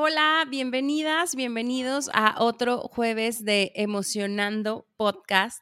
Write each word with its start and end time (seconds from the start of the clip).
Hola, 0.00 0.46
bienvenidas, 0.48 1.34
bienvenidos 1.34 2.08
a 2.14 2.40
otro 2.40 2.82
jueves 2.82 3.44
de 3.44 3.72
Emocionando 3.74 4.86
Podcast. 4.96 5.60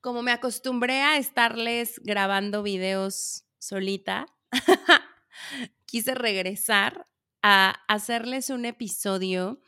Como 0.00 0.22
me 0.22 0.30
acostumbré 0.30 1.00
a 1.00 1.18
estarles 1.18 2.00
grabando 2.04 2.62
videos 2.62 3.44
solita, 3.58 4.26
quise 5.84 6.14
regresar 6.14 7.08
a 7.42 7.70
hacerles 7.88 8.50
un 8.50 8.64
episodio 8.64 9.60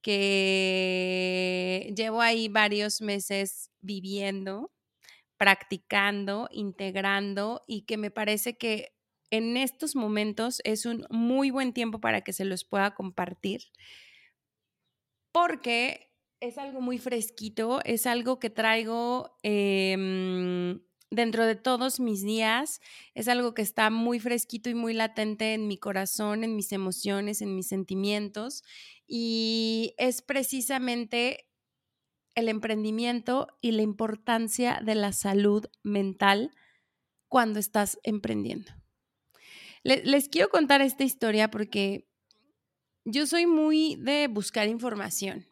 que 0.00 1.92
llevo 1.94 2.22
ahí 2.22 2.48
varios 2.48 3.02
meses 3.02 3.70
viviendo, 3.82 4.72
practicando, 5.36 6.48
integrando 6.50 7.60
y 7.66 7.82
que 7.82 7.98
me 7.98 8.10
parece 8.10 8.56
que 8.56 8.94
en 9.32 9.56
estos 9.56 9.96
momentos 9.96 10.60
es 10.62 10.84
un 10.84 11.06
muy 11.10 11.50
buen 11.50 11.72
tiempo 11.72 12.00
para 12.00 12.20
que 12.20 12.34
se 12.34 12.44
los 12.44 12.64
pueda 12.64 12.94
compartir, 12.94 13.62
porque 15.32 16.12
es 16.40 16.58
algo 16.58 16.82
muy 16.82 16.98
fresquito, 16.98 17.80
es 17.84 18.06
algo 18.06 18.38
que 18.38 18.50
traigo 18.50 19.38
em, 19.42 20.82
dentro 21.10 21.46
de 21.46 21.56
todos 21.56 21.98
mis 21.98 22.22
días, 22.22 22.82
es 23.14 23.26
algo 23.26 23.54
que 23.54 23.62
está 23.62 23.88
muy 23.88 24.20
fresquito 24.20 24.68
y 24.68 24.74
muy 24.74 24.92
latente 24.92 25.54
en 25.54 25.66
mi 25.66 25.78
corazón, 25.78 26.44
en 26.44 26.54
mis 26.54 26.70
emociones, 26.70 27.40
en 27.40 27.56
mis 27.56 27.68
sentimientos, 27.68 28.62
y 29.06 29.94
es 29.96 30.20
precisamente 30.20 31.48
el 32.34 32.50
emprendimiento 32.50 33.46
y 33.62 33.72
la 33.72 33.82
importancia 33.82 34.82
de 34.84 34.94
la 34.94 35.12
salud 35.12 35.66
mental 35.82 36.50
cuando 37.28 37.58
estás 37.60 37.98
emprendiendo 38.02 38.81
les 39.84 40.28
quiero 40.28 40.48
contar 40.48 40.80
esta 40.82 41.04
historia 41.04 41.50
porque 41.50 42.08
yo 43.04 43.26
soy 43.26 43.46
muy 43.46 43.96
de 43.96 44.28
buscar 44.28 44.68
información. 44.68 45.46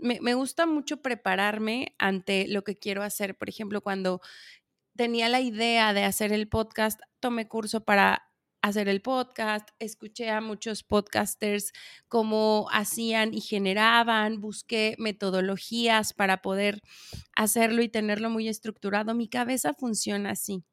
Me, 0.00 0.20
me, 0.20 0.34
gusta 0.34 0.66
mucho 0.66 1.02
prepararme 1.02 1.94
ante 1.98 2.46
lo 2.48 2.62
que 2.62 2.76
quiero 2.76 3.02
hacer. 3.02 3.36
Por 3.36 3.48
ejemplo, 3.48 3.80
cuando 3.80 4.20
tenía 4.96 5.28
la 5.28 5.40
idea 5.40 5.92
de 5.92 6.04
hacer 6.04 6.32
el 6.32 6.48
podcast, 6.48 7.00
tomé 7.20 7.48
curso 7.48 7.84
para 7.84 8.28
hacer 8.62 8.88
el 8.88 9.00
podcast, 9.00 9.68
escuché 9.78 10.30
a 10.30 10.40
muchos 10.40 10.82
podcasters 10.82 11.72
cómo 12.08 12.66
hacían 12.72 13.32
y 13.34 13.40
generaban, 13.40 14.40
busqué 14.40 14.96
metodologías 14.98 16.12
para 16.12 16.42
poder 16.42 16.80
hacerlo 17.36 17.82
y 17.82 17.88
tenerlo 17.88 18.30
muy 18.30 18.48
estructurado. 18.48 19.14
Mi 19.14 19.28
cabeza 19.28 19.74
funciona 19.74 20.30
así. 20.30 20.64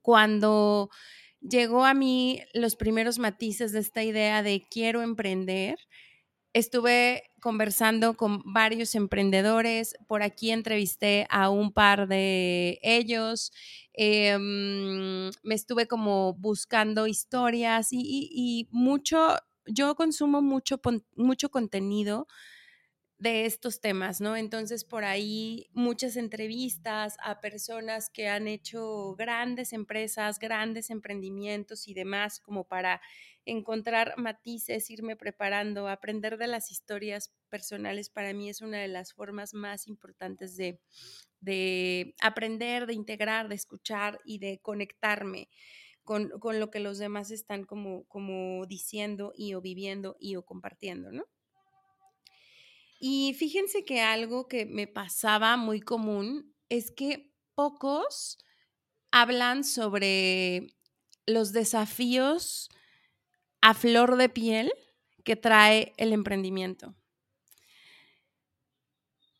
Cuando 0.00 0.90
llegó 1.42 1.84
a 1.84 1.94
mí 1.94 2.42
los 2.54 2.76
primeros 2.76 3.18
matices 3.18 3.72
de 3.72 3.80
esta 3.80 4.02
idea 4.04 4.42
de 4.42 4.66
quiero 4.70 5.02
emprender. 5.02 5.78
Estuve 6.54 7.24
conversando 7.40 8.16
con 8.16 8.42
varios 8.52 8.94
emprendedores, 8.94 9.94
por 10.08 10.22
aquí 10.22 10.50
entrevisté 10.52 11.26
a 11.30 11.50
un 11.50 11.72
par 11.72 12.08
de 12.08 12.78
ellos, 12.82 13.52
em, 13.94 15.30
me 15.42 15.54
estuve 15.54 15.86
como 15.88 16.34
buscando 16.34 17.06
historias 17.06 17.88
y, 17.92 18.68
mucho, 18.72 19.36
yo 19.66 19.94
consumo 19.96 20.42
mucho, 20.42 20.80
mucho 21.16 21.50
contenido 21.50 22.26
de 23.22 23.46
estos 23.46 23.80
temas, 23.80 24.20
¿no? 24.20 24.36
Entonces, 24.36 24.84
por 24.84 25.04
ahí 25.04 25.68
muchas 25.72 26.16
entrevistas 26.16 27.16
a 27.22 27.40
personas 27.40 28.10
que 28.10 28.26
han 28.26 28.48
hecho 28.48 29.14
grandes 29.14 29.72
empresas, 29.72 30.40
grandes 30.40 30.90
emprendimientos 30.90 31.86
y 31.86 31.94
demás, 31.94 32.40
como 32.40 32.64
para 32.64 33.00
encontrar 33.44 34.14
matices, 34.16 34.90
irme 34.90 35.14
preparando, 35.14 35.86
aprender 35.86 36.36
de 36.36 36.48
las 36.48 36.72
historias 36.72 37.32
personales, 37.48 38.10
para 38.10 38.32
mí 38.32 38.48
es 38.48 38.60
una 38.60 38.80
de 38.80 38.88
las 38.88 39.12
formas 39.12 39.54
más 39.54 39.86
importantes 39.86 40.56
de, 40.56 40.80
de 41.38 42.16
aprender, 42.20 42.86
de 42.86 42.94
integrar, 42.94 43.48
de 43.48 43.54
escuchar 43.54 44.20
y 44.24 44.38
de 44.38 44.58
conectarme. 44.60 45.48
Con, 46.02 46.30
con, 46.40 46.58
lo 46.58 46.72
que 46.72 46.80
los 46.80 46.98
demás 46.98 47.30
están 47.30 47.62
como, 47.62 48.02
como 48.08 48.66
diciendo 48.66 49.32
y 49.36 49.54
o 49.54 49.60
viviendo 49.60 50.16
y 50.18 50.34
o 50.34 50.44
compartiendo, 50.44 51.12
¿no? 51.12 51.26
Y 53.04 53.34
fíjense 53.34 53.84
que 53.84 54.00
algo 54.00 54.46
que 54.46 54.64
me 54.64 54.86
pasaba 54.86 55.56
muy 55.56 55.80
común 55.80 56.54
es 56.68 56.92
que 56.92 57.34
pocos 57.56 58.38
hablan 59.10 59.64
sobre 59.64 60.76
los 61.26 61.52
desafíos 61.52 62.68
a 63.60 63.74
flor 63.74 64.16
de 64.18 64.28
piel 64.28 64.72
que 65.24 65.34
trae 65.34 65.94
el 65.96 66.12
emprendimiento. 66.12 66.94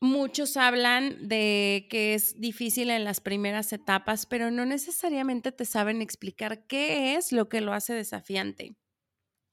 Muchos 0.01 0.57
hablan 0.57 1.29
de 1.29 1.87
que 1.89 2.15
es 2.15 2.41
difícil 2.41 2.91
en 2.91 3.05
las 3.05 3.21
primeras 3.21 3.73
etapas, 3.73 4.27
pero 4.27 4.51
no 4.51 4.67
necesariamente 4.67 5.53
te 5.53 5.67
saben 5.67 6.03
explicar 6.03 6.67
qué 6.67 7.15
es 7.15 7.31
lo 7.31 7.49
que 7.49 7.61
lo 7.61 7.73
hace 7.73 7.95
desafiante. 7.95 8.75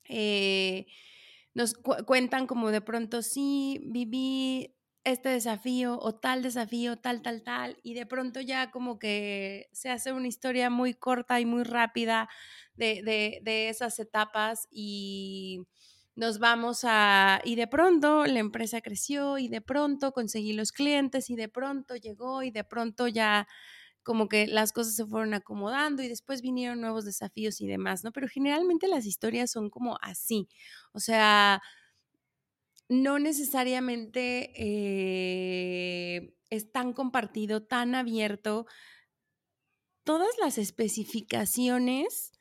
Eh, 0.06 0.88
nos 1.54 1.74
cuentan 1.74 2.48
como 2.48 2.72
de 2.72 2.82
pronto, 2.82 3.22
sí, 3.22 3.82
viví 3.86 4.76
este 5.04 5.30
desafío 5.30 5.98
o 6.00 6.16
tal 6.20 6.44
desafío, 6.44 6.98
tal, 6.98 7.22
tal, 7.22 7.44
tal, 7.44 7.78
y 7.84 7.94
de 7.94 8.06
pronto 8.06 8.42
ya 8.42 8.70
como 8.72 9.00
que 9.00 9.70
se 9.74 9.90
hace 9.90 10.12
una 10.14 10.28
historia 10.28 10.70
muy 10.70 10.94
corta 10.94 11.40
y 11.40 11.46
muy 11.46 11.64
rápida 11.64 12.30
de, 12.76 13.02
de 13.44 13.70
esas 13.70 14.00
etapas 14.00 14.68
y 14.72 15.62
nos 16.16 16.40
vamos 16.40 16.82
a, 16.84 17.40
y 17.46 17.56
de 17.56 17.68
pronto 17.68 18.26
la 18.26 18.40
empresa 18.40 18.82
creció 18.82 19.38
y 19.38 19.48
de 19.48 19.62
pronto 19.62 20.12
conseguí 20.12 20.54
los 20.54 20.72
clientes 20.72 21.30
y 21.30 21.36
de 21.36 21.48
pronto 21.50 21.96
llegó 21.96 22.44
y 22.44 22.52
de 22.52 22.64
pronto 22.66 23.08
ya 23.08 23.48
como 24.04 24.28
que 24.30 24.48
las 24.48 24.72
cosas 24.74 24.96
se 24.96 25.06
fueron 25.06 25.34
acomodando 25.34 26.02
y 26.04 26.08
después 26.10 26.42
vinieron 26.42 26.82
nuevos 26.82 27.06
desafíos 27.06 27.62
y 27.62 27.68
demás, 27.68 28.04
¿no? 28.04 28.12
Pero 28.12 28.28
generalmente 28.28 28.88
las 28.88 29.06
historias 29.06 29.52
son 29.52 29.70
como 29.70 29.98
así, 30.02 30.48
o 30.94 31.00
sea, 31.00 31.62
no 32.90 33.20
necesariamente 33.20 34.52
eh, 34.56 36.34
es 36.50 36.72
tan 36.72 36.94
compartido, 36.94 37.64
tan 37.64 37.94
abierto. 37.94 38.66
Todas 40.04 40.36
las 40.42 40.58
especificaciones, 40.58 42.32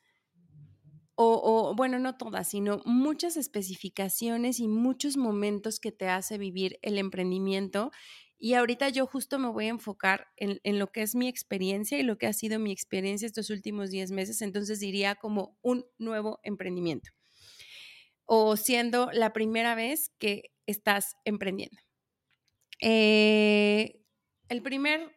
o, 1.15 1.41
o, 1.43 1.75
bueno, 1.75 1.99
no 1.99 2.17
todas, 2.17 2.49
sino 2.49 2.81
muchas 2.85 3.37
especificaciones 3.37 4.61
y 4.61 4.69
muchos 4.69 5.17
momentos 5.17 5.81
que 5.81 5.93
te 5.93 6.09
hace 6.09 6.39
vivir 6.39 6.79
el 6.83 6.97
emprendimiento 6.97 7.91
y 8.39 8.55
ahorita 8.55 8.89
yo 8.91 9.07
justo 9.07 9.39
me 9.39 9.49
voy 9.49 9.67
a 9.67 9.71
enfocar 9.71 10.29
en, 10.37 10.79
lo 10.79 10.93
que 10.93 11.03
es 11.03 11.17
mi 11.17 11.27
experiencia 11.29 11.99
y 11.99 12.05
lo 12.05 12.19
que 12.19 12.29
ha 12.29 12.33
sido 12.33 12.61
mi 12.61 12.71
experiencia 12.71 13.27
estos 13.27 13.51
últimos 13.51 13.91
10 13.91 14.13
meses. 14.13 14.43
Entonces 14.43 14.79
diría 14.79 15.17
como 15.17 15.59
un 15.61 15.85
nuevo 15.99 16.39
emprendimiento 16.45 17.11
o 18.25 18.57
siendo 18.57 19.11
la 19.13 19.33
primera 19.33 19.75
vez 19.75 20.11
que 20.19 20.53
estás 20.67 21.17
emprendiendo. 21.25 21.79
Eh, 22.81 24.05
el 24.49 24.63
primer 24.63 25.17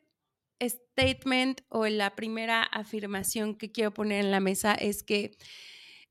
statement 0.60 1.62
o 1.70 1.86
la 1.88 2.16
primera 2.16 2.64
afirmación 2.64 3.56
que 3.56 3.72
quiero 3.72 3.94
poner 3.94 4.26
en 4.26 4.32
la 4.32 4.40
mesa 4.40 4.74
es 4.74 5.04
que 5.04 5.38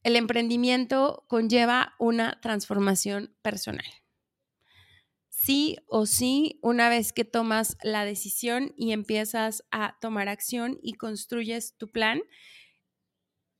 el 0.05 0.15
emprendimiento 0.15 1.25
conlleva 1.29 1.95
una 1.99 2.41
transformación 2.41 3.35
personal 3.43 3.87
sí 5.43 5.79
o 5.87 6.05
sí, 6.05 6.59
una 6.63 6.91
vez 6.91 7.15
que 7.15 7.25
tomas 7.25 7.79
la 7.83 8.05
decisión 8.05 8.75
y 8.77 8.93
empiezas 8.93 9.65
a 9.71 9.97
tomar 9.99 10.29
acción 10.29 10.79
y 10.83 10.95
construyes 10.95 11.79
tu 11.79 11.91
plan, 11.91 12.21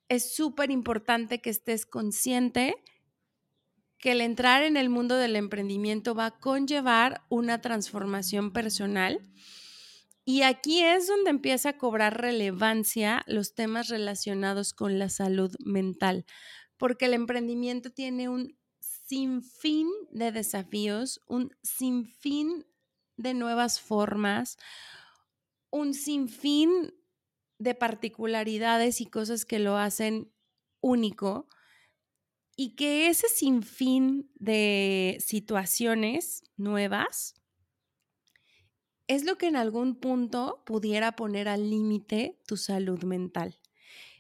es 0.09 0.35
súper 0.35 0.71
importante 0.71 1.41
que 1.41 1.49
estés 1.49 1.87
consciente 1.87 2.75
que 3.99 4.13
el 4.13 4.21
entrar 4.21 4.63
en 4.63 4.77
el 4.77 4.91
mundo 4.91 5.17
del 5.17 5.37
emprendimiento 5.37 6.15
va 6.15 6.27
a 6.27 6.39
conllevar 6.39 7.23
una 7.31 7.63
transformación 7.63 8.53
personal. 8.53 9.21
Y 10.27 10.43
aquí 10.43 10.83
es 10.83 11.07
donde 11.07 11.31
empieza 11.31 11.71
a 11.71 11.79
cobrar 11.79 12.21
relevancia 12.21 13.23
los 13.27 13.55
temas 13.55 13.89
relacionados 13.89 14.75
con 14.75 14.99
la 14.99 15.09
salud 15.09 15.55
mental, 15.65 16.27
porque 16.77 17.07
el 17.07 17.15
emprendimiento 17.15 17.91
tiene 17.91 18.29
un 18.29 18.60
sinfín 19.11 19.89
de 20.13 20.31
desafíos, 20.31 21.21
un 21.27 21.51
sinfín 21.65 22.65
de 23.17 23.35
nuevas 23.35 23.81
formas, 23.81 24.57
un 25.71 25.95
sinfín 25.95 26.95
de 27.59 27.75
particularidades 27.75 29.01
y 29.01 29.07
cosas 29.07 29.45
que 29.45 29.59
lo 29.59 29.77
hacen 29.77 30.33
único 30.81 31.49
y 32.55 32.77
que 32.77 33.09
ese 33.09 33.29
sinfín 33.29 34.31
de 34.37 35.17
situaciones 35.19 36.45
nuevas 36.57 37.35
es 39.09 39.25
lo 39.25 39.37
que 39.39 39.49
en 39.49 39.57
algún 39.57 39.97
punto 39.97 40.63
pudiera 40.65 41.17
poner 41.17 41.49
al 41.49 41.69
límite 41.69 42.39
tu 42.47 42.57
salud 42.57 43.03
mental. 43.03 43.59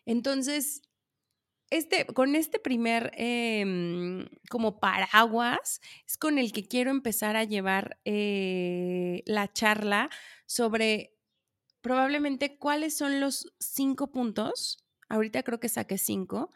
Entonces, 0.05 0.83
este, 1.71 2.05
con 2.07 2.35
este 2.35 2.59
primer 2.59 3.13
em, 3.15 4.27
como 4.51 4.81
paraguas 4.81 5.81
es 6.07 6.17
con 6.17 6.39
el 6.39 6.53
que 6.53 6.67
quiero 6.67 6.91
empezar 6.91 7.37
a 7.37 7.45
llevar 7.45 7.99
eh, 8.05 9.23
la 9.27 9.53
charla 9.53 10.11
sobre 10.47 11.17
probablemente 11.81 12.59
cuáles 12.59 12.97
son 12.97 13.21
los 13.21 13.53
cinco 13.59 14.11
puntos. 14.11 14.85
Ahorita 15.09 15.43
creo 15.43 15.61
que 15.61 15.69
saqué 15.69 15.97
cinco. 15.97 16.51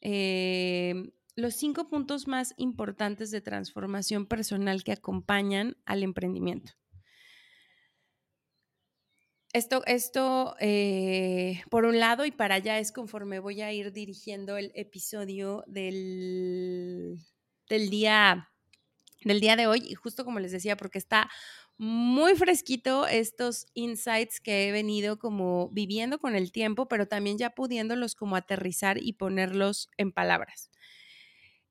Em, 0.00 1.10
los 1.36 1.54
cinco 1.54 1.88
puntos 1.88 2.28
más 2.28 2.54
importantes 2.56 3.30
de 3.30 3.40
transformación 3.40 4.26
personal 4.26 4.84
que 4.84 4.92
acompañan 4.92 5.76
al 5.84 6.02
emprendimiento. 6.02 6.79
Esto, 9.52 9.82
esto 9.86 10.54
eh, 10.60 11.62
por 11.70 11.84
un 11.84 11.98
lado, 11.98 12.24
y 12.24 12.30
para 12.30 12.54
allá 12.56 12.78
es 12.78 12.92
conforme 12.92 13.40
voy 13.40 13.62
a 13.62 13.72
ir 13.72 13.92
dirigiendo 13.92 14.56
el 14.56 14.70
episodio 14.76 15.64
del, 15.66 17.18
del, 17.68 17.90
día, 17.90 18.48
del 19.24 19.40
día 19.40 19.56
de 19.56 19.66
hoy, 19.66 19.82
y 19.88 19.94
justo 19.94 20.24
como 20.24 20.38
les 20.38 20.52
decía, 20.52 20.76
porque 20.76 20.98
está 20.98 21.28
muy 21.78 22.36
fresquito 22.36 23.08
estos 23.08 23.66
insights 23.74 24.40
que 24.40 24.68
he 24.68 24.72
venido 24.72 25.18
como 25.18 25.68
viviendo 25.70 26.20
con 26.20 26.36
el 26.36 26.52
tiempo, 26.52 26.86
pero 26.86 27.08
también 27.08 27.36
ya 27.36 27.50
pudiéndolos 27.50 28.14
como 28.14 28.36
aterrizar 28.36 29.02
y 29.02 29.14
ponerlos 29.14 29.88
en 29.96 30.12
palabras. 30.12 30.70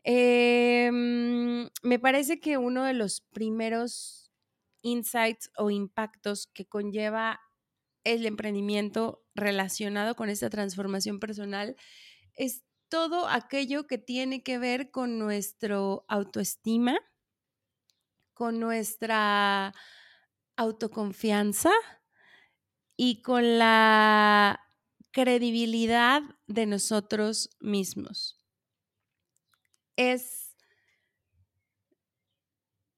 Em, 0.03 1.69
me 1.83 1.99
parece 1.99 2.39
que 2.41 2.57
uno 2.57 2.83
de 2.83 2.93
los 2.93 3.21
primeros 3.21 4.31
insights 4.81 5.51
o 5.57 5.69
impactos 5.69 6.47
que 6.47 6.65
conlleva 6.65 7.39
el 8.03 8.25
emprendimiento 8.25 9.23
relacionado 9.35 10.15
con 10.15 10.29
esta 10.29 10.49
transformación 10.49 11.19
personal 11.19 11.75
es 12.35 12.63
todo 12.89 13.27
aquello 13.27 13.87
que 13.87 13.97
tiene 13.97 14.43
que 14.43 14.57
ver 14.57 14.91
con 14.91 15.19
nuestro 15.19 16.05
autoestima, 16.07 16.97
con 18.33 18.59
nuestra 18.59 19.73
autoconfianza 20.55 21.71
y 22.97 23.21
con 23.21 23.59
la 23.59 24.59
credibilidad 25.11 26.21
de 26.47 26.65
nosotros 26.65 27.49
mismos. 27.59 28.37
Es 29.95 30.48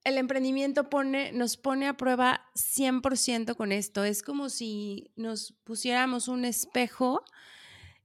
el 0.04 0.18
emprendimiento 0.18 0.90
pone, 0.90 1.32
nos 1.32 1.56
pone 1.56 1.86
a 1.86 1.96
prueba 1.96 2.50
100% 2.54 3.56
con 3.56 3.72
esto. 3.72 4.04
Es 4.04 4.22
como 4.22 4.48
si 4.48 5.12
nos 5.16 5.52
pusiéramos 5.64 6.28
un 6.28 6.44
espejo 6.44 7.24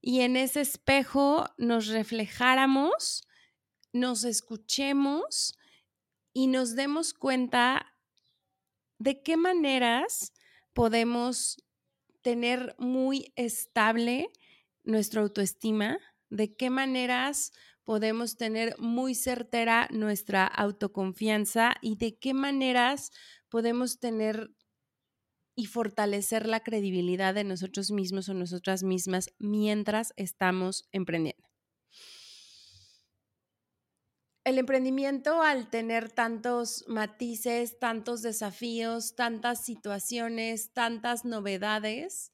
y 0.01 0.21
en 0.21 0.37
ese 0.37 0.61
espejo 0.61 1.45
nos 1.57 1.87
reflejáramos, 1.87 3.27
nos 3.93 4.23
escuchemos 4.23 5.57
y 6.33 6.47
nos 6.47 6.75
demos 6.75 7.13
cuenta 7.13 7.93
de 8.99 9.23
qué 9.23 9.37
maneras 9.37 10.33
podemos 10.73 11.63
tener 12.21 12.75
muy 12.77 13.31
estable 13.35 14.29
nuestra 14.83 15.21
autoestima, 15.21 15.97
de 16.29 16.55
qué 16.55 16.69
maneras 16.69 17.53
podemos 17.87 18.35
tener 18.35 18.75
muy 18.79 19.15
certera 19.15 19.87
nuestra 19.91 20.45
autoconfianza 20.45 21.75
y 21.81 21.95
de 21.95 22.19
qué 22.19 22.33
maneras 22.33 23.11
podemos 23.47 24.01
tener 24.01 24.51
y 25.55 25.67
fortalecer 25.67 26.47
la 26.47 26.59
credibilidad 26.59 27.33
de 27.33 27.45
nosotros 27.45 27.89
mismos 27.91 28.27
o 28.27 28.33
nosotras 28.33 28.83
mismas 28.83 29.29
mientras 29.39 30.11
estamos 30.17 30.89
emprendiendo. 30.91 31.47
El 34.43 34.57
emprendimiento, 34.57 35.41
al 35.41 35.69
tener 35.69 36.11
tantos 36.11 36.83
matices, 36.89 37.79
tantos 37.79 38.21
desafíos, 38.21 39.15
tantas 39.15 39.63
situaciones, 39.63 40.73
tantas 40.73 41.23
novedades, 41.23 42.33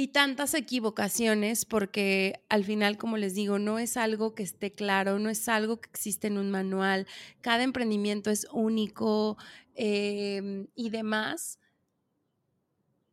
y 0.00 0.08
tantas 0.08 0.54
equivocaciones 0.54 1.64
porque 1.64 2.44
al 2.48 2.62
final, 2.62 2.96
como 2.98 3.16
les 3.16 3.34
digo, 3.34 3.58
no 3.58 3.80
es 3.80 3.96
algo 3.96 4.32
que 4.32 4.44
esté 4.44 4.70
claro, 4.70 5.18
no 5.18 5.28
es 5.28 5.48
algo 5.48 5.80
que 5.80 5.90
existe 5.90 6.28
en 6.28 6.38
un 6.38 6.52
manual, 6.52 7.08
cada 7.40 7.64
emprendimiento 7.64 8.30
es 8.30 8.46
único 8.52 9.36
em, 9.74 10.68
y 10.76 10.90
demás, 10.90 11.58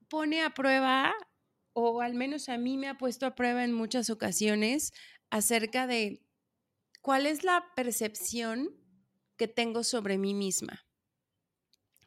pone 0.10 0.44
a 0.44 0.52
prueba, 0.52 1.16
o 1.74 2.02
al 2.02 2.14
menos 2.14 2.50
a 2.50 2.60
mí 2.60 2.78
me 2.78 2.88
ha 2.88 3.00
puesto 3.00 3.26
a 3.26 3.34
prueba 3.34 3.64
en 3.64 3.74
muchas 3.74 4.12
ocasiones, 4.12 4.94
acerca 5.32 5.88
de 5.88 6.22
cuál 7.02 7.26
es 7.26 7.44
la 7.44 7.66
percepción 7.76 8.70
que 9.38 9.48
tengo 9.48 9.84
sobre 9.84 10.20
mí 10.20 10.36
misma. 10.36 10.86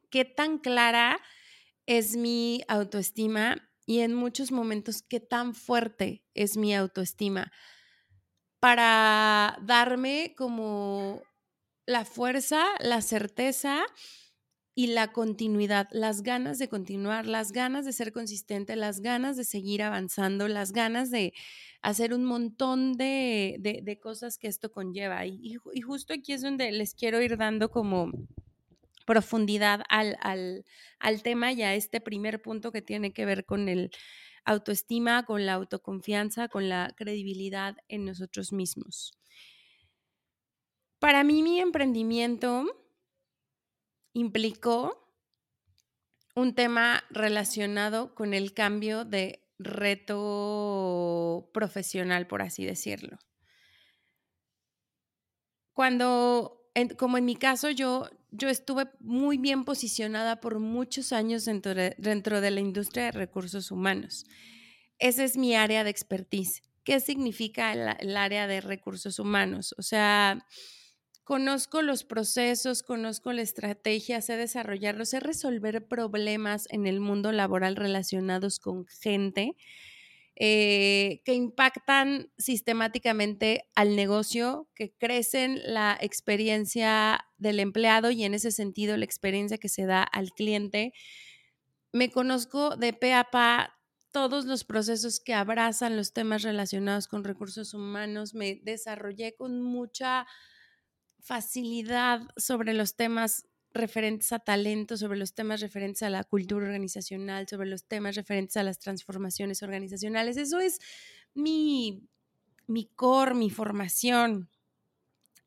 ¿Qué 0.08 0.24
tan 0.24 0.58
clara 0.58 1.20
es 1.86 2.16
mi 2.16 2.62
autoestima 2.68 3.67
y 3.88 4.00
en 4.00 4.12
muchos 4.12 4.52
momentos 4.52 5.00
qué 5.00 5.18
tan 5.18 5.54
fuerte 5.54 6.22
es 6.34 6.58
mi 6.58 6.76
autoestima 6.76 7.50
para 8.60 9.58
darme 9.62 10.34
como 10.36 11.22
la 11.86 12.04
fuerza, 12.04 12.66
la 12.80 13.00
certeza 13.00 13.86
y 14.74 14.88
la 14.88 15.10
continuidad, 15.10 15.88
las 15.90 16.22
ganas 16.22 16.58
de 16.58 16.68
continuar, 16.68 17.24
las 17.24 17.50
ganas 17.50 17.86
de 17.86 17.94
ser 17.94 18.12
consistente, 18.12 18.76
las 18.76 19.00
ganas 19.00 19.38
de 19.38 19.44
seguir 19.44 19.82
avanzando, 19.82 20.48
las 20.48 20.72
ganas 20.72 21.10
de 21.10 21.32
hacer 21.80 22.12
un 22.12 22.26
montón 22.26 22.92
de, 22.92 23.98
cosas 24.02 24.36
que 24.36 24.48
esto 24.48 24.70
conlleva. 24.70 25.24
y, 25.24 25.56
justo 25.80 26.12
aquí 26.12 26.34
es 26.34 26.42
donde 26.42 26.70
les 26.72 26.94
quiero 26.94 27.22
ir 27.22 27.38
dando 27.38 27.70
como 27.70 28.12
profundidad 29.08 29.84
al, 29.88 30.18
al, 30.20 31.22
tema 31.22 31.50
y 31.52 31.62
a 31.62 31.74
este 31.74 31.98
primer 31.98 32.42
punto 32.42 32.72
que 32.72 32.82
tiene 32.82 33.14
que 33.14 33.24
ver 33.24 33.46
con 33.46 33.70
el 33.70 33.90
autoestima, 34.44 35.24
con 35.24 35.46
la 35.46 35.54
autoconfianza, 35.54 36.48
con 36.48 36.68
la 36.68 36.92
credibilidad 36.94 37.78
en 37.88 38.04
nosotros 38.04 38.52
mismos. 38.52 39.12
Para 40.98 41.24
mí 41.24 41.42
mi 41.42 41.58
emprendimiento 41.58 42.66
implicó 44.12 45.10
un 46.34 46.54
tema 46.54 47.02
relacionado 47.08 48.14
con 48.14 48.34
el 48.34 48.52
cambio 48.52 49.06
de 49.06 49.42
reto 49.58 51.48
profesional, 51.54 52.26
por 52.26 52.42
así 52.42 52.66
decirlo. 52.66 53.16
Cuando, 55.72 56.57
como 56.98 57.18
en 57.18 57.24
mi 57.24 57.36
caso, 57.36 57.70
yo 57.70 58.08
yo 58.30 58.48
estuve 58.48 58.88
muy 59.00 59.38
bien 59.38 59.64
posicionada 59.64 60.40
por 60.40 60.58
muchos 60.58 61.12
años 61.12 61.44
dentro 61.44 61.74
de, 62.40 62.50
la 62.50 62.60
industria 62.60 63.04
de 63.04 63.12
recursos 63.12 63.70
humanos. 63.70 64.26
Esa 64.98 65.24
es 65.24 65.36
mi 65.36 65.54
área 65.54 65.84
de 65.84 65.90
expertise. 65.90 66.62
¿Qué 66.84 67.00
significa 67.00 67.72
el, 67.72 68.16
área 68.16 68.46
de 68.46 68.60
recursos 68.60 69.18
humanos? 69.18 69.74
O 69.78 69.82
sea, 69.82 70.46
conozco 71.24 71.82
los 71.82 72.04
procesos, 72.04 72.82
conozco 72.82 73.32
la 73.32 73.42
estrategia, 73.42 74.20
sé 74.20 74.36
desarrollarlos, 74.36 75.10
sé 75.10 75.20
resolver 75.20 75.86
problemas 75.86 76.66
en 76.70 76.86
el 76.86 77.00
mundo 77.00 77.32
laboral 77.32 77.76
relacionados 77.76 78.58
con 78.58 78.86
gente 78.86 79.56
eh, 80.40 81.20
que 81.24 81.34
impactan 81.34 82.30
sistemáticamente 82.38 83.68
al 83.74 83.96
negocio, 83.96 84.68
que 84.76 84.94
crecen 84.96 85.60
la 85.64 85.98
experiencia 86.00 87.26
del 87.38 87.58
empleado 87.58 88.12
y 88.12 88.22
en 88.22 88.34
ese 88.34 88.52
sentido 88.52 88.96
la 88.96 89.04
experiencia 89.04 89.58
que 89.58 89.68
se 89.68 89.84
da 89.84 90.04
al 90.04 90.30
cliente. 90.30 90.92
Me 91.92 92.12
conozco 92.12 92.76
de 92.76 92.92
pe 92.92 93.14
a 93.14 93.24
pa 93.24 93.80
todos 94.12 94.44
los 94.44 94.62
procesos 94.62 95.18
que 95.18 95.34
abrazan 95.34 95.96
los 95.96 96.12
temas 96.12 96.42
relacionados 96.42 97.08
con 97.08 97.24
recursos 97.24 97.74
humanos. 97.74 98.32
Me 98.34 98.60
desarrollé 98.62 99.34
con 99.34 99.60
mucha 99.60 100.24
facilidad 101.20 102.22
sobre 102.36 102.74
los 102.74 102.94
temas 102.94 103.48
referentes 103.72 104.32
a 104.32 104.38
talento, 104.38 104.96
sobre 104.96 105.18
los 105.18 105.34
temas 105.34 105.60
referentes 105.60 106.02
a 106.02 106.10
la 106.10 106.24
cultura 106.24 106.66
organizacional, 106.66 107.46
sobre 107.48 107.68
los 107.68 107.84
temas 107.84 108.16
referentes 108.16 108.56
a 108.56 108.62
las 108.62 108.78
transformaciones 108.78 109.62
organizacionales. 109.62 110.36
Eso 110.36 110.60
es 110.60 110.78
mi, 111.34 112.08
mi 112.66 112.86
core, 112.86 113.34
mi 113.34 113.50
formación. 113.50 114.50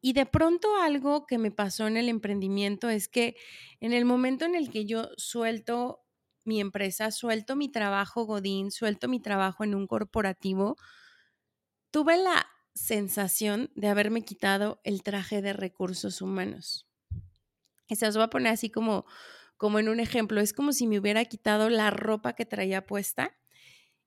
Y 0.02 0.14
de 0.14 0.26
pronto 0.26 0.78
algo 0.78 1.26
que 1.28 1.38
me 1.38 1.52
pasó 1.52 1.88
en 1.88 1.98
el 1.98 2.10
emprendimiento 2.10 2.90
es 2.90 3.08
que 3.08 3.36
en 3.80 3.94
el 3.94 4.06
momento 4.06 4.46
en 4.46 4.56
el 4.56 4.72
que 4.72 4.86
yo 4.86 5.10
suelto 5.18 6.02
mi 6.44 6.60
empresa, 6.60 7.12
suelto 7.12 7.56
mi 7.56 7.70
trabajo 7.70 8.26
Godín, 8.26 8.72
suelto 8.72 9.08
mi 9.08 9.20
trabajo 9.20 9.64
en 9.64 9.76
un 9.76 9.86
corporativo, 9.86 10.76
tuve 11.92 12.18
la 12.18 12.48
sensación 12.74 13.70
de 13.76 13.90
haberme 13.90 14.24
quitado 14.24 14.80
el 14.84 15.04
traje 15.04 15.42
de 15.42 15.54
recursos 15.54 16.22
humanos. 16.22 16.91
Se 17.96 18.08
os 18.08 18.16
voy 18.16 18.24
a 18.24 18.30
poner 18.30 18.54
así 18.54 18.70
como, 18.70 19.06
como 19.58 19.80
en 19.80 19.90
un 19.90 20.00
ejemplo. 20.00 20.42
Es 20.42 20.54
como 20.54 20.74
si 20.74 20.88
me 20.88 21.00
hubiera 21.00 21.24
quitado 21.26 21.70
la 21.70 21.92
ropa 21.92 22.34
que 22.34 22.46
traía 22.46 22.86
puesta 22.86 23.38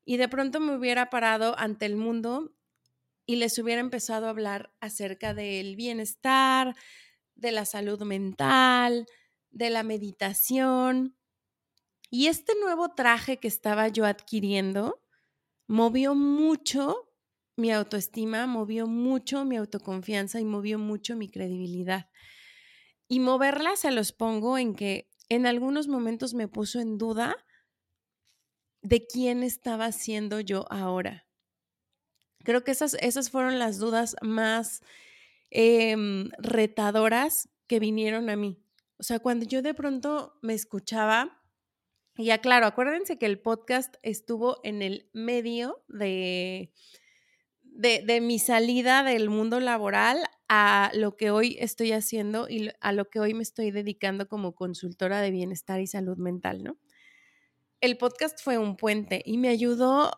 y 0.05 0.17
de 0.17 0.29
pronto 0.29 0.61
me 0.61 0.77
hubiera 0.77 1.11
parado 1.11 1.59
ante 1.59 1.87
el 1.87 1.97
mundo 1.97 2.55
y 3.27 3.37
les 3.37 3.59
hubiera 3.59 3.81
empezado 3.81 4.27
a 4.27 4.31
hablar 4.31 4.73
acerca 4.81 5.33
del 5.33 5.77
bienestar, 5.77 6.75
de 7.35 7.53
la 7.53 7.65
salud 7.65 8.03
mental, 8.03 9.07
de 9.51 9.71
la 9.71 9.83
meditación. 9.83 11.17
Y 12.11 12.27
este 12.27 12.53
nuevo 12.61 12.91
traje 12.91 13.39
que 13.39 13.49
estaba 13.49 13.89
yo 13.89 14.05
adquiriendo 14.05 15.01
movió 15.67 16.15
mucho 16.15 17.11
mi 17.57 17.73
autoestima, 17.73 18.47
movió 18.47 18.87
mucho 18.87 19.45
mi 19.45 19.57
autoconfianza 19.57 20.41
y 20.41 20.45
movió 20.45 20.79
mucho 20.79 21.17
mi 21.17 21.29
credibilidad. 21.29 22.11
Y 23.15 23.21
moverla 23.21 23.77
se 23.77 23.93
los 23.93 24.11
pongo 24.11 24.59
en 24.59 24.75
que 24.75 25.09
en 25.29 25.47
algunos 25.47 25.87
momentos 25.87 26.35
me 26.35 26.49
puso 26.49 26.81
en 26.81 26.99
duda 26.99 27.37
de 28.83 29.07
quién 29.07 29.45
estaba 29.45 29.93
siendo 29.93 30.41
yo 30.41 30.67
ahora. 30.69 31.25
Creo 32.43 32.65
que 32.65 32.73
esas, 32.73 32.95
esas 32.95 33.31
fueron 33.31 33.61
las 33.61 33.79
dudas 33.79 34.17
más 34.21 34.81
em, 35.51 36.29
retadoras 36.39 37.49
que 37.69 37.79
vinieron 37.79 38.31
a 38.31 38.35
mí. 38.35 38.61
O 38.99 39.05
sea, 39.05 39.21
cuando 39.21 39.47
yo 39.47 39.63
de 39.63 39.75
pronto 39.75 40.37
me 40.43 40.55
escuchaba, 40.55 41.41
y 42.17 42.25
ya 42.25 42.39
claro, 42.39 42.67
acuérdense 42.67 43.17
que 43.17 43.27
el 43.27 43.39
podcast 43.39 43.95
estuvo 44.03 44.59
en 44.65 44.83
el 44.83 45.09
medio 45.13 45.85
de, 45.87 46.73
de, 47.63 48.21
mi 48.21 48.41
salida 48.41 49.05
del 49.05 49.31
mundo 49.31 49.61
laboral 49.61 50.19
a 50.49 50.91
lo 50.95 51.17
que 51.17 51.31
hoy 51.31 51.57
estoy 51.61 51.93
haciendo 51.93 52.49
y 52.49 52.71
a 52.81 52.93
lo 52.93 53.07
que 53.07 53.21
hoy 53.21 53.35
me 53.35 53.43
estoy 53.43 53.71
dedicando 53.71 54.29
como 54.29 54.55
consultora 54.55 55.21
de 55.21 55.31
bienestar 55.31 55.81
y 55.81 55.87
salud 55.87 56.19
mental, 56.19 56.63
¿no? 56.65 56.79
El 57.81 57.97
podcast 57.99 58.41
fue 58.43 58.59
un 58.59 58.77
puente 58.77 59.23
y 59.25 59.39
me 59.39 59.49
ayudó 59.49 60.11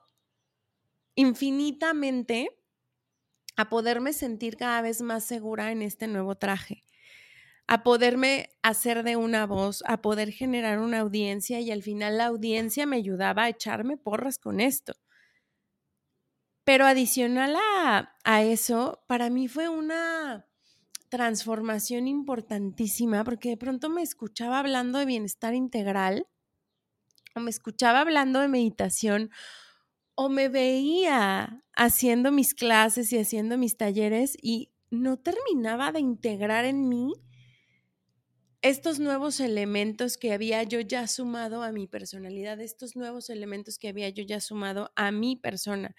infinitamente 1.16 2.48
a 3.56 3.68
poderme 3.68 4.12
sentir 4.12 4.56
cada 4.56 4.82
vez 4.82 5.00
más 5.02 5.24
segura 5.24 5.72
en 5.72 5.82
este 5.82 6.06
nuevo 6.08 6.36
traje, 6.36 6.84
a 7.68 7.82
poderme 7.84 8.50
hacer 8.62 9.04
de 9.04 9.16
una 9.16 9.46
voz, 9.46 9.82
a 9.86 10.02
poder 10.02 10.32
generar 10.32 10.80
una 10.80 11.00
audiencia 11.00 11.60
y 11.60 11.70
al 11.70 11.82
final 11.82 12.18
la 12.18 12.26
audiencia 12.26 12.86
me 12.86 12.96
ayudaba 12.96 13.44
a 13.44 13.48
echarme 13.50 13.96
porras 13.96 14.38
con 14.38 14.60
esto. 14.60 14.94
Pero 16.66 16.84
adicional 16.84 17.54
a, 17.54 18.16
a 18.24 18.42
eso, 18.42 19.04
para 19.06 19.30
mí 19.30 19.46
fue 19.46 19.68
una 19.68 20.48
transformación 21.08 22.08
importantísima 22.08 23.22
porque 23.22 23.50
de 23.50 23.56
pronto 23.56 23.88
me 23.88 24.02
escuchaba 24.02 24.58
hablando 24.58 24.98
de 24.98 25.06
bienestar 25.06 25.54
integral 25.54 26.26
o 27.36 27.40
me 27.40 27.50
escuchaba 27.50 28.00
hablando 28.00 28.40
de 28.40 28.48
meditación 28.48 29.30
o 30.16 30.28
me 30.28 30.48
veía 30.48 31.62
haciendo 31.72 32.32
mis 32.32 32.52
clases 32.52 33.12
y 33.12 33.18
haciendo 33.18 33.56
mis 33.58 33.76
talleres 33.76 34.36
y 34.42 34.72
no 34.90 35.18
terminaba 35.18 35.92
de 35.92 36.00
integrar 36.00 36.64
en 36.64 36.88
mí 36.88 37.12
estos 38.60 38.98
nuevos 38.98 39.38
elementos 39.38 40.16
que 40.16 40.32
había 40.32 40.64
yo 40.64 40.80
ya 40.80 41.06
sumado 41.06 41.62
a 41.62 41.70
mi 41.70 41.86
personalidad, 41.86 42.60
estos 42.60 42.96
nuevos 42.96 43.30
elementos 43.30 43.78
que 43.78 43.86
había 43.86 44.08
yo 44.08 44.24
ya 44.24 44.40
sumado 44.40 44.90
a 44.96 45.12
mi 45.12 45.36
persona, 45.36 45.94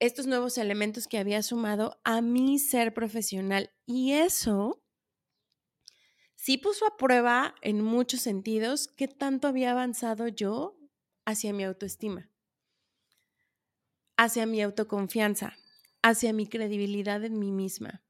estos 0.00 0.26
nuevos 0.26 0.58
elementos 0.58 1.08
que 1.08 1.18
había 1.18 1.42
sumado 1.42 2.00
a 2.04 2.20
mi 2.20 2.58
ser 2.58 2.94
profesional. 2.94 3.70
Y 3.86 4.12
eso 4.12 4.82
sí 6.36 6.58
puso 6.58 6.86
a 6.86 6.96
prueba 6.96 7.54
en 7.62 7.82
muchos 7.82 8.20
sentidos 8.20 8.88
qué 8.88 9.08
tanto 9.08 9.48
había 9.48 9.72
avanzado 9.72 10.28
yo 10.28 10.78
hacia 11.24 11.52
mi 11.52 11.64
autoestima 11.64 12.30
hacia 14.18 14.46
mi 14.46 14.60
autoconfianza, 14.60 15.56
hacia 16.02 16.32
mi 16.32 16.46
credibilidad 16.46 17.24
en 17.24 17.38
mí 17.38 17.52
misma. 17.52 18.02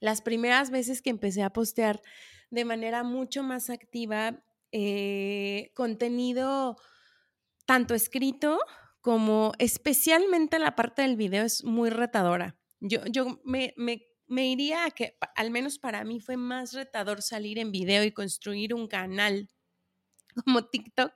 Las 0.00 0.20
primeras 0.20 0.70
veces 0.70 1.00
que 1.00 1.10
empecé 1.10 1.42
a 1.42 1.52
postear 1.52 2.02
de 2.50 2.64
manera 2.64 3.04
mucho 3.04 3.42
más 3.42 3.70
activa 3.70 4.42
eh, 4.72 5.70
contenido 5.74 6.76
tanto 7.64 7.94
escrito 7.94 8.58
como 9.00 9.52
especialmente 9.58 10.58
la 10.58 10.76
parte 10.76 11.02
del 11.02 11.16
video 11.16 11.44
es 11.44 11.64
muy 11.64 11.90
retadora. 11.90 12.56
Yo, 12.80 13.04
yo 13.06 13.40
me, 13.44 13.74
me, 13.76 14.46
iría 14.46 14.84
a 14.84 14.90
que, 14.90 15.16
al 15.34 15.50
menos 15.50 15.78
para 15.78 16.04
mí, 16.04 16.20
fue 16.20 16.36
más 16.36 16.72
retador 16.72 17.22
salir 17.22 17.58
en 17.58 17.72
video 17.72 18.04
y 18.04 18.12
construir 18.12 18.74
un 18.74 18.86
canal 18.88 19.48
como 20.44 20.64
TikTok 20.66 21.12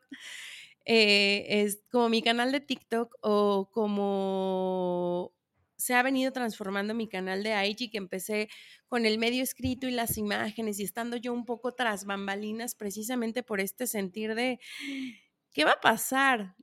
eh, 0.84 1.62
es 1.62 1.82
como 1.90 2.08
mi 2.08 2.22
canal 2.22 2.50
de 2.50 2.60
TikTok 2.60 3.16
o 3.20 3.70
como 3.72 5.32
se 5.76 5.94
ha 5.94 6.02
venido 6.02 6.32
transformando 6.32 6.94
mi 6.94 7.08
canal 7.08 7.42
de 7.42 7.50
IG, 7.68 7.90
que 7.90 7.98
empecé 7.98 8.48
con 8.88 9.06
el 9.06 9.18
medio 9.18 9.42
escrito 9.42 9.86
y 9.88 9.90
las 9.90 10.16
imágenes 10.18 10.78
y 10.78 10.84
estando 10.84 11.16
yo 11.16 11.32
un 11.32 11.44
poco 11.44 11.72
tras 11.72 12.04
bambalinas 12.04 12.74
precisamente 12.74 13.42
por 13.42 13.60
este 13.60 13.86
sentir 13.86 14.34
de, 14.34 14.60
¿qué 15.52 15.64
va 15.64 15.72
a 15.72 15.80
pasar? 15.80 16.56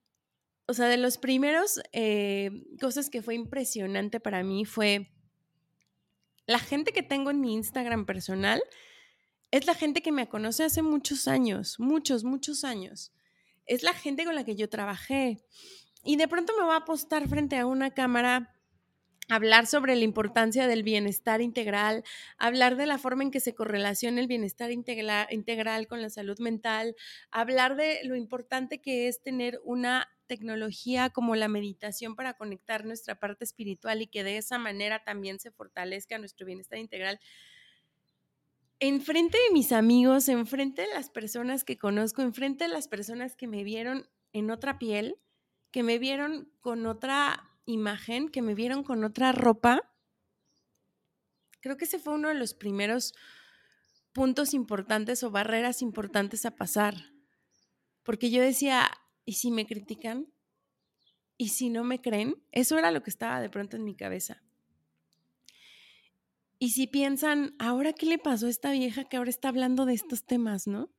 O 0.70 0.74
sea, 0.74 0.88
de 0.88 0.98
los 0.98 1.18
primeros 1.18 1.82
eh, 1.94 2.52
cosas 2.80 3.10
que 3.10 3.22
fue 3.22 3.36
impresionante 3.36 4.20
para 4.20 4.44
mí 4.44 4.66
fue 4.66 5.12
la 6.46 6.60
gente 6.60 6.94
que 6.94 7.04
tengo 7.04 7.32
en 7.32 7.42
mi 7.42 7.54
Instagram 7.54 8.06
personal, 8.06 8.62
es 9.52 9.66
la 9.66 9.74
gente 9.74 10.02
que 10.02 10.12
me 10.12 10.30
conoce 10.30 10.64
hace 10.64 10.82
muchos 10.82 11.28
años, 11.28 11.80
muchos, 11.80 12.24
muchos 12.24 12.64
años 12.64 13.12
es 13.70 13.84
la 13.84 13.94
gente 13.94 14.26
con 14.26 14.36
la 14.36 14.44
que 14.44 14.56
yo 14.56 14.68
trabajé. 14.68 15.46
Y 16.04 16.18
de 16.18 16.28
pronto 16.28 16.54
me 16.58 16.64
voy 16.64 16.74
a 16.74 16.78
apostar 16.78 17.28
frente 17.30 17.58
a 17.58 17.68
una 17.68 17.92
cámara 17.92 18.59
hablar 19.30 19.68
sobre 19.68 19.96
la 19.96 20.04
importancia 20.04 20.68
del 20.68 20.84
bienestar 20.84 21.42
integral, 21.42 22.04
hablar 22.38 22.76
de 22.76 22.88
la 22.88 22.98
forma 22.98 23.24
en 23.24 23.32
que 23.32 23.40
se 23.40 23.54
correlaciona 23.54 24.20
el 24.20 24.28
bienestar 24.28 24.72
integral 24.72 25.88
con 25.88 26.02
la 26.02 26.10
salud 26.10 26.40
mental, 26.40 26.96
hablar 27.32 27.76
de 27.76 28.00
lo 28.04 28.16
importante 28.16 28.82
que 28.82 29.08
es 29.08 29.22
tener 29.22 29.62
una 29.64 30.10
tecnología 30.28 31.10
como 31.10 31.36
la 31.36 31.48
meditación 31.48 32.16
para 32.16 32.34
conectar 32.34 32.86
nuestra 32.86 33.20
parte 33.20 33.44
espiritual 33.44 34.02
y 34.02 34.08
que 34.08 34.24
de 34.24 34.38
esa 34.38 34.58
manera 34.58 35.04
también 35.04 35.40
se 35.40 35.52
fortalezca 35.52 36.18
nuestro 36.18 36.46
bienestar 36.46 36.80
integral. 36.80 37.20
Enfrente 38.80 39.38
de 39.38 39.54
mis 39.54 39.72
amigos, 39.72 40.30
enfrente 40.30 40.84
de 40.84 40.88
las 40.94 41.10
personas 41.10 41.64
que 41.64 41.78
conozco, 41.78 42.22
enfrente 42.22 42.64
de 42.64 42.70
las 42.70 42.88
personas 42.88 43.36
que 43.36 43.48
me 43.48 43.64
vieron 43.64 44.08
en 44.32 44.52
otra 44.52 44.80
piel, 44.80 45.18
que 45.72 45.84
me 45.84 46.00
vieron 46.00 46.52
con 46.62 46.86
otra 46.86 47.49
imagen, 47.70 48.30
que 48.30 48.42
me 48.42 48.56
vieron 48.56 48.84
con 48.84 49.04
otra 49.04 49.32
ropa, 49.32 49.94
creo 51.62 51.78
que 51.78 51.86
ese 51.86 52.00
fue 52.00 52.14
uno 52.14 52.28
de 52.28 52.34
los 52.34 52.54
primeros 52.54 53.14
puntos 54.14 54.54
importantes 54.54 55.24
o 55.24 55.32
barreras 55.32 55.82
importantes 55.82 56.46
a 56.46 56.56
pasar. 56.56 56.96
Porque 58.04 58.32
yo 58.32 58.42
decía, 58.42 58.90
¿y 59.26 59.34
si 59.34 59.52
me 59.52 59.66
critican? 59.66 60.28
¿Y 61.38 61.50
si 61.50 61.70
no 61.70 61.84
me 61.84 62.02
creen? 62.02 62.36
Eso 62.52 62.78
era 62.78 62.92
lo 62.92 63.04
que 63.04 63.10
estaba 63.10 63.40
de 63.40 63.50
pronto 63.50 63.78
en 63.78 63.84
mi 63.84 63.96
cabeza. 63.96 64.44
Y 66.58 66.72
si 66.72 66.88
piensan, 66.88 67.56
¿ahora 67.60 67.94
qué 67.94 68.06
le 68.06 68.18
pasó 68.18 68.48
a 68.48 68.50
esta 68.50 68.72
vieja 68.72 69.06
que 69.06 69.16
ahora 69.16 69.30
está 69.30 69.48
hablando 69.48 69.86
de 69.86 69.94
estos 69.94 70.26
temas, 70.26 70.68
no? 70.68 70.94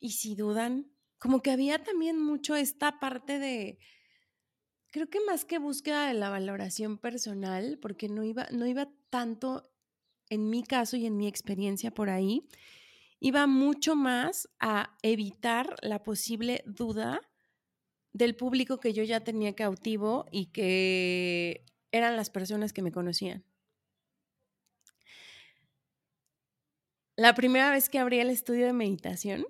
Y 0.00 0.12
si 0.12 0.34
dudan, 0.34 0.90
como 1.18 1.42
que 1.42 1.50
había 1.50 1.82
también 1.82 2.18
mucho 2.18 2.56
esta 2.56 2.98
parte 2.98 3.38
de, 3.38 3.78
creo 4.98 5.10
que 5.10 5.24
más 5.24 5.44
que 5.44 5.58
búsqueda 5.58 6.08
de 6.08 6.14
la 6.14 6.28
valoración 6.28 6.98
personal, 6.98 7.78
porque 7.80 8.08
no 8.08 8.24
iba, 8.24 8.48
no 8.50 8.66
iba 8.66 8.88
tanto 9.10 9.70
en 10.28 10.50
mi 10.50 10.64
caso 10.64 10.96
y 10.96 11.06
en 11.06 11.16
mi 11.16 11.28
experiencia 11.28 11.92
por 11.92 12.10
ahí, 12.10 12.48
iba 13.20 13.46
mucho 13.46 13.94
más 13.94 14.48
a 14.58 14.96
evitar 15.02 15.76
la 15.82 16.02
posible 16.02 16.64
duda 16.66 17.20
del 18.12 18.34
público 18.34 18.80
que 18.80 18.92
yo 18.92 19.04
ya 19.04 19.20
tenía 19.20 19.54
cautivo 19.54 20.26
y 20.32 20.46
que 20.46 21.64
eran 21.92 22.16
las 22.16 22.30
personas 22.30 22.72
que 22.72 22.82
me 22.82 22.90
conocían. 22.90 23.44
La 27.14 27.36
primera 27.36 27.70
vez 27.70 27.88
que 27.88 28.00
abrí 28.00 28.18
el 28.18 28.30
estudio 28.30 28.66
de 28.66 28.72
meditación, 28.72 29.46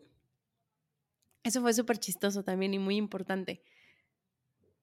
eso 1.43 1.63
fue 1.63 1.73
súper 1.73 1.97
chistoso 1.97 2.45
también 2.45 2.75
y 2.75 2.79
muy 2.79 2.97
importante, 2.97 3.63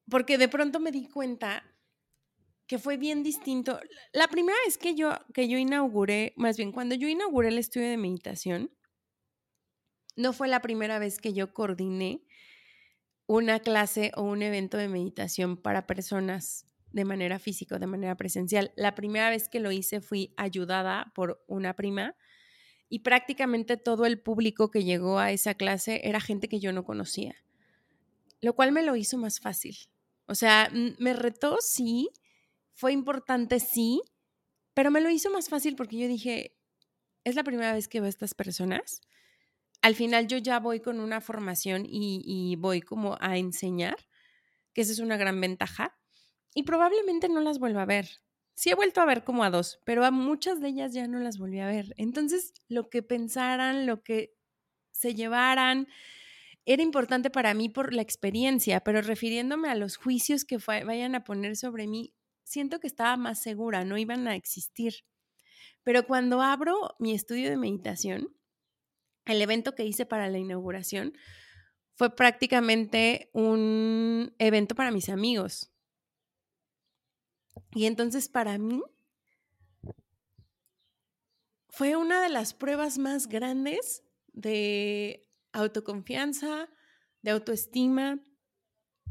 porque 0.10 0.38
de 0.38 0.48
pronto 0.48 0.80
me 0.80 0.92
di 0.92 1.08
cuenta 1.08 1.64
que 2.68 2.80
fue 2.80 2.98
bien 2.98 3.24
distinto. 3.24 3.80
La 4.12 4.28
primera 4.28 4.58
vez 4.66 4.78
que 4.78 4.96
yo, 4.96 5.12
que 5.34 5.48
yo 5.48 5.58
inauguré, 5.58 6.34
más 6.36 6.58
bien 6.58 6.72
cuando 6.72 6.96
yo 6.96 7.08
inauguré 7.08 7.50
el 7.50 7.58
estudio 7.58 7.90
de 7.90 7.98
meditación, 7.98 8.72
no 10.16 10.34
fue 10.34 10.48
la 10.48 10.62
primera 10.62 10.98
vez 11.00 11.20
que 11.20 11.34
yo 11.34 11.54
coordiné 11.54 12.24
una 13.28 13.60
clase 13.60 14.12
o 14.16 14.24
un 14.24 14.42
evento 14.42 14.78
de 14.78 14.88
meditación 14.88 15.58
para 15.58 15.88
personas 15.88 16.66
de 16.92 17.06
manera 17.06 17.40
física, 17.40 17.78
de 17.78 17.88
manera 17.88 18.16
presencial. 18.16 18.72
La 18.76 18.96
primera 18.96 19.30
vez 19.30 19.50
que 19.50 19.60
lo 19.60 19.72
hice 19.72 20.00
fui 20.00 20.34
ayudada 20.38 21.12
por 21.14 21.44
una 21.48 21.76
prima 21.76 22.16
y 22.88 23.00
prácticamente 23.00 23.78
todo 23.78 24.06
el 24.06 24.20
público 24.22 24.72
que 24.72 24.84
llegó 24.84 25.20
a 25.20 25.32
esa 25.32 25.56
clase 25.56 26.02
era 26.04 26.22
gente 26.22 26.48
que 26.48 26.60
yo 26.60 26.72
no 26.72 26.86
conocía, 26.86 27.36
lo 28.42 28.54
cual 28.54 28.72
me 28.72 28.84
lo 28.84 28.96
hizo 28.96 29.18
más 29.18 29.40
fácil. 29.40 29.76
O 30.28 30.36
sea, 30.36 30.72
me 30.72 31.14
retó, 31.14 31.58
sí, 31.62 32.10
fue 32.74 32.92
importante, 32.92 33.60
sí, 33.60 34.02
pero 34.74 34.92
me 34.92 35.02
lo 35.02 35.10
hizo 35.10 35.30
más 35.32 35.50
fácil 35.50 35.76
porque 35.76 35.98
yo 35.98 36.08
dije, 36.08 36.56
es 37.24 37.36
la 37.36 37.44
primera 37.44 37.74
vez 37.74 37.88
que 37.88 38.00
veo 38.00 38.08
a 38.08 38.10
estas 38.10 38.34
personas. 38.34 39.02
Al 39.82 39.96
final 39.96 40.28
yo 40.28 40.38
ya 40.38 40.60
voy 40.60 40.80
con 40.80 41.00
una 41.00 41.22
formación 41.22 41.86
y, 41.88 42.56
voy 42.58 42.82
como 42.82 43.18
a 43.20 43.38
enseñar, 43.38 43.98
que 44.74 44.82
esa 44.82 44.92
es 44.92 45.00
una 45.00 45.18
gran 45.18 45.40
ventaja, 45.40 45.98
y 46.54 46.64
probablemente 46.64 47.30
no 47.30 47.42
las 47.42 47.60
vuelva 47.60 47.84
a 47.84 47.86
ver. 47.86 48.10
Sí 48.54 48.70
he 48.70 48.76
vuelto 48.76 49.02
a 49.02 49.06
ver 49.06 49.24
como 49.24 49.44
a 49.44 49.50
dos, 49.50 49.80
pero 49.86 50.06
a 50.06 50.12
muchas 50.12 50.62
de 50.62 50.70
ellas 50.70 50.94
ya 50.94 51.08
no 51.08 51.20
las 51.20 51.38
volví 51.38 51.60
a 51.60 51.68
ver. 51.68 51.94
Entonces, 51.98 52.54
lo 52.68 52.90
que 52.90 53.04
pensaran, 53.04 53.86
lo 53.86 54.02
que 54.02 54.36
se 54.92 55.14
llevaran, 55.14 55.88
era 56.66 56.82
importante 56.82 57.30
para 57.30 57.54
mí 57.54 57.70
por 57.70 57.94
la 57.94 58.02
experiencia, 58.02 58.82
pero 58.82 59.02
refiriéndome 59.02 59.70
a 59.70 59.76
los 59.76 59.98
juicios 59.98 60.46
que 60.46 60.58
vayan 60.58 61.16
a 61.16 61.24
poner 61.24 61.56
sobre 61.56 61.88
mí, 61.88 62.14
siento 62.44 62.80
que 62.80 62.88
estaba 62.88 63.18
más 63.18 63.40
segura, 63.42 63.86
no 63.86 63.98
iban 63.98 64.28
a 64.28 64.36
existir. 64.36 65.06
Pero 65.84 66.08
cuando 66.08 66.42
abro 66.42 66.96
mi 66.98 67.14
estudio 67.14 67.50
de 67.50 67.58
meditación, 67.58 68.36
el 69.26 69.42
evento 69.42 69.76
que 69.76 69.86
hice 69.86 70.06
para 70.06 70.30
la 70.30 70.40
inauguración 70.40 71.14
fue 71.94 72.16
prácticamente 72.16 73.30
un 73.34 74.34
evento 74.40 74.76
para 74.76 74.92
mis 74.92 75.10
amigos. 75.10 75.72
Y 77.72 77.86
entonces 77.86 78.28
para 78.28 78.58
mí 78.58 78.82
fue 81.70 81.96
una 81.96 82.22
de 82.22 82.30
las 82.30 82.54
pruebas 82.54 82.98
más 82.98 83.28
grandes 83.28 84.04
de 84.34 85.25
autoconfianza, 85.56 86.70
de 87.22 87.32
autoestima 87.32 88.20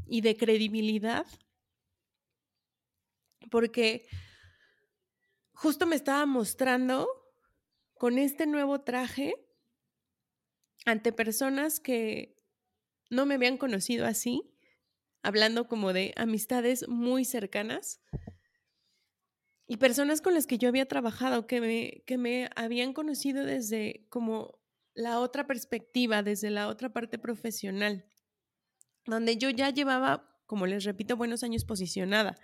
y 0.07 0.21
de 0.21 0.37
credibilidad, 0.37 1.25
porque 3.49 4.07
justo 5.53 5.85
me 5.85 5.95
estaba 5.95 6.25
mostrando 6.25 7.07
con 7.95 8.17
este 8.17 8.45
nuevo 8.45 8.81
traje 8.81 9.35
ante 10.85 11.11
personas 11.11 11.79
que 11.79 12.37
no 13.09 13.25
me 13.25 13.35
habían 13.35 13.57
conocido 13.57 14.05
así, 14.05 14.43
hablando 15.23 15.67
como 15.67 15.93
de 15.93 16.13
amistades 16.15 16.87
muy 16.87 17.25
cercanas 17.25 18.01
y 19.67 19.77
personas 19.77 20.21
con 20.21 20.35
las 20.35 20.45
que 20.45 20.59
yo 20.59 20.69
había 20.69 20.87
trabajado, 20.87 21.47
que 21.47 21.59
me, 21.59 22.03
que 22.05 22.17
me 22.17 22.49
habían 22.55 22.93
conocido 22.93 23.43
desde 23.43 24.05
como 24.09 24.59
la 24.95 25.19
otra 25.19 25.45
perspectiva, 25.45 26.23
desde 26.23 26.49
la 26.49 26.67
otra 26.67 26.91
parte 26.91 27.19
profesional, 27.19 28.05
donde 29.05 29.37
yo 29.37 29.49
ya 29.49 29.69
llevaba, 29.69 30.41
como 30.47 30.65
les 30.65 30.83
repito, 30.85 31.17
buenos 31.17 31.43
años 31.43 31.65
posicionada. 31.65 32.39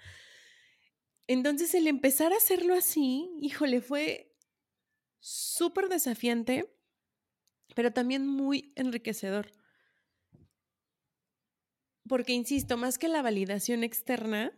Entonces 1.27 1.73
el 1.73 1.87
empezar 1.87 2.33
a 2.33 2.37
hacerlo 2.37 2.75
así, 2.75 3.31
híjole, 3.39 3.81
fue 3.81 4.35
súper 5.19 5.87
desafiante, 5.87 6.69
pero 7.73 7.93
también 7.93 8.27
muy 8.27 8.73
enriquecedor. 8.75 9.51
Porque, 12.07 12.33
insisto, 12.33 12.75
más 12.75 12.97
que 12.97 13.07
la 13.07 13.21
validación 13.21 13.85
externa, 13.85 14.51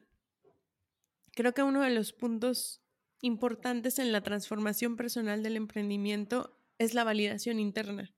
creo 1.33 1.53
que 1.53 1.61
uno 1.61 1.81
de 1.81 1.91
los 1.91 2.11
puntos 2.11 2.81
importantes 3.21 3.99
en 3.99 4.11
la 4.11 4.21
transformación 4.21 4.95
personal 4.95 5.43
del 5.43 5.57
emprendimiento 5.57 6.57
es 6.77 6.93
la 6.93 7.03
validación 7.03 7.59
interna. 7.59 8.13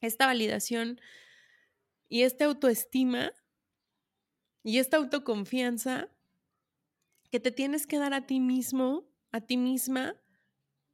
Esta 0.00 0.26
validación 0.26 1.00
y 2.08 2.22
esta 2.22 2.46
autoestima 2.46 3.32
y 4.62 4.78
esta 4.78 4.96
autoconfianza 4.96 6.08
que 7.30 7.40
te 7.40 7.50
tienes 7.50 7.86
que 7.86 7.98
dar 7.98 8.12
a 8.12 8.26
ti 8.26 8.40
mismo, 8.40 9.08
a 9.30 9.40
ti 9.40 9.56
misma, 9.56 10.16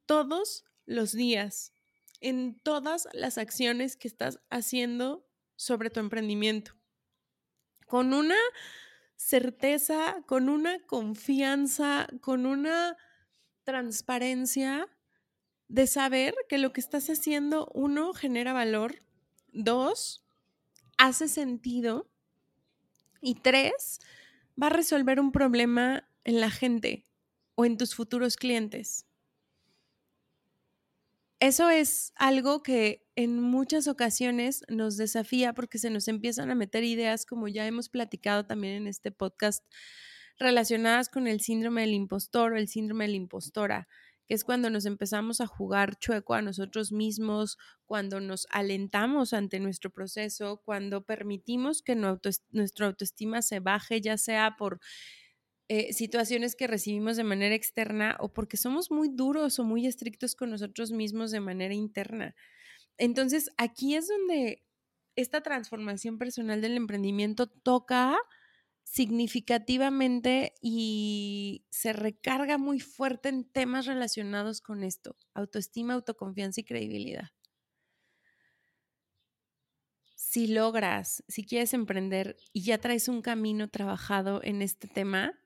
todos 0.05 0.65
los 0.85 1.11
días, 1.11 1.73
en 2.21 2.59
todas 2.59 3.07
las 3.13 3.37
acciones 3.37 3.97
que 3.97 4.07
estás 4.07 4.39
haciendo 4.49 5.27
sobre 5.55 5.89
tu 5.89 5.99
emprendimiento. 5.99 6.73
Con 7.87 8.13
una 8.13 8.37
certeza, 9.15 10.23
con 10.27 10.49
una 10.49 10.79
confianza, 10.85 12.07
con 12.21 12.45
una 12.45 12.97
transparencia 13.63 14.87
de 15.67 15.87
saber 15.87 16.35
que 16.47 16.57
lo 16.57 16.71
que 16.73 16.81
estás 16.81 17.09
haciendo, 17.09 17.69
uno, 17.73 18.13
genera 18.13 18.53
valor, 18.53 19.03
dos, 19.51 20.25
hace 20.97 21.27
sentido 21.27 22.09
y 23.21 23.35
tres, 23.35 23.99
va 24.61 24.67
a 24.67 24.71
resolver 24.71 25.19
un 25.19 25.31
problema 25.31 26.07
en 26.23 26.39
la 26.39 26.49
gente 26.49 27.05
o 27.55 27.65
en 27.65 27.77
tus 27.77 27.95
futuros 27.95 28.35
clientes. 28.37 29.05
Eso 31.39 31.69
es 31.69 32.13
algo 32.15 32.63
que 32.63 33.05
en 33.15 33.39
muchas 33.39 33.87
ocasiones 33.87 34.63
nos 34.69 34.97
desafía 34.97 35.53
porque 35.53 35.77
se 35.77 35.91
nos 35.91 36.07
empiezan 36.07 36.49
a 36.49 36.55
meter 36.55 36.83
ideas, 36.83 37.27
como 37.27 37.47
ya 37.47 37.67
hemos 37.67 37.89
platicado 37.89 38.47
también 38.47 38.73
en 38.73 38.87
este 38.87 39.11
podcast, 39.11 39.63
relacionadas 40.39 41.09
con 41.09 41.27
el 41.27 41.39
síndrome 41.39 41.81
del 41.81 41.93
impostor 41.93 42.53
o 42.53 42.57
el 42.57 42.67
síndrome 42.67 43.05
de 43.05 43.11
la 43.11 43.17
impostora, 43.17 43.87
que 44.27 44.33
es 44.35 44.43
cuando 44.43 44.69
nos 44.69 44.85
empezamos 44.85 45.41
a 45.41 45.47
jugar 45.47 45.97
chueco 45.97 46.33
a 46.33 46.41
nosotros 46.41 46.91
mismos, 46.91 47.57
cuando 47.85 48.19
nos 48.19 48.45
alentamos 48.51 49.33
ante 49.33 49.59
nuestro 49.59 49.89
proceso, 49.89 50.61
cuando 50.65 51.05
permitimos 51.05 51.81
que 51.81 51.95
nuestra 51.95 52.87
autoestima 52.87 53.41
se 53.41 53.59
baje, 53.59 54.01
ya 54.01 54.17
sea 54.17 54.55
por 54.57 54.79
eh, 55.69 55.93
situaciones 55.93 56.55
que 56.55 56.67
recibimos 56.67 57.17
de 57.17 57.23
manera 57.23 57.55
externa 57.55 58.17
o 58.19 58.31
porque 58.31 58.57
somos 58.57 58.91
muy 58.91 59.09
duros 59.09 59.59
o 59.59 59.63
muy 59.63 59.85
estrictos 59.85 60.35
con 60.35 60.49
nosotros 60.49 60.91
mismos 60.91 61.31
de 61.31 61.41
manera 61.41 61.73
interna. 61.73 62.35
Entonces, 62.97 63.51
aquí 63.57 63.95
es 63.95 64.07
donde 64.07 64.63
esta 65.15 65.41
transformación 65.41 66.17
personal 66.17 66.61
del 66.61 66.77
emprendimiento 66.77 67.47
toca 67.47 68.17
significativamente 68.89 70.53
y 70.61 71.65
se 71.69 71.91
recarga 71.91 72.57
muy 72.57 72.79
fuerte 72.79 73.27
en 73.29 73.43
temas 73.43 73.85
relacionados 73.85 74.61
con 74.61 74.83
esto, 74.83 75.17
autoestima, 75.33 75.93
autoconfianza 75.93 76.61
y 76.61 76.63
credibilidad. 76.63 77.29
Si 80.15 80.47
logras, 80.47 81.23
si 81.27 81.45
quieres 81.45 81.73
emprender 81.73 82.37
y 82.53 82.63
ya 82.63 82.77
traes 82.77 83.09
un 83.09 83.21
camino 83.21 83.69
trabajado 83.69 84.41
en 84.41 84.61
este 84.61 84.87
tema, 84.87 85.37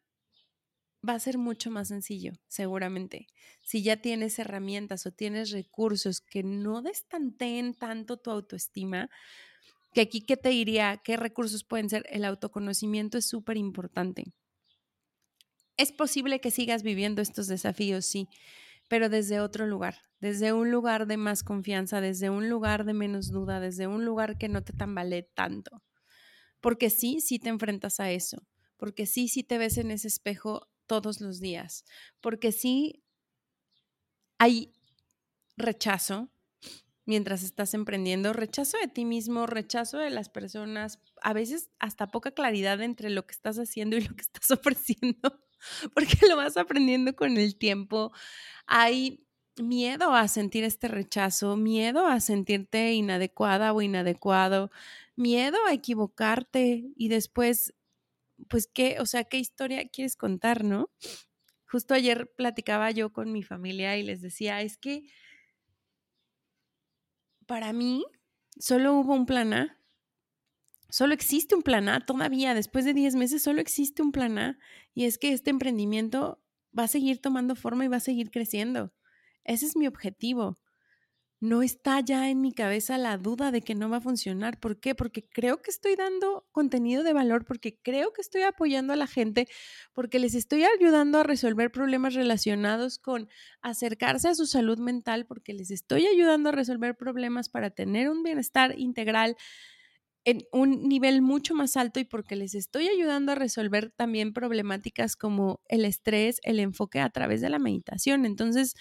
va 1.08 1.14
a 1.16 1.20
ser 1.20 1.40
mucho 1.40 1.72
más 1.72 1.88
sencillo, 1.88 2.34
seguramente. 2.48 3.28
Si 3.62 3.82
ya 3.82 3.98
tienes 3.98 4.38
herramientas 4.38 5.08
o 5.08 5.12
tienes 5.12 5.50
recursos 5.50 6.22
que 6.22 6.44
no 6.44 6.84
destanteen 6.84 7.74
tanto 7.74 8.18
tu 8.18 8.30
autoestima, 8.30 9.10
que 9.94 10.02
aquí, 10.02 10.22
¿qué 10.22 10.38
te 10.38 10.50
diría? 10.50 11.02
¿Qué 11.04 11.18
recursos 11.18 11.64
pueden 11.64 11.90
ser? 11.90 12.06
El 12.10 12.26
autoconocimiento 12.26 13.18
es 13.18 13.26
súper 13.26 13.58
importante. 13.58 14.34
Es 15.78 15.92
posible 15.92 16.40
que 16.40 16.52
sigas 16.52 16.84
viviendo 16.84 17.22
estos 17.22 17.48
desafíos, 17.48 18.06
sí, 18.06 18.28
pero 18.88 19.10
desde 19.10 19.40
otro 19.40 19.66
lugar, 19.66 19.96
desde 20.20 20.54
un 20.54 20.70
lugar 20.70 21.08
de 21.08 21.18
más 21.18 21.44
confianza, 21.44 22.02
desde 22.02 22.30
un 22.30 22.50
lugar 22.50 22.86
de 22.86 22.94
menos 22.94 23.30
duda, 23.32 23.60
desde 23.60 23.88
un 23.88 24.06
lugar 24.06 24.38
que 24.38 24.50
no 24.50 24.64
te 24.64 24.74
tambalee 24.74 25.24
tanto. 25.34 25.82
Porque 26.60 26.90
sí, 26.90 27.22
sí 27.22 27.40
te 27.40 27.50
enfrentas 27.50 28.00
a 28.00 28.12
eso, 28.12 28.46
porque 28.78 29.06
sí, 29.06 29.28
sí 29.28 29.44
te 29.44 29.58
ves 29.58 29.78
en 29.78 29.92
ese 29.92 30.08
espejo 30.08 30.68
todos 30.86 31.22
los 31.22 31.40
días, 31.40 31.86
porque 32.20 32.52
sí 32.52 33.04
hay 34.38 34.74
rechazo 35.58 36.30
mientras 37.06 37.44
estás 37.44 37.74
emprendiendo, 37.74 38.34
rechazo 38.34 38.78
de 38.78 38.88
ti 38.88 39.06
mismo, 39.06 39.48
rechazo 39.48 39.98
de 39.98 40.10
las 40.10 40.30
personas, 40.30 41.00
a 41.22 41.34
veces 41.34 41.70
hasta 41.80 42.08
poca 42.08 42.32
claridad 42.32 42.82
entre 42.82 43.10
lo 43.10 43.26
que 43.26 43.34
estás 43.34 43.58
haciendo 43.58 43.98
y 43.98 44.02
lo 44.02 44.16
que 44.16 44.22
estás 44.34 44.52
ofreciendo, 44.52 45.42
porque 45.94 46.28
lo 46.28 46.36
vas 46.36 46.58
aprendiendo 46.58 47.16
con 47.16 47.38
el 47.38 47.56
tiempo. 47.58 48.12
Hay 48.68 49.26
miedo 49.58 50.14
a 50.14 50.28
sentir 50.28 50.64
este 50.64 50.88
rechazo, 50.88 51.58
miedo 51.58 52.08
a 52.08 52.20
sentirte 52.20 52.94
inadecuada 52.94 53.74
o 53.74 53.82
inadecuado, 53.82 54.72
miedo 55.16 55.58
a 55.68 55.74
equivocarte 55.74 56.86
y 56.96 57.10
después 57.10 57.74
pues 58.48 58.68
qué, 58.68 58.98
o 59.00 59.06
sea, 59.06 59.24
qué 59.24 59.38
historia 59.38 59.88
quieres 59.88 60.16
contar, 60.16 60.64
¿no? 60.64 60.90
Justo 61.68 61.94
ayer 61.94 62.32
platicaba 62.36 62.92
yo 62.92 63.14
con 63.14 63.32
mi 63.32 63.44
familia 63.44 63.98
y 63.98 64.04
les 64.04 64.22
decía, 64.22 64.62
es 64.62 64.78
que 64.78 65.04
para 67.52 67.74
mí 67.74 68.06
solo 68.58 68.94
hubo 68.94 69.14
un 69.14 69.26
plan 69.26 69.52
A. 69.52 69.78
Solo 70.90 71.14
existe 71.14 71.54
un 71.54 71.64
plan 71.64 71.90
A 71.90 72.00
todavía, 72.00 72.54
después 72.54 72.86
de 72.86 72.94
10 72.94 73.16
meses, 73.16 73.44
solo 73.44 73.60
existe 73.60 74.02
un 74.02 74.14
plan 74.14 74.38
A. 74.38 74.58
Y 74.94 75.04
es 75.04 75.18
que 75.18 75.34
este 75.34 75.50
emprendimiento 75.50 76.42
va 76.78 76.84
a 76.84 76.88
seguir 76.88 77.20
tomando 77.22 77.58
forma 77.58 77.84
y 77.84 77.90
va 77.90 77.98
a 77.98 78.00
seguir 78.00 78.32
creciendo. 78.32 78.94
Ese 79.44 79.66
es 79.66 79.76
mi 79.76 79.86
objetivo 79.86 80.60
no 81.42 81.64
está 81.64 82.00
ya 82.02 82.30
en 82.30 82.40
mi 82.40 82.54
cabeza 82.54 83.00
la 83.00 83.18
duda 83.18 83.52
de 83.52 83.64
que 83.64 83.74
no 83.74 83.90
va 83.90 83.98
a 83.98 84.02
funcionar. 84.02 84.60
¿Por 84.60 84.80
qué? 84.80 84.94
Porque 84.94 85.28
creo 85.28 85.60
que 85.64 85.72
estoy 85.72 85.96
dando 85.96 86.48
contenido 86.52 87.04
de 87.04 87.14
valor, 87.14 87.46
porque 87.46 87.80
creo 87.82 88.14
que 88.14 88.22
estoy 88.22 88.44
apoyando 88.44 88.94
a 88.94 88.96
la 88.96 89.08
gente, 89.08 89.48
porque 89.92 90.20
les 90.20 90.36
estoy 90.36 90.64
ayudando 90.66 91.18
a 91.18 91.24
resolver 91.24 91.72
problemas 91.72 92.14
relacionados 92.14 93.00
con 93.00 93.28
acercarse 93.64 94.28
a 94.28 94.36
su 94.36 94.46
salud 94.46 94.78
mental, 94.78 95.26
porque 95.26 95.54
les 95.54 95.72
estoy 95.72 96.06
ayudando 96.06 96.50
a 96.50 96.52
resolver 96.52 96.96
problemas 96.96 97.50
para 97.50 97.72
tener 97.72 98.08
un 98.12 98.22
bienestar 98.22 98.78
integral 98.78 99.36
en 100.26 100.44
un 100.52 100.88
nivel 100.88 101.24
mucho 101.24 101.56
más 101.56 101.76
alto 101.76 102.00
y 102.00 102.04
porque 102.06 102.36
les 102.36 102.54
estoy 102.54 102.88
ayudando 102.88 103.32
a 103.32 103.36
resolver 103.36 103.92
también 103.92 104.34
problemáticas 104.34 105.16
como 105.16 105.62
el 105.68 105.86
estrés, 105.86 106.40
el 106.44 106.60
enfoque 106.60 107.00
a 107.00 107.10
través 107.10 107.42
de 107.42 107.50
la 107.50 107.58
meditación. 107.58 108.26
Entonces, 108.26 108.76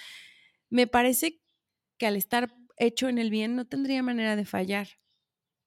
me 0.69 0.87
parece 0.87 1.41
que 2.01 2.07
al 2.07 2.17
estar 2.17 2.57
hecho 2.79 3.11
en 3.11 3.19
el 3.19 3.29
bien 3.29 3.55
no 3.57 3.67
tendría 3.67 4.03
manera 4.03 4.35
de 4.35 4.47
fallar, 4.47 4.89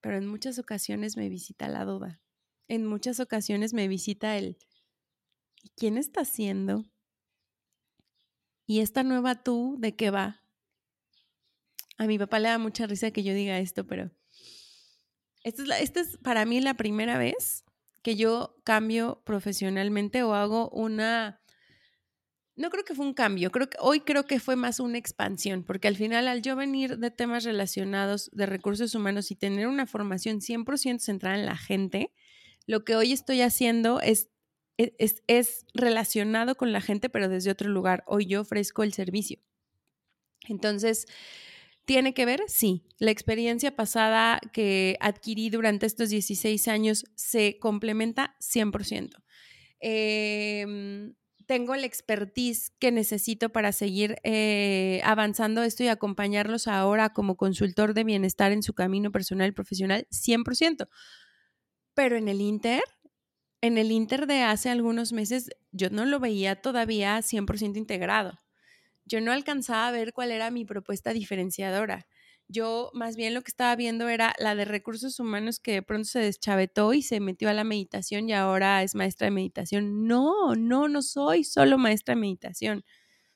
pero 0.02 0.18
en 0.18 0.26
muchas 0.26 0.58
ocasiones 0.58 1.16
me 1.16 1.30
visita 1.30 1.68
la 1.68 1.86
duda. 1.86 2.24
En 2.68 2.88
muchas 2.88 3.20
ocasiones 3.20 3.74
me 3.74 3.88
visita 3.88 4.36
el 4.36 4.58
¿quién 5.78 5.96
está 5.96 6.22
haciendo? 6.22 6.86
¿Y 8.66 8.80
esta 8.80 9.04
nueva 9.04 9.44
tú 9.44 9.76
de 9.78 9.96
qué 9.96 10.10
va? 10.10 10.42
A 11.98 12.08
mi 12.08 12.18
papá 12.18 12.40
le 12.40 12.50
da 12.50 12.58
mucha 12.58 12.88
risa 12.88 13.12
que 13.12 13.22
yo 13.22 13.36
diga 13.36 13.60
esto, 13.60 13.86
pero 13.86 14.10
esta 15.44 15.62
es, 15.62 15.82
esta 15.82 16.00
es 16.00 16.18
para 16.18 16.46
mí 16.46 16.62
la 16.62 16.74
primera 16.74 17.20
vez 17.20 17.64
que 18.02 18.16
yo 18.16 18.60
cambio 18.64 19.22
profesionalmente 19.24 20.24
o 20.24 20.34
hago 20.34 20.70
una 20.72 21.43
no 22.56 22.70
creo 22.70 22.84
que 22.84 22.94
fue 22.94 23.06
un 23.06 23.14
cambio, 23.14 23.52
creo 23.52 23.70
que 23.70 23.78
hoy 23.80 24.02
creo 24.02 24.26
que 24.26 24.40
fue 24.40 24.56
más 24.56 24.80
una 24.80 24.98
expansión, 24.98 25.64
porque 25.64 25.88
al 25.88 25.96
final 25.96 26.28
al 26.28 26.42
yo 26.42 26.56
venir 26.56 26.98
de 26.98 27.10
temas 27.10 27.44
relacionados 27.44 28.30
de 28.32 28.46
recursos 28.46 28.94
humanos 28.94 29.32
y 29.32 29.36
tener 29.36 29.68
una 29.68 29.88
formación 29.88 30.40
100% 30.40 31.00
centrada 31.00 31.38
en 31.38 31.46
la 31.46 31.58
gente, 31.58 32.12
lo 32.68 32.86
que 32.86 32.96
hoy 32.96 33.12
estoy 33.12 33.42
haciendo 33.42 34.02
es, 34.02 34.30
e, 34.78 34.96
es, 35.00 35.24
es, 35.28 35.66
relacionado 35.74 36.56
con 36.56 36.72
la 36.72 36.82
gente, 36.82 37.10
pero 37.10 37.28
desde 37.28 37.52
otro 37.52 37.70
lugar. 37.70 38.04
Hoy 38.08 38.28
yo 38.28 38.42
ofrezco 38.42 38.84
el 38.84 38.94
servicio. 38.94 39.40
Entonces, 40.48 41.08
¿tiene 41.86 42.14
que 42.14 42.26
ver? 42.26 42.44
Sí. 42.48 42.84
La 43.00 43.12
experiencia 43.12 43.76
pasada 43.76 44.40
que 44.54 44.98
adquirí 45.02 45.50
durante 45.50 45.86
estos 45.86 46.10
16 46.10 46.68
años 46.68 47.06
se 47.16 47.58
complementa 47.60 48.36
100%. 48.40 49.24
Eh, 49.82 51.14
tengo 51.46 51.76
la 51.76 51.86
expertise 51.86 52.72
que 52.80 52.92
necesito 52.92 53.50
para 53.50 53.72
seguir 53.72 54.18
eh, 54.24 55.02
avanzando 55.04 55.64
esto 55.64 55.84
y 55.84 55.88
acompañarlos 55.88 56.68
ahora 56.68 57.14
como 57.14 57.38
consultor 57.38 57.94
de 57.94 58.04
bienestar 58.04 58.52
en 58.52 58.64
su 58.64 58.74
camino 58.74 59.12
personal 59.12 59.50
y 59.50 59.52
profesional, 59.52 60.08
100%. 60.12 60.88
Pero 61.94 62.18
en 62.18 62.28
el 62.28 62.42
Inter, 62.42 62.84
en 63.62 63.78
el 63.78 63.92
Inter 63.92 64.28
de 64.28 64.42
hace 64.42 64.70
algunos 64.70 65.14
meses, 65.14 65.50
yo 65.72 65.90
no 65.90 66.06
lo 66.06 66.20
veía 66.20 66.62
todavía 66.62 67.22
100% 67.22 67.78
integrado. 67.78 68.38
Yo 69.06 69.22
no 69.22 69.32
alcanzaba 69.32 69.88
a 69.88 69.92
ver 69.92 70.14
cuál 70.14 70.32
era 70.32 70.50
mi 70.52 70.66
propuesta 70.66 71.14
diferenciadora. 71.14 72.08
Yo 72.54 72.92
más 72.94 73.16
bien 73.16 73.34
lo 73.34 73.42
que 73.42 73.50
estaba 73.50 73.76
viendo 73.76 74.08
era 74.10 74.36
la 74.38 74.54
de 74.56 74.66
recursos 74.66 75.20
humanos 75.20 75.60
que 75.60 75.72
de 75.74 75.82
pronto 75.82 76.06
se 76.06 76.20
deschavetó 76.20 76.94
y 76.94 77.02
se 77.02 77.20
metió 77.20 77.50
a 77.50 77.54
la 77.54 77.64
meditación 77.64 78.30
y 78.30 78.34
ahora 78.34 78.84
es 78.84 78.94
maestra 78.94 79.26
de 79.26 79.32
meditación. 79.32 80.08
No, 80.08 80.54
no, 80.56 80.88
no 80.88 81.02
soy 81.02 81.44
solo 81.46 81.78
maestra 81.80 82.14
de 82.16 82.22
meditación. 82.22 82.86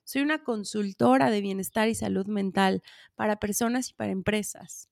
Soy 0.05 0.23
una 0.23 0.43
consultora 0.43 1.31
de 1.31 1.41
bienestar 1.41 1.89
y 1.89 1.95
salud 1.95 2.27
mental 2.27 2.83
para 3.15 3.37
personas 3.39 3.89
y 3.91 3.93
para 3.93 4.11
empresas. 4.11 4.89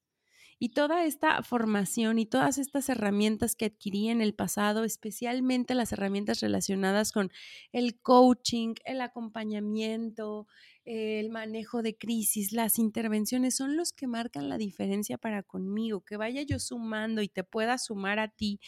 Y 0.57 0.69
toda 0.69 1.03
esta 1.05 1.43
formación 1.43 2.17
y 2.17 2.25
todas 2.25 2.57
estas 2.57 2.87
herramientas 2.87 3.55
que 3.55 3.65
adquirí 3.65 4.07
en 4.07 4.21
el 4.21 4.33
pasado, 4.33 4.85
especialmente 4.85 5.75
las 5.75 5.91
herramientas 5.91 6.39
relacionadas 6.39 7.11
con 7.11 7.29
el 7.73 7.99
coaching, 7.99 8.75
el 8.85 9.01
acompañamiento, 9.01 10.47
el 10.85 11.29
manejo 11.29 11.81
de 11.81 11.97
crisis, 11.97 12.53
las 12.53 12.79
intervenciones, 12.79 13.55
son 13.55 13.75
los 13.75 13.91
que 13.91 14.07
marcan 14.07 14.47
la 14.47 14.57
diferencia 14.57 15.17
para 15.17 15.43
conmigo, 15.43 16.01
que 16.01 16.15
vaya 16.15 16.43
yo 16.43 16.59
sumando 16.59 17.21
y 17.21 17.27
te 17.27 17.43
pueda 17.43 17.77
sumar 17.77 18.19
a 18.19 18.29
ti 18.29 18.59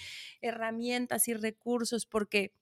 herramientas 0.42 1.28
y 1.30 1.36
recursos, 1.36 2.06
porque 2.06 2.54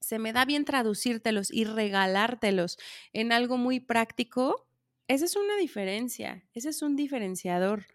se 0.00 0.18
me 0.18 0.32
da 0.32 0.44
bien 0.44 0.64
traducírtelos 0.64 1.50
y 1.52 1.64
regalártelos 1.64 2.76
en 3.12 3.32
algo 3.32 3.56
muy 3.56 3.80
práctico. 3.80 4.68
Esa 5.08 5.24
es 5.24 5.36
una 5.36 5.56
diferencia, 5.56 6.44
ese 6.52 6.70
es 6.70 6.82
un 6.82 6.96
diferenciador 6.96 7.86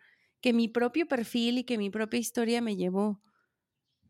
que 0.41 0.53
mi 0.53 0.67
propio 0.67 1.07
perfil 1.07 1.59
y 1.59 1.63
que 1.63 1.77
mi 1.77 1.89
propia 1.89 2.19
historia 2.19 2.61
me 2.61 2.75
llevó. 2.75 3.21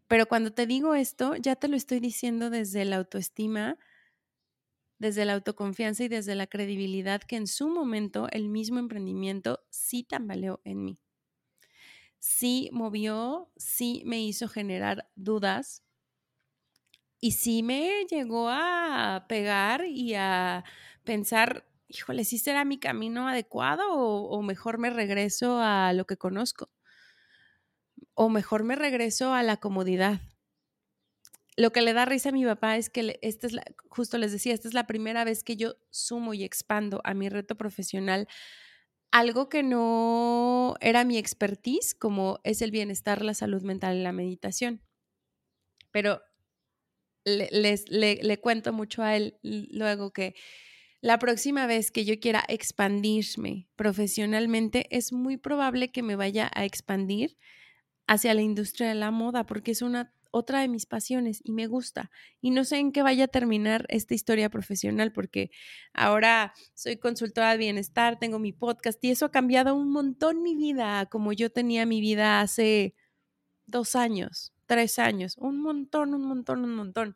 Pero 0.07 0.27
cuando 0.27 0.51
te 0.53 0.67
digo 0.67 0.95
esto, 0.95 1.35
ya 1.35 1.55
te 1.55 1.67
lo 1.67 1.75
estoy 1.77 1.99
diciendo 1.99 2.49
desde 2.49 2.85
la 2.85 2.97
autoestima, 2.97 3.77
desde 4.99 5.25
la 5.25 5.33
autoconfianza 5.33 6.03
y 6.03 6.07
desde 6.07 6.35
la 6.35 6.45
credibilidad 6.45 7.21
que 7.21 7.35
en 7.35 7.47
su 7.47 7.67
momento 7.67 8.27
el 8.31 8.47
mismo 8.47 8.77
emprendimiento 8.77 9.65
sí 9.71 10.03
tambaleó 10.03 10.61
en 10.65 10.83
mí. 10.85 10.99
Sí 12.19 12.69
movió, 12.73 13.51
sí 13.57 14.03
me 14.05 14.21
hizo 14.21 14.47
generar 14.47 15.09
dudas 15.15 15.83
y 17.19 17.31
sí 17.31 17.63
me 17.63 18.05
llegó 18.09 18.47
a 18.49 19.25
pegar 19.27 19.85
y 19.85 20.13
a 20.15 20.63
pensar, 21.03 21.66
híjole, 21.87 22.25
¿sí 22.25 22.37
será 22.37 22.65
mi 22.65 22.79
camino 22.79 23.27
adecuado 23.27 23.83
o, 23.93 24.41
mejor 24.41 24.77
me 24.77 24.89
regreso 24.89 25.59
a 25.59 25.93
lo 25.93 26.05
que 26.05 26.17
conozco? 26.17 26.69
O 28.13 28.29
mejor 28.29 28.63
me 28.63 28.75
regreso 28.75 29.33
a 29.33 29.43
la 29.43 29.57
comodidad. 29.57 30.21
Lo 31.55 31.71
que 31.71 31.81
le 31.81 31.93
da 31.93 32.05
risa 32.05 32.29
a 32.29 32.33
mi 32.33 32.45
papá 32.45 32.77
es 32.77 32.89
que 32.89 33.19
esta 33.21 33.47
es 33.47 33.55
justo 33.89 34.17
les 34.17 34.31
decía, 34.31 34.53
esta 34.53 34.67
es 34.67 34.73
la 34.73 34.85
primera 34.85 35.23
vez 35.23 35.43
que 35.43 35.55
yo 35.55 35.75
sumo 35.89 36.33
y 36.33 36.43
expando 36.43 37.01
a 37.03 37.13
mi 37.13 37.29
reto 37.29 37.55
profesional 37.55 38.27
algo 39.09 39.49
que 39.49 39.63
no 39.63 40.75
era 40.81 41.05
mi 41.05 41.17
expertise, 41.17 41.95
como 41.95 42.39
es 42.43 42.61
el 42.61 42.71
bienestar, 42.71 43.23
la 43.23 43.33
salud 43.33 43.63
mental 43.63 43.95
y 43.97 44.03
la 44.03 44.11
meditación. 44.11 44.81
Pero 45.91 46.21
le, 47.23 47.47
les, 47.51 47.89
le 47.89 48.39
cuento 48.39 48.73
mucho 48.73 49.01
a 49.01 49.15
él 49.15 49.39
luego 49.41 50.11
que 50.11 50.35
la 51.01 51.19
próxima 51.19 51.67
vez 51.67 51.91
que 51.91 52.05
yo 52.05 52.19
quiera 52.19 52.43
expandirme 52.47 53.67
profesionalmente, 53.75 54.87
es 54.95 55.13
muy 55.13 55.37
probable 55.37 55.91
que 55.91 56.03
me 56.03 56.15
vaya 56.15 56.49
a 56.53 56.65
expandir 56.65 57.37
hacia 58.07 58.33
la 58.33 58.41
industria 58.41 58.89
de 58.89 58.95
la 58.95 59.11
moda, 59.11 59.45
porque 59.45 59.71
es 59.71 59.81
una 59.81 60.13
otra 60.31 60.61
de 60.61 60.67
mis 60.67 60.85
pasiones 60.85 61.41
y 61.43 61.51
me 61.51 61.67
gusta. 61.67 62.09
Y 62.41 62.51
no 62.51 62.63
sé 62.63 62.77
en 62.77 62.91
qué 62.91 63.01
vaya 63.01 63.25
a 63.25 63.27
terminar 63.27 63.85
esta 63.89 64.13
historia 64.13 64.49
profesional, 64.49 65.11
porque 65.11 65.51
ahora 65.93 66.53
soy 66.73 66.97
consultora 66.97 67.51
de 67.51 67.57
bienestar, 67.57 68.19
tengo 68.19 68.39
mi 68.39 68.53
podcast 68.53 69.03
y 69.03 69.11
eso 69.11 69.25
ha 69.25 69.31
cambiado 69.31 69.75
un 69.75 69.91
montón 69.91 70.41
mi 70.41 70.55
vida, 70.55 71.05
como 71.07 71.33
yo 71.33 71.51
tenía 71.51 71.85
mi 71.85 72.01
vida 72.01 72.41
hace 72.41 72.95
dos 73.65 73.95
años, 73.95 74.53
tres 74.65 74.99
años, 74.99 75.37
un 75.37 75.59
montón, 75.61 76.13
un 76.13 76.23
montón, 76.23 76.63
un 76.63 76.75
montón 76.75 77.15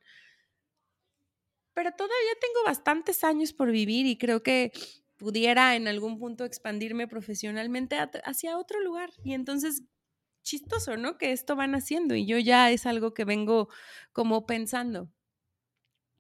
pero 1.74 1.92
todavía 1.92 2.34
tengo 2.40 2.66
bastantes 2.66 3.24
años 3.24 3.54
por 3.54 3.72
vivir 3.72 4.06
y 4.06 4.18
creo 4.18 4.44
que 4.44 4.72
pudiera 5.18 5.76
en 5.76 5.88
algún 5.88 6.18
punto 6.18 6.46
expandirme 6.46 7.08
profesionalmente 7.08 7.98
hacia 8.24 8.58
otro 8.58 8.82
lugar. 8.82 9.12
Y 9.24 9.34
entonces, 9.34 9.84
chistoso, 10.42 10.98
¿no? 10.98 11.18
Que 11.18 11.32
esto 11.32 11.56
van 11.56 11.76
haciendo 11.76 12.16
y 12.16 12.26
yo 12.26 12.40
ya 12.40 12.72
es 12.72 12.86
algo 12.86 13.14
que 13.14 13.26
vengo 13.26 13.70
como 14.12 14.46
pensando 14.46 15.10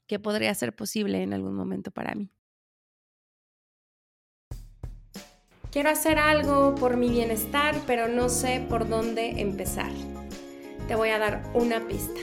que 0.07 0.19
podría 0.19 0.53
ser 0.53 0.75
posible 0.75 1.23
en 1.23 1.33
algún 1.33 1.55
momento 1.55 1.89
para 1.89 2.13
mí. 2.15 2.29
Quiero 5.71 5.89
hacer 5.89 6.19
algo 6.19 6.75
por 6.75 6.97
mi 6.97 7.09
bienestar, 7.09 7.75
pero 7.87 8.09
no 8.09 8.27
sé 8.27 8.65
por 8.67 8.89
dónde 8.89 9.41
empezar. 9.41 9.91
Te 10.87 10.95
voy 10.95 11.09
a 11.09 11.17
dar 11.17 11.49
una 11.53 11.87
pista. 11.87 12.19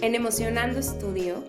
En 0.00 0.14
Emocionando 0.14 0.82
Studio 0.82 1.44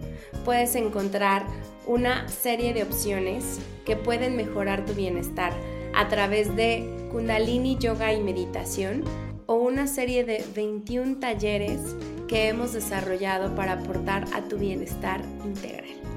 puedes 0.45 0.75
encontrar 0.75 1.45
una 1.85 2.27
serie 2.29 2.73
de 2.73 2.83
opciones 2.83 3.59
que 3.85 3.95
pueden 3.95 4.35
mejorar 4.35 4.85
tu 4.85 4.93
bienestar 4.93 5.53
a 5.93 6.07
través 6.07 6.55
de 6.55 7.07
Kundalini 7.11 7.77
Yoga 7.77 8.13
y 8.13 8.21
Meditación 8.21 9.03
o 9.45 9.55
una 9.55 9.87
serie 9.87 10.23
de 10.23 10.43
21 10.55 11.19
talleres 11.19 11.79
que 12.27 12.47
hemos 12.47 12.73
desarrollado 12.73 13.55
para 13.55 13.73
aportar 13.73 14.25
a 14.33 14.41
tu 14.41 14.57
bienestar 14.57 15.21
integral. 15.45 16.12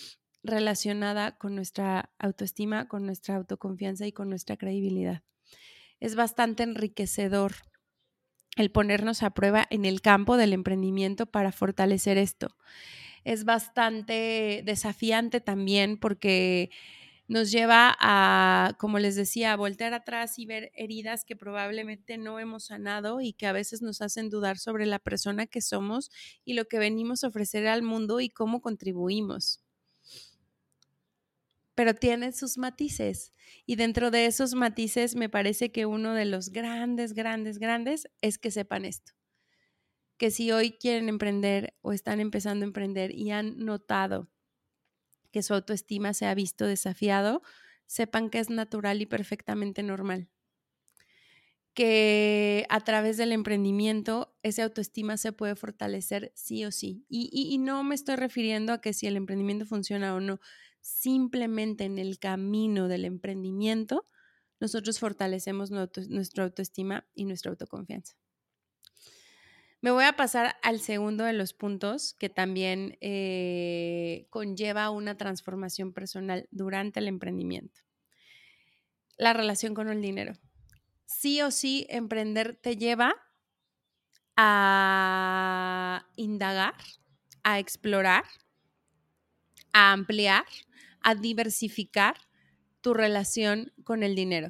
relacionada 0.43 1.37
con 1.37 1.55
nuestra 1.55 2.11
autoestima, 2.19 2.87
con 2.87 3.05
nuestra 3.05 3.35
autoconfianza 3.35 4.07
y 4.07 4.11
con 4.11 4.29
nuestra 4.29 4.55
credibilidad. 4.55 5.23
Es 5.99 6.15
bastante 6.15 6.63
enriquecedor 6.63 7.53
el 8.55 8.71
ponernos 8.71 9.23
a 9.23 9.31
prueba 9.31 9.65
en 9.69 9.85
el 9.85 10.01
campo 10.01 10.37
del 10.37 10.53
emprendimiento 10.53 11.25
para 11.25 11.51
fortalecer 11.51 12.17
esto. 12.17 12.55
Es 13.23 13.43
bastante 13.43 14.61
desafiante 14.65 15.41
también 15.41 15.97
porque 15.97 16.71
nos 17.27 17.51
lleva 17.51 17.95
a, 17.99 18.75
como 18.79 18.99
les 18.99 19.15
decía, 19.15 19.53
a 19.53 19.57
voltear 19.57 19.93
atrás 19.93 20.39
y 20.39 20.45
ver 20.45 20.71
heridas 20.75 21.25
que 21.25 21.35
probablemente 21.35 22.17
no 22.17 22.39
hemos 22.39 22.65
sanado 22.65 23.19
y 23.21 23.33
que 23.33 23.47
a 23.47 23.51
veces 23.51 23.81
nos 23.81 24.01
hacen 24.01 24.29
dudar 24.29 24.57
sobre 24.57 24.85
la 24.85 24.99
persona 24.99 25.45
que 25.45 25.61
somos 25.61 26.09
y 26.45 26.53
lo 26.53 26.65
que 26.65 26.79
venimos 26.79 27.23
a 27.23 27.27
ofrecer 27.27 27.67
al 27.67 27.83
mundo 27.83 28.21
y 28.21 28.29
cómo 28.29 28.61
contribuimos. 28.61 29.61
Pero 31.75 31.93
tiene 31.93 32.31
sus 32.31 32.57
matices 32.57 33.33
y 33.65 33.75
dentro 33.75 34.09
de 34.09 34.25
esos 34.25 34.55
matices 34.55 35.15
me 35.15 35.29
parece 35.29 35.71
que 35.71 35.85
uno 35.85 36.13
de 36.13 36.25
los 36.25 36.49
grandes, 36.49 37.13
grandes, 37.13 37.59
grandes 37.59 38.07
es 38.21 38.37
que 38.37 38.51
sepan 38.51 38.85
esto. 38.85 39.13
Que 40.17 40.31
si 40.31 40.51
hoy 40.51 40.71
quieren 40.71 41.09
emprender 41.09 41.75
o 41.81 41.93
están 41.93 42.19
empezando 42.19 42.63
a 42.63 42.67
emprender 42.67 43.13
y 43.13 43.31
han 43.31 43.59
notado 43.59 44.29
que 45.37 45.43
su 45.43 45.53
autoestima 45.53 46.15
se 46.15 46.25
ha 46.25 46.33
visto 46.33 46.65
desafiado, 46.65 47.43
sepan 47.85 48.31
que 48.31 48.39
es 48.39 48.49
natural 48.49 49.03
y 49.03 49.05
perfectamente 49.05 49.83
normal. 49.83 50.29
Que 51.75 52.65
a 52.69 52.79
través 52.79 53.17
del 53.17 53.31
emprendimiento 53.31 54.35
esa 54.41 54.63
autoestima 54.63 55.15
se 55.15 55.33
puede 55.33 55.55
fortalecer 55.55 56.31
sí 56.33 56.65
o 56.65 56.71
sí. 56.71 57.05
Y, 57.07 57.55
no 57.59 57.83
me 57.83 57.93
estoy 57.93 58.15
refiriendo 58.15 58.73
a 58.73 58.81
que 58.81 58.93
si 58.93 59.05
el 59.05 59.15
emprendimiento 59.15 59.67
funciona 59.67 60.15
o 60.15 60.19
no, 60.19 60.39
simplemente 60.81 61.83
en 61.83 61.99
el 61.99 62.17
camino 62.17 62.87
del 62.87 63.05
emprendimiento 63.05 64.07
nosotros 64.59 64.97
fortalecemos 64.97 65.69
nuestra 65.69 66.45
autoestima 66.45 67.05
y 67.13 67.25
nuestra 67.25 67.51
autoconfianza. 67.51 68.15
Me 69.79 69.91
voy 69.91 70.05
a 70.05 70.13
pasar 70.13 70.55
al 70.63 70.79
segundo 70.79 71.23
de 71.23 71.33
los 71.33 71.53
puntos 71.53 72.15
que 72.15 72.29
también 72.29 72.97
eh, 72.99 74.25
conlleva 74.31 74.89
una 74.89 75.17
transformación 75.17 75.93
personal 75.93 76.47
durante 76.51 76.99
el 76.99 77.07
emprendimiento. 77.07 77.81
La 79.17 79.33
relación 79.33 79.75
con 79.75 79.89
el 79.89 80.01
dinero. 80.01 80.33
Sí 81.05 81.41
o 81.41 81.51
sí, 81.51 81.85
emprender 81.89 82.55
te 82.55 82.75
lleva 82.75 83.15
a 84.35 86.07
indagar, 86.15 86.75
a 87.43 87.59
explorar, 87.59 88.23
a 89.73 89.91
ampliar, 89.91 90.45
a 91.01 91.13
diversificar 91.13 92.15
tu 92.81 92.95
relación 92.95 93.73
con 93.83 94.01
el 94.01 94.15
dinero. 94.15 94.49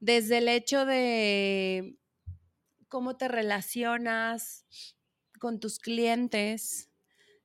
Desde 0.00 0.38
el 0.38 0.48
hecho 0.48 0.84
de 0.86 1.96
cómo 2.92 3.16
te 3.16 3.26
relacionas 3.26 4.66
con 5.38 5.60
tus 5.60 5.78
clientes, 5.78 6.90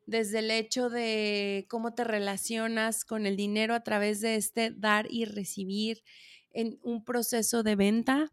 desde 0.05 0.39
el 0.39 0.51
hecho 0.51 0.89
de 0.89 1.65
cómo 1.69 1.95
te 1.95 2.03
relacionas 2.03 3.05
con 3.05 3.25
el 3.25 3.37
dinero 3.37 3.73
a 3.73 3.79
través 3.79 4.19
de 4.19 4.35
este 4.35 4.71
dar 4.71 5.07
y 5.09 5.23
recibir 5.23 6.03
en 6.51 6.77
un 6.83 7.05
proceso 7.05 7.63
de 7.63 7.77
venta, 7.77 8.29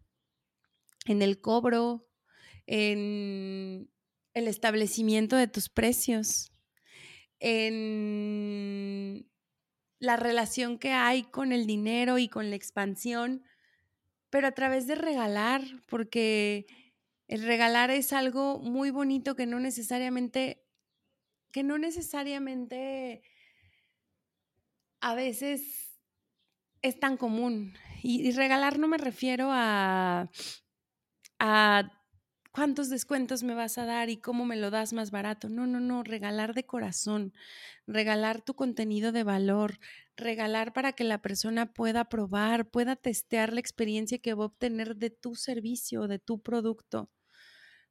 en 1.07 1.22
el 1.22 1.40
cobro, 1.40 2.05
en 2.66 3.88
el 4.35 4.48
establecimiento 4.48 5.37
de 5.37 5.46
tus 5.46 5.68
precios, 5.68 6.50
en 7.38 9.31
la 10.00 10.16
relación 10.16 10.81
que 10.81 10.90
hay 10.90 11.22
con 11.22 11.53
el 11.53 11.68
dinero 11.68 12.18
y 12.18 12.27
con 12.27 12.50
la 12.50 12.57
expansión, 12.57 13.44
pero 14.31 14.48
a 14.48 14.53
través 14.53 14.88
de 14.88 14.96
regalar, 14.96 15.62
porque 15.87 16.66
el 17.28 17.42
regalar 17.42 17.90
es 17.90 18.12
algo 18.12 18.58
muy 18.58 18.90
bonito 18.90 19.34
que 19.34 19.46
no 19.46 19.58
necesariamente, 19.60 20.64
que 21.50 21.62
no 21.62 21.78
necesariamente 21.78 23.22
a 25.00 25.14
veces 25.14 25.98
es 26.82 27.00
tan 27.00 27.16
común. 27.16 27.74
Y, 28.02 28.32
regalar 28.32 28.78
no 28.78 28.88
me 28.88 28.98
refiero 28.98 29.48
a, 29.50 30.30
a 31.38 31.93
cuántos 32.55 32.88
descuentos 32.88 33.43
me 33.43 33.55
vas 33.55 33.79
a 33.79 33.85
dar 33.85 34.11
y 34.11 34.19
cómo 34.19 34.45
me 34.45 34.57
lo 34.57 34.71
das 34.71 34.93
más 34.93 35.11
barato. 35.11 35.49
No, 35.49 35.67
no, 35.67 35.81
no, 35.81 36.05
regalar 36.05 36.55
de 36.55 36.64
corazón, 36.64 37.35
regalar 37.87 38.43
tu 38.43 38.55
contenido 38.55 39.11
de 39.11 39.25
valor, 39.25 39.81
regalar 40.17 40.73
para 40.73 40.93
que 40.93 41.03
la 41.05 41.21
persona 41.21 41.73
pueda 41.75 42.05
probar, 42.09 42.71
pueda 42.71 42.95
testear 42.97 43.53
la 43.53 43.61
experiencia 43.61 44.19
que 44.19 44.35
va 44.35 44.45
a 44.45 44.47
obtener 44.47 44.97
de 44.97 45.11
tu 45.11 45.35
servicio, 45.35 46.07
de 46.07 46.21
tu 46.21 46.40
producto 46.40 47.11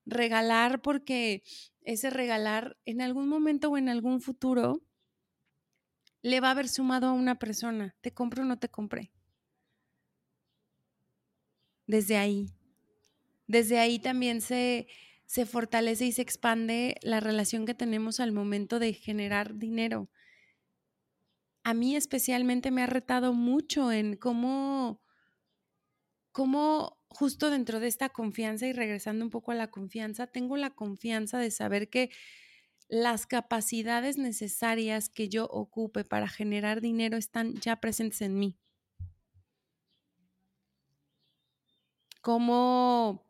regalar 0.06 0.82
porque 0.82 1.44
ese 1.82 2.10
regalar 2.10 2.78
en 2.86 3.02
algún 3.02 3.28
momento 3.30 3.70
o 3.70 3.78
en 3.78 3.90
algún 3.90 4.22
futuro 4.22 4.84
le 6.24 6.40
va 6.40 6.48
a 6.48 6.52
haber 6.52 6.68
sumado 6.70 7.08
a 7.08 7.14
una 7.14 7.38
persona, 7.38 7.96
te 8.02 8.14
compro 8.14 8.44
o 8.44 8.46
no 8.46 8.58
te 8.58 8.70
compré. 8.70 9.12
Desde 11.88 12.18
ahí. 12.18 12.48
Desde 13.48 13.80
ahí 13.80 14.00
también 14.00 14.42
se, 14.42 14.88
se 15.26 15.46
fortalece 15.46 16.06
y 16.06 16.12
se 16.12 16.22
expande 16.22 16.96
la 17.02 17.20
relación 17.20 17.66
que 17.66 17.74
tenemos 17.74 18.20
al 18.20 18.32
momento 18.32 18.80
de 18.80 18.94
generar 18.94 19.58
dinero. 19.58 20.10
A 21.64 21.74
mí 21.74 21.96
especialmente 21.96 22.72
me 22.72 22.84
ha 22.84 22.88
retado 22.88 23.34
mucho 23.34 23.92
en 23.92 24.18
cómo, 24.18 25.02
cómo 26.32 26.98
justo 27.10 27.50
dentro 27.50 27.80
de 27.80 27.88
esta 27.88 28.10
confianza 28.10 28.68
y 28.68 28.74
regresando 28.74 29.24
un 29.24 29.32
poco 29.32 29.52
a 29.52 29.56
la 29.56 29.72
confianza, 29.72 30.28
tengo 30.28 30.58
la 30.58 30.72
confianza 30.72 31.38
de 31.38 31.52
saber 31.52 31.90
que 31.90 32.10
las 32.90 33.26
capacidades 33.26 34.18
necesarias 34.18 35.10
que 35.10 35.30
yo 35.30 35.46
ocupe 35.46 36.04
para 36.04 36.28
generar 36.28 36.82
dinero 36.82 37.18
están 37.18 37.56
ya 37.56 37.78
presentes 37.78 38.22
en 38.22 38.38
mí. 38.38 38.58
Como 42.22 43.26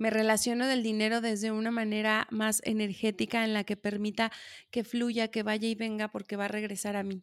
Me 0.00 0.08
relaciono 0.08 0.66
del 0.66 0.82
dinero 0.82 1.20
desde 1.20 1.50
una 1.52 1.70
manera 1.70 2.26
más 2.30 2.62
energética 2.64 3.44
en 3.44 3.52
la 3.52 3.64
que 3.64 3.76
permita 3.76 4.32
que 4.70 4.82
fluya, 4.82 5.28
que 5.28 5.42
vaya 5.42 5.68
y 5.68 5.74
venga 5.74 6.08
porque 6.10 6.36
va 6.36 6.46
a 6.46 6.48
regresar 6.48 6.96
a 6.96 7.02
mí. 7.02 7.22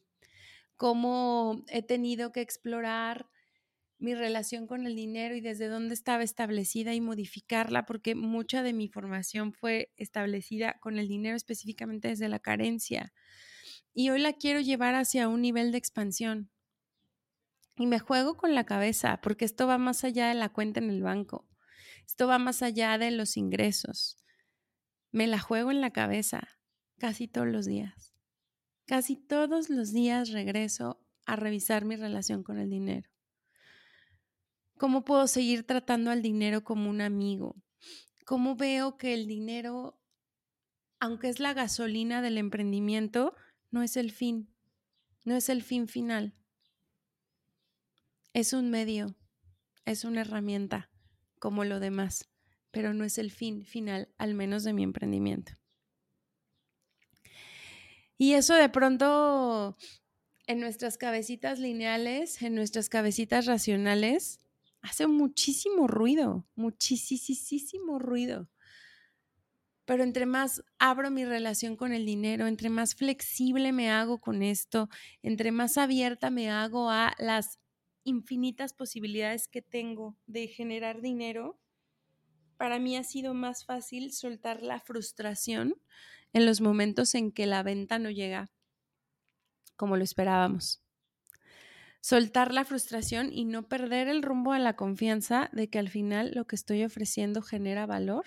Cómo 0.75 1.65
he 1.69 1.81
tenido 1.81 2.31
que 2.31 2.41
explorar 2.41 3.31
mi 3.97 4.13
relación 4.13 4.67
con 4.67 4.85
el 4.85 4.95
dinero 4.95 5.35
y 5.35 5.41
desde 5.41 5.69
dónde 5.69 5.95
estaba 5.95 6.21
establecida 6.21 6.93
y 6.93 7.01
modificarla, 7.01 7.87
porque 7.87 8.13
mucha 8.13 8.61
de 8.61 8.73
mi 8.73 8.89
formación 8.89 9.53
fue 9.53 9.91
establecida 9.97 10.77
con 10.79 10.99
el 10.99 11.07
dinero 11.07 11.35
específicamente 11.35 12.09
desde 12.09 12.29
la 12.29 12.37
carencia. 12.37 13.11
Y 13.91 14.11
hoy 14.11 14.19
la 14.19 14.33
quiero 14.33 14.59
llevar 14.59 14.93
hacia 14.93 15.29
un 15.29 15.41
nivel 15.41 15.71
de 15.71 15.79
expansión. 15.79 16.51
Y 17.75 17.87
me 17.87 17.97
juego 17.97 18.37
con 18.37 18.53
la 18.53 18.65
cabeza, 18.67 19.19
porque 19.23 19.45
esto 19.45 19.65
va 19.65 19.79
más 19.79 20.03
allá 20.03 20.27
de 20.27 20.35
la 20.35 20.49
cuenta 20.49 20.79
en 20.79 20.91
el 20.91 21.01
banco. 21.01 21.47
Esto 22.07 22.25
va 22.25 22.39
más 22.39 22.63
allá 22.63 22.97
de 22.97 23.11
los 23.11 23.35
ingresos. 23.35 24.17
Me 25.11 25.27
la 25.27 25.39
juego 25.39 25.71
en 25.71 25.81
la 25.81 25.91
cabeza 25.91 26.47
casi 26.97 27.27
todos 27.27 27.47
los 27.47 27.65
días. 27.65 28.15
Casi 28.85 29.17
todos 29.17 29.69
los 29.69 29.91
días 29.91 30.29
regreso 30.29 31.05
a 31.25 31.35
revisar 31.35 31.83
mi 31.83 31.97
relación 31.97 32.43
con 32.43 32.57
el 32.57 32.69
dinero. 32.69 33.09
¿Cómo 34.77 35.03
puedo 35.03 35.27
seguir 35.27 35.65
tratando 35.65 36.09
al 36.09 36.21
dinero 36.21 36.63
como 36.63 36.89
un 36.89 37.01
amigo? 37.01 37.61
¿Cómo 38.25 38.55
veo 38.55 38.97
que 38.97 39.13
el 39.13 39.27
dinero, 39.27 39.99
aunque 40.99 41.27
es 41.27 41.39
la 41.39 41.53
gasolina 41.53 42.21
del 42.21 42.37
emprendimiento, 42.37 43.35
no 43.69 43.83
es 43.83 43.97
el 43.97 44.11
fin, 44.11 44.53
no 45.25 45.35
es 45.35 45.49
el 45.49 45.61
fin 45.61 45.87
final? 45.87 46.35
Es 48.33 48.53
un 48.53 48.69
medio, 48.69 49.17
es 49.83 50.05
una 50.05 50.21
herramienta, 50.21 50.89
como 51.39 51.63
lo 51.63 51.79
demás, 51.79 52.29
pero 52.71 52.93
no 52.93 53.03
es 53.03 53.17
el 53.17 53.31
fin 53.31 53.63
final, 53.65 54.09
al 54.17 54.33
menos 54.33 54.63
de 54.63 54.73
mi 54.73 54.83
emprendimiento. 54.83 55.53
Y 58.17 58.33
eso 58.33 58.55
de 58.55 58.69
pronto 58.69 59.77
en 60.47 60.59
nuestras 60.59 60.97
cabecitas 60.97 61.59
lineales, 61.59 62.41
en 62.41 62.55
nuestras 62.55 62.89
cabecitas 62.89 63.45
racionales, 63.45 64.39
hace 64.81 65.05
muchísimo 65.07 65.87
ruido, 65.87 66.47
muchísimo 66.55 67.99
ruido. 67.99 68.49
Pero 69.85 70.03
entre 70.03 70.25
más 70.25 70.63
abro 70.79 71.11
mi 71.11 71.25
relación 71.25 71.75
con 71.75 71.93
el 71.93 72.05
dinero, 72.05 72.47
entre 72.47 72.69
más 72.69 72.95
flexible 72.95 73.71
me 73.71 73.89
hago 73.89 74.19
con 74.19 74.41
esto, 74.41 74.89
entre 75.21 75.51
más 75.51 75.77
abierta 75.77 76.29
me 76.29 76.49
hago 76.49 76.89
a 76.89 77.13
las 77.19 77.59
infinitas 78.07 78.73
posibilidades 78.73 79.47
que 79.47 79.61
tengo 79.61 80.17
de 80.25 80.47
generar 80.47 81.01
dinero, 81.01 81.59
para 82.57 82.79
mí 82.79 82.97
ha 82.97 83.03
sido 83.03 83.33
más 83.33 83.65
fácil 83.65 84.11
soltar 84.11 84.63
la 84.63 84.79
frustración 84.79 85.75
en 86.33 86.45
los 86.45 86.61
momentos 86.61 87.15
en 87.15 87.31
que 87.31 87.45
la 87.45 87.63
venta 87.63 87.99
no 87.99 88.09
llega 88.09 88.51
como 89.75 89.95
lo 89.95 90.03
esperábamos 90.03 90.81
soltar 92.07 92.53
la 92.53 92.63
frustración 92.63 93.33
y 93.33 93.43
no 93.43 93.67
perder 93.67 94.07
el 94.07 94.23
rumbo 94.23 94.53
a 94.53 94.59
la 94.59 94.77
confianza 94.77 95.49
de 95.51 95.69
que 95.69 95.77
al 95.77 95.89
final 95.89 96.31
lo 96.33 96.45
que 96.45 96.55
estoy 96.55 96.85
ofreciendo 96.85 97.41
genera 97.41 97.85
valor 97.85 98.23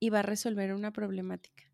y 0.00 0.08
va 0.08 0.20
a 0.20 0.22
resolver 0.22 0.72
una 0.72 0.90
problemática. 0.90 1.64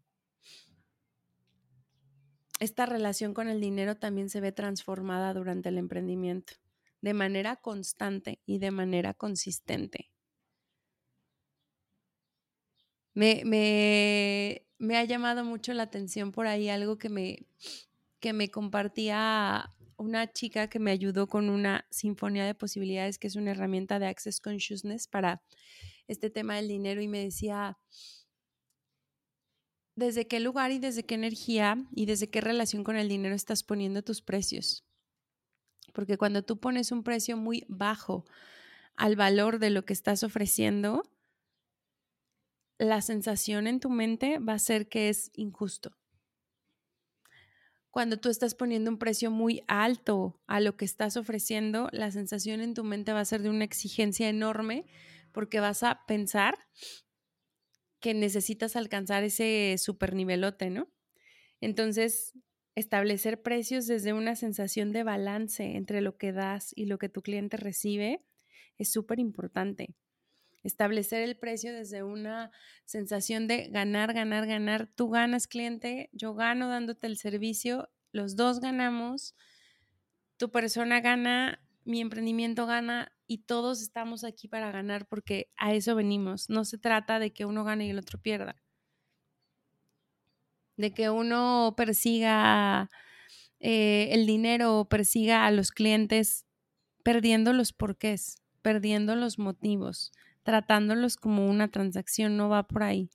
Esta 2.58 2.84
relación 2.84 3.32
con 3.32 3.48
el 3.48 3.60
dinero 3.60 3.96
también 3.96 4.28
se 4.28 4.40
ve 4.40 4.50
transformada 4.50 5.32
durante 5.32 5.68
el 5.68 5.78
emprendimiento, 5.78 6.54
de 7.00 7.14
manera 7.14 7.56
constante 7.56 8.40
y 8.46 8.58
de 8.58 8.70
manera 8.70 9.14
consistente. 9.14 10.10
Me, 13.14 13.42
me, 14.78 14.96
ha 14.96 15.04
llamado 15.04 15.44
mucho 15.44 15.72
la 15.74 15.82
atención 15.84 16.32
por 16.32 16.46
ahí 16.46 16.68
algo 16.68 16.96
que 16.96 17.08
me, 17.08 17.46
que 18.20 18.32
me 18.32 18.50
compartía 18.50 19.74
una 19.96 20.32
chica 20.32 20.68
que 20.68 20.78
me 20.78 20.90
ayudó 20.90 21.26
con 21.28 21.50
una 21.50 21.86
sinfonía 21.90 22.46
de 22.46 22.54
posibilidades, 22.54 23.18
que 23.18 23.26
es 23.26 23.36
una 23.36 23.50
herramienta 23.50 23.98
de 23.98 24.06
Access 24.06 24.40
Consciousness 24.40 25.08
para 25.08 25.42
este 26.06 26.30
tema 26.30 26.56
del 26.56 26.68
dinero 26.68 27.02
y 27.02 27.08
me 27.08 27.22
decía, 27.22 27.78
¿desde 29.94 30.26
qué 30.26 30.40
lugar 30.40 30.72
y 30.72 30.78
desde 30.78 31.04
qué 31.04 31.14
energía 31.16 31.86
y 31.94 32.06
desde 32.06 32.30
qué 32.30 32.40
relación 32.40 32.84
con 32.84 32.96
el 32.96 33.08
dinero 33.08 33.34
estás 33.34 33.62
poniendo 33.62 34.02
tus 34.02 34.22
precios? 34.22 34.84
Porque 35.92 36.18
cuando 36.18 36.42
tú 36.42 36.58
pones 36.58 36.92
un 36.92 37.02
precio 37.02 37.36
muy 37.36 37.64
bajo 37.68 38.24
al 38.96 39.16
valor 39.16 39.58
de 39.58 39.70
lo 39.70 39.84
que 39.84 39.92
estás 39.92 40.22
ofreciendo, 40.22 41.02
la 42.78 43.02
sensación 43.02 43.66
en 43.66 43.80
tu 43.80 43.90
mente 43.90 44.38
va 44.38 44.54
a 44.54 44.58
ser 44.58 44.88
que 44.88 45.08
es 45.08 45.30
injusto 45.34 46.00
cuando 47.90 48.18
tú 48.18 48.28
estás 48.28 48.54
poniendo 48.54 48.90
un 48.90 48.98
precio 48.98 49.30
muy 49.30 49.62
alto 49.66 50.40
a 50.46 50.60
lo 50.60 50.76
que 50.76 50.84
estás 50.84 51.16
ofreciendo, 51.16 51.88
la 51.92 52.10
sensación 52.10 52.60
en 52.60 52.74
tu 52.74 52.84
mente 52.84 53.12
va 53.12 53.20
a 53.20 53.24
ser 53.24 53.42
de 53.42 53.50
una 53.50 53.64
exigencia 53.64 54.28
enorme 54.28 54.86
porque 55.32 55.60
vas 55.60 55.82
a 55.82 56.06
pensar 56.06 56.56
que 58.00 58.14
necesitas 58.14 58.76
alcanzar 58.76 59.24
ese 59.24 59.76
super 59.78 60.14
nivelote, 60.14 60.70
¿no? 60.70 60.88
Entonces, 61.60 62.32
establecer 62.80 63.42
precios 63.42 63.86
desde 63.86 64.12
una 64.12 64.36
sensación 64.36 64.92
de 64.92 65.04
balance 65.04 65.76
entre 65.76 66.00
lo 66.00 66.16
que 66.16 66.32
das 66.32 66.72
y 66.74 66.86
lo 66.86 66.98
que 66.98 67.08
tu 67.08 67.22
cliente 67.22 67.56
recibe 67.56 68.24
es 68.78 68.90
súper 68.90 69.18
importante 69.18 69.94
establecer 70.62 71.22
el 71.22 71.36
precio 71.36 71.72
desde 71.72 72.02
una 72.02 72.50
sensación 72.84 73.46
de 73.46 73.68
ganar, 73.68 74.12
ganar, 74.12 74.46
ganar. 74.46 74.88
Tú 74.94 75.10
ganas 75.10 75.46
cliente, 75.46 76.10
yo 76.12 76.34
gano 76.34 76.68
dándote 76.68 77.06
el 77.06 77.16
servicio, 77.16 77.90
los 78.12 78.36
dos 78.36 78.60
ganamos, 78.60 79.34
tu 80.36 80.50
persona 80.50 81.00
gana, 81.00 81.62
mi 81.84 82.00
emprendimiento 82.00 82.66
gana 82.66 83.12
y 83.26 83.38
todos 83.38 83.82
estamos 83.82 84.24
aquí 84.24 84.48
para 84.48 84.70
ganar 84.70 85.06
porque 85.06 85.50
a 85.56 85.72
eso 85.72 85.94
venimos. 85.94 86.50
No 86.50 86.64
se 86.64 86.78
trata 86.78 87.18
de 87.18 87.32
que 87.32 87.44
uno 87.44 87.64
gane 87.64 87.86
y 87.86 87.90
el 87.90 87.98
otro 87.98 88.20
pierda. 88.20 88.62
De 90.80 90.94
que 90.94 91.10
uno 91.10 91.74
persiga 91.76 92.88
eh, 93.60 94.08
el 94.12 94.24
dinero 94.24 94.86
persiga 94.88 95.44
a 95.44 95.50
los 95.50 95.70
clientes 95.70 96.46
perdiendo 97.04 97.52
los 97.52 97.74
porqués, 97.74 98.42
perdiendo 98.62 99.14
los 99.14 99.38
motivos, 99.38 100.12
tratándolos 100.42 101.16
como 101.16 101.46
una 101.46 101.68
transacción, 101.68 102.38
no 102.38 102.48
va 102.48 102.66
por 102.66 102.82
ahí. 102.82 103.10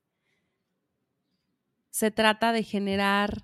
Se 1.90 2.12
trata 2.12 2.52
de 2.52 2.62
generar 2.62 3.42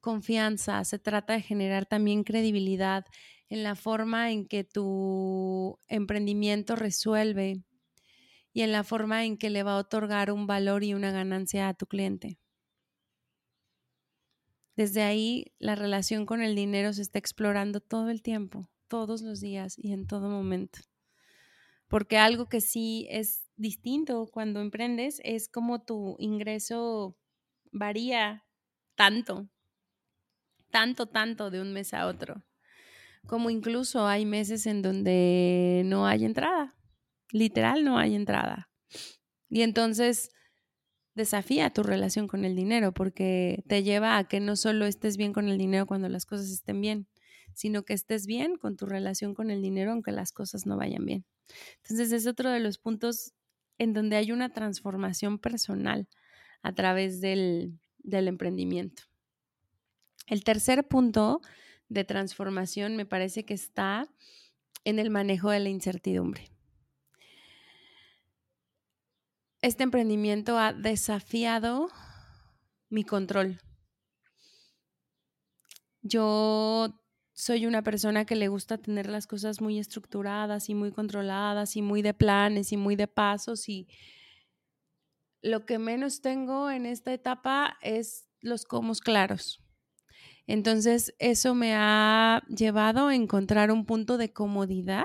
confianza, 0.00 0.84
se 0.84 0.98
trata 0.98 1.32
de 1.32 1.40
generar 1.40 1.86
también 1.86 2.24
credibilidad 2.24 3.06
en 3.48 3.62
la 3.62 3.76
forma 3.76 4.30
en 4.32 4.46
que 4.46 4.64
tu 4.64 5.78
emprendimiento 5.88 6.76
resuelve 6.76 7.62
y 8.52 8.62
en 8.62 8.72
la 8.72 8.84
forma 8.84 9.24
en 9.24 9.38
que 9.38 9.48
le 9.48 9.62
va 9.62 9.72
a 9.72 9.78
otorgar 9.78 10.30
un 10.32 10.46
valor 10.46 10.84
y 10.84 10.92
una 10.92 11.12
ganancia 11.12 11.68
a 11.68 11.74
tu 11.74 11.86
cliente. 11.86 12.41
Desde 14.76 15.02
ahí 15.02 15.52
la 15.58 15.74
relación 15.74 16.26
con 16.26 16.42
el 16.42 16.54
dinero 16.54 16.92
se 16.92 17.02
está 17.02 17.18
explorando 17.18 17.80
todo 17.80 18.10
el 18.10 18.22
tiempo, 18.22 18.70
todos 18.88 19.22
los 19.22 19.40
días 19.40 19.74
y 19.78 19.92
en 19.92 20.06
todo 20.06 20.28
momento 20.28 20.80
porque 21.92 22.16
algo 22.16 22.46
que 22.46 22.62
sí 22.62 23.06
es 23.10 23.44
distinto 23.56 24.26
cuando 24.32 24.62
emprendes 24.62 25.20
es 25.24 25.50
como 25.50 25.82
tu 25.82 26.16
ingreso 26.18 27.18
varía 27.70 28.46
tanto, 28.94 29.50
tanto, 30.70 31.04
tanto 31.04 31.50
de 31.50 31.60
un 31.60 31.74
mes 31.74 31.92
a 31.92 32.06
otro. 32.06 32.46
Como 33.26 33.50
incluso 33.50 34.06
hay 34.06 34.24
meses 34.24 34.64
en 34.64 34.80
donde 34.80 35.82
no 35.84 36.06
hay 36.06 36.24
entrada, 36.24 36.74
literal 37.30 37.84
no 37.84 37.98
hay 37.98 38.14
entrada. 38.14 38.70
Y 39.50 39.60
entonces 39.60 40.30
desafía 41.14 41.70
tu 41.70 41.82
relación 41.82 42.26
con 42.28 42.44
el 42.44 42.56
dinero 42.56 42.92
porque 42.92 43.62
te 43.66 43.82
lleva 43.82 44.18
a 44.18 44.24
que 44.24 44.40
no 44.40 44.56
solo 44.56 44.86
estés 44.86 45.16
bien 45.16 45.32
con 45.32 45.48
el 45.48 45.58
dinero 45.58 45.86
cuando 45.86 46.08
las 46.08 46.26
cosas 46.26 46.50
estén 46.50 46.80
bien, 46.80 47.06
sino 47.54 47.84
que 47.84 47.92
estés 47.92 48.26
bien 48.26 48.56
con 48.56 48.76
tu 48.76 48.86
relación 48.86 49.34
con 49.34 49.50
el 49.50 49.62
dinero 49.62 49.92
aunque 49.92 50.12
las 50.12 50.32
cosas 50.32 50.66
no 50.66 50.76
vayan 50.76 51.04
bien. 51.04 51.24
Entonces 51.82 52.12
es 52.12 52.26
otro 52.26 52.50
de 52.50 52.60
los 52.60 52.78
puntos 52.78 53.34
en 53.78 53.92
donde 53.92 54.16
hay 54.16 54.32
una 54.32 54.52
transformación 54.52 55.38
personal 55.38 56.08
a 56.62 56.72
través 56.74 57.20
del, 57.20 57.78
del 57.98 58.28
emprendimiento. 58.28 59.02
El 60.26 60.44
tercer 60.44 60.86
punto 60.86 61.40
de 61.88 62.04
transformación 62.04 62.96
me 62.96 63.06
parece 63.06 63.44
que 63.44 63.54
está 63.54 64.08
en 64.84 64.98
el 64.98 65.10
manejo 65.10 65.50
de 65.50 65.60
la 65.60 65.68
incertidumbre. 65.68 66.51
Este 69.62 69.84
emprendimiento 69.84 70.58
ha 70.58 70.72
desafiado 70.72 71.88
mi 72.90 73.04
control. 73.04 73.60
Yo 76.02 77.00
soy 77.32 77.66
una 77.66 77.82
persona 77.82 78.24
que 78.24 78.34
le 78.34 78.48
gusta 78.48 78.78
tener 78.78 79.08
las 79.08 79.28
cosas 79.28 79.60
muy 79.60 79.78
estructuradas 79.78 80.68
y 80.68 80.74
muy 80.74 80.90
controladas 80.90 81.76
y 81.76 81.82
muy 81.82 82.02
de 82.02 82.12
planes 82.12 82.72
y 82.72 82.76
muy 82.76 82.96
de 82.96 83.06
pasos 83.06 83.68
y 83.68 83.86
lo 85.42 85.64
que 85.64 85.78
menos 85.78 86.22
tengo 86.22 86.68
en 86.68 86.84
esta 86.84 87.12
etapa 87.12 87.78
es 87.82 88.28
los 88.40 88.64
comos 88.64 89.00
claros. 89.00 89.62
Entonces, 90.48 91.14
eso 91.20 91.54
me 91.54 91.74
ha 91.76 92.42
llevado 92.48 93.06
a 93.06 93.14
encontrar 93.14 93.70
un 93.70 93.86
punto 93.86 94.18
de 94.18 94.32
comodidad 94.32 95.04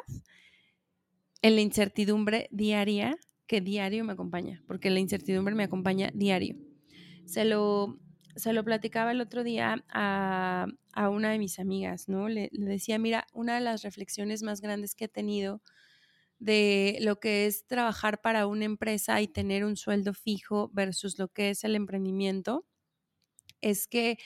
en 1.43 1.55
la 1.55 1.61
incertidumbre 1.61 2.49
diaria 2.51 3.19
que 3.47 3.61
diario 3.61 4.03
me 4.03 4.13
acompaña, 4.13 4.63
porque 4.67 4.89
la 4.89 4.99
incertidumbre 4.99 5.55
me 5.55 5.63
acompaña 5.63 6.11
diario. 6.13 6.55
Se 7.25 7.45
lo, 7.45 7.99
se 8.35 8.53
lo 8.53 8.63
platicaba 8.63 9.11
el 9.11 9.21
otro 9.21 9.43
día 9.43 9.83
a, 9.89 10.67
una 11.09 11.31
de 11.31 11.39
mis 11.39 11.59
amigas, 11.59 12.09
¿no? 12.09 12.27
Le, 12.29 12.49
le 12.51 12.65
decía, 12.65 12.99
mira, 12.99 13.27
una 13.33 13.55
de 13.55 13.61
las 13.61 13.83
reflexiones 13.83 14.43
más 14.43 14.61
grandes 14.61 14.95
que 14.95 15.05
he 15.05 15.09
tenido 15.09 15.61
de 16.39 16.97
lo 17.01 17.19
que 17.19 17.47
es 17.47 17.65
trabajar 17.65 18.21
para 18.21 18.47
una 18.47 18.65
empresa 18.65 19.21
y 19.21 19.27
tener 19.27 19.65
un 19.65 19.75
sueldo 19.75 20.13
fijo 20.13 20.69
versus 20.73 21.17
lo 21.17 21.29
que 21.29 21.49
es 21.49 21.63
el 21.63 21.75
emprendimiento, 21.75 22.65
es 23.61 23.87
que 23.87 24.17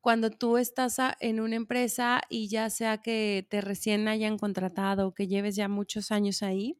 cuando 0.00 0.30
tú 0.30 0.56
estás 0.56 0.96
en 1.20 1.40
una 1.40 1.56
empresa 1.56 2.22
y 2.30 2.48
ya 2.48 2.70
sea 2.70 2.98
que 2.98 3.46
te 3.50 3.60
recién 3.60 4.08
hayan 4.08 4.38
contratado 4.38 5.08
o 5.08 5.14
que 5.14 5.28
lleves 5.28 5.56
ya 5.56 5.68
muchos 5.68 6.10
años 6.10 6.42
ahí, 6.42 6.78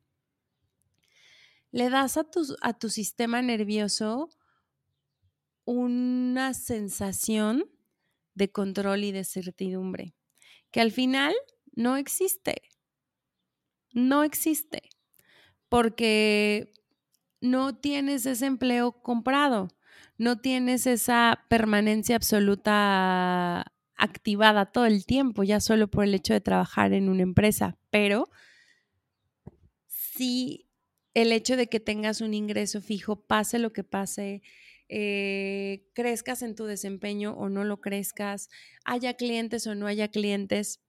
le 1.73 1.91
das 1.91 2.16
a 2.16 2.25
tu, 2.25 2.41
a 2.62 2.73
tu 2.73 2.89
sistema 2.89 3.43
nervioso 3.43 4.29
una 5.64 6.55
sensación 6.55 7.64
de 8.35 8.51
control 8.51 9.05
y 9.05 9.12
de 9.12 9.25
certidumbre, 9.25 10.14
que 10.71 10.81
al 10.81 10.93
final 10.93 11.35
no 11.73 11.97
existe. 11.97 12.62
No 13.93 14.23
existe, 14.23 14.83
porque 15.68 16.73
no 17.41 17.77
tienes 17.77 18.27
ese 18.27 18.47
empleo 18.47 19.03
comprado 19.03 19.68
no 20.21 20.39
tienes 20.39 20.87
esa 20.87 21.47
permanencia 21.49 22.14
absoluta 22.14 23.73
activada 23.97 24.66
todo 24.66 24.85
el 24.85 25.07
tiempo, 25.07 25.45
ya 25.45 25.61
solo 25.61 25.89
por 25.89 26.05
el 26.05 26.14
hecho 26.14 26.35
de 26.35 26.43
trabajar 26.43 26.93
en 26.93 27.09
una 27.09 27.23
empresa, 27.23 27.79
pero 27.89 28.29
sí 29.87 30.70
el 31.15 31.33
hecho 31.33 31.57
de 31.57 31.69
que 31.69 31.81
tengas 31.81 32.21
un 32.21 32.35
ingreso 32.35 32.81
fijo, 32.81 33.17
pase 33.17 33.59
lo 33.59 33.73
que 33.73 33.85
pase, 33.85 34.43
eh, 34.89 35.89
crezcas 35.95 36.43
en 36.43 36.55
tu 36.55 36.65
desempeño 36.65 37.33
o 37.33 37.49
no 37.49 37.65
lo 37.65 37.81
crezcas, 37.81 38.49
haya 38.85 39.15
clientes 39.15 39.67
o 39.67 39.75
no 39.75 39.87
haya 39.87 40.09
clientes, 40.09 40.81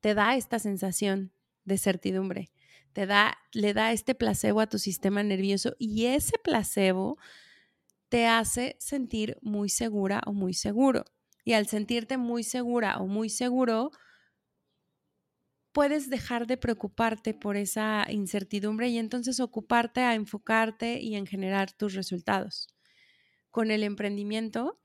te 0.00 0.14
da 0.14 0.36
esta 0.36 0.58
sensación 0.58 1.32
de 1.64 1.78
certidumbre, 1.78 2.50
te 2.92 3.06
da, 3.06 3.38
le 3.52 3.74
da 3.74 3.92
este 3.92 4.14
placebo 4.14 4.60
a 4.60 4.68
tu 4.68 4.78
sistema 4.78 5.22
nervioso 5.22 5.74
y 5.78 6.06
ese 6.06 6.38
placebo 6.38 7.18
te 8.08 8.26
hace 8.26 8.76
sentir 8.78 9.36
muy 9.42 9.68
segura 9.68 10.22
o 10.26 10.32
muy 10.32 10.54
seguro. 10.54 11.04
Y 11.44 11.52
al 11.52 11.66
sentirte 11.66 12.16
muy 12.16 12.42
segura 12.42 12.98
o 12.98 13.06
muy 13.06 13.28
seguro, 13.28 13.90
puedes 15.76 16.08
dejar 16.08 16.46
de 16.46 16.56
preocuparte 16.56 17.34
por 17.34 17.54
esa 17.54 18.06
incertidumbre 18.08 18.88
y 18.88 18.96
entonces 18.96 19.40
ocuparte 19.40 20.00
a 20.00 20.14
enfocarte 20.14 21.00
y 21.02 21.16
en 21.16 21.26
generar 21.26 21.70
tus 21.70 21.92
resultados. 21.92 22.68
Con 23.50 23.70
el 23.70 23.82
emprendimiento, 23.82 24.80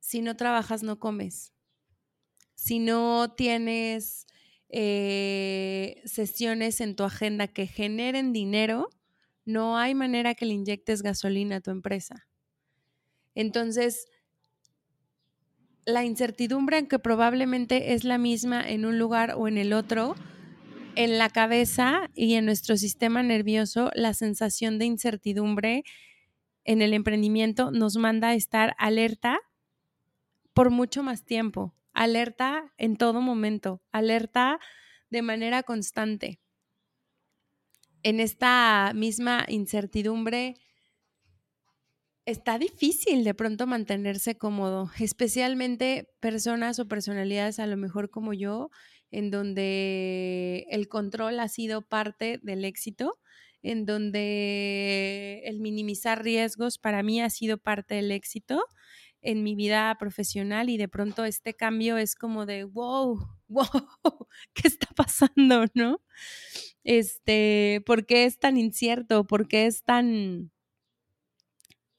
si 0.00 0.20
no 0.20 0.36
trabajas, 0.36 0.82
no 0.82 0.98
comes. 0.98 1.52
Si 2.56 2.80
no 2.80 3.36
tienes 3.36 4.26
eh, 4.68 6.02
sesiones 6.04 6.80
en 6.80 6.96
tu 6.96 7.04
agenda 7.04 7.46
que 7.46 7.68
generen 7.68 8.32
dinero, 8.32 8.90
no 9.44 9.78
hay 9.78 9.94
manera 9.94 10.34
que 10.34 10.46
le 10.46 10.54
inyectes 10.54 11.02
gasolina 11.02 11.58
a 11.58 11.60
tu 11.60 11.70
empresa. 11.70 12.26
Entonces, 13.36 14.08
la 15.88 16.04
incertidumbre, 16.04 16.76
aunque 16.76 16.98
probablemente 16.98 17.94
es 17.94 18.04
la 18.04 18.18
misma 18.18 18.60
en 18.60 18.84
un 18.84 18.98
lugar 18.98 19.32
o 19.38 19.48
en 19.48 19.56
el 19.56 19.72
otro, 19.72 20.16
en 20.96 21.16
la 21.16 21.30
cabeza 21.30 22.10
y 22.14 22.34
en 22.34 22.44
nuestro 22.44 22.76
sistema 22.76 23.22
nervioso, 23.22 23.90
la 23.94 24.12
sensación 24.12 24.78
de 24.78 24.84
incertidumbre 24.84 25.84
en 26.64 26.82
el 26.82 26.92
emprendimiento 26.92 27.70
nos 27.70 27.96
manda 27.96 28.28
a 28.28 28.34
estar 28.34 28.74
alerta 28.76 29.38
por 30.52 30.68
mucho 30.68 31.02
más 31.02 31.24
tiempo, 31.24 31.74
alerta 31.94 32.74
en 32.76 32.96
todo 32.96 33.22
momento, 33.22 33.80
alerta 33.90 34.60
de 35.08 35.22
manera 35.22 35.62
constante. 35.62 36.38
En 38.02 38.20
esta 38.20 38.92
misma 38.94 39.46
incertidumbre, 39.48 40.56
está 42.30 42.58
difícil 42.58 43.24
de 43.24 43.32
pronto 43.32 43.66
mantenerse 43.66 44.36
cómodo, 44.36 44.90
especialmente 45.00 46.10
personas 46.20 46.78
o 46.78 46.86
personalidades 46.86 47.58
a 47.58 47.66
lo 47.66 47.78
mejor 47.78 48.10
como 48.10 48.34
yo, 48.34 48.70
en 49.10 49.30
donde 49.30 50.66
el 50.70 50.88
control 50.88 51.40
ha 51.40 51.48
sido 51.48 51.80
parte 51.80 52.38
del 52.42 52.66
éxito, 52.66 53.18
en 53.62 53.86
donde 53.86 55.40
el 55.46 55.60
minimizar 55.60 56.22
riesgos 56.22 56.76
para 56.76 57.02
mí 57.02 57.22
ha 57.22 57.30
sido 57.30 57.56
parte 57.56 57.94
del 57.94 58.12
éxito 58.12 58.62
en 59.22 59.42
mi 59.42 59.54
vida 59.54 59.96
profesional 59.98 60.68
y 60.68 60.76
de 60.76 60.88
pronto 60.88 61.24
este 61.24 61.54
cambio 61.54 61.96
es 61.96 62.14
como 62.14 62.44
de, 62.44 62.64
wow, 62.64 63.18
wow, 63.48 64.28
¿qué 64.52 64.68
está 64.68 64.88
pasando? 64.94 65.64
¿No? 65.74 66.02
Este, 66.84 67.82
¿por 67.86 68.04
qué 68.04 68.24
es 68.26 68.38
tan 68.38 68.58
incierto? 68.58 69.26
¿Por 69.26 69.48
qué 69.48 69.66
es 69.66 69.82
tan, 69.82 70.52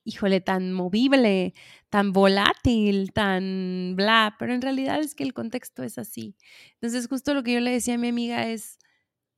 híjole, 0.09 0.41
tan 0.41 0.73
movible, 0.73 1.53
tan 1.89 2.13
volátil, 2.13 3.11
tan 3.13 3.93
bla? 3.95 4.35
Pero 4.37 4.53
en 4.53 4.61
realidad 4.61 4.99
es 4.99 5.15
que 5.15 5.23
el 5.23 5.33
contexto 5.33 5.83
es 5.83 5.97
así. 5.97 6.35
Entonces, 6.73 7.07
justo 7.07 7.33
lo 7.33 7.43
que 7.43 7.53
yo 7.53 7.59
le 7.59 7.71
decía 7.71 7.95
a 7.95 7.97
mi 7.97 8.09
amiga 8.09 8.47
es, 8.47 8.77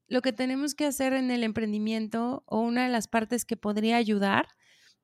lo 0.07 0.21
que 0.21 0.33
tenemos 0.33 0.75
que 0.75 0.85
hacer 0.85 1.13
en 1.13 1.31
el 1.31 1.43
emprendimiento 1.43 2.43
o 2.45 2.59
una 2.59 2.83
de 2.83 2.89
las 2.89 3.07
partes 3.07 3.45
que 3.45 3.55
podría 3.55 3.97
ayudar 3.97 4.47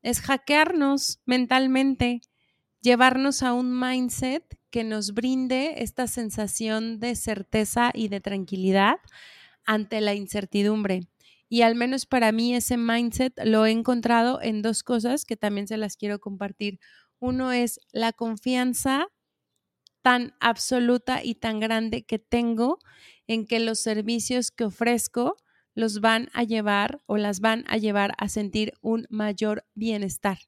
es 0.01 0.21
hackearnos 0.21 1.21
mentalmente 1.25 2.21
llevarnos 2.81 3.43
a 3.43 3.53
un 3.53 3.77
mindset 3.77 4.43
que 4.69 4.83
nos 4.83 5.13
brinde 5.13 5.83
esta 5.83 6.07
sensación 6.07 6.99
de 6.99 7.15
certeza 7.15 7.91
y 7.93 8.07
de 8.07 8.21
tranquilidad 8.21 8.97
ante 9.65 10.01
la 10.01 10.13
incertidumbre. 10.13 11.01
Y 11.49 11.61
al 11.61 11.75
menos 11.75 12.05
para 12.05 12.31
mí 12.31 12.55
ese 12.55 12.77
mindset 12.77 13.33
lo 13.45 13.65
he 13.65 13.71
encontrado 13.71 14.41
en 14.41 14.61
dos 14.61 14.83
cosas 14.83 15.25
que 15.25 15.37
también 15.37 15.67
se 15.67 15.77
las 15.77 15.97
quiero 15.97 16.19
compartir. 16.19 16.79
Uno 17.19 17.51
es 17.51 17.79
la 17.91 18.13
confianza 18.13 19.07
tan 20.01 20.35
absoluta 20.39 21.23
y 21.23 21.35
tan 21.35 21.59
grande 21.59 22.05
que 22.05 22.19
tengo 22.19 22.79
en 23.27 23.45
que 23.45 23.59
los 23.59 23.79
servicios 23.79 24.51
que 24.51 24.65
ofrezco 24.65 25.37
los 25.73 26.01
van 26.01 26.29
a 26.33 26.43
llevar 26.43 27.01
o 27.05 27.17
las 27.17 27.39
van 27.39 27.63
a 27.67 27.77
llevar 27.77 28.13
a 28.17 28.29
sentir 28.29 28.73
un 28.81 29.05
mayor 29.09 29.65
bienestar 29.73 30.39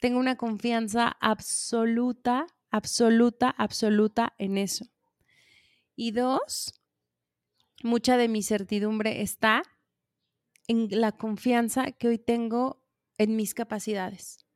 tengo 0.00 0.18
una 0.18 0.36
confianza 0.36 1.16
absoluta, 1.20 2.46
absoluta, 2.70 3.50
absoluta 3.50 4.34
en 4.38 4.56
eso. 4.56 4.86
Y 5.94 6.12
dos, 6.12 6.79
mucha 7.82 8.16
de 8.16 8.28
mi 8.28 8.42
certidumbre 8.42 9.22
está 9.22 9.62
en 10.68 10.88
la 10.90 11.12
confianza 11.12 11.92
que 11.92 12.08
hoy 12.08 12.18
tengo 12.18 12.82
en 13.18 13.36
mis 13.36 13.54
capacidades, 13.54 14.46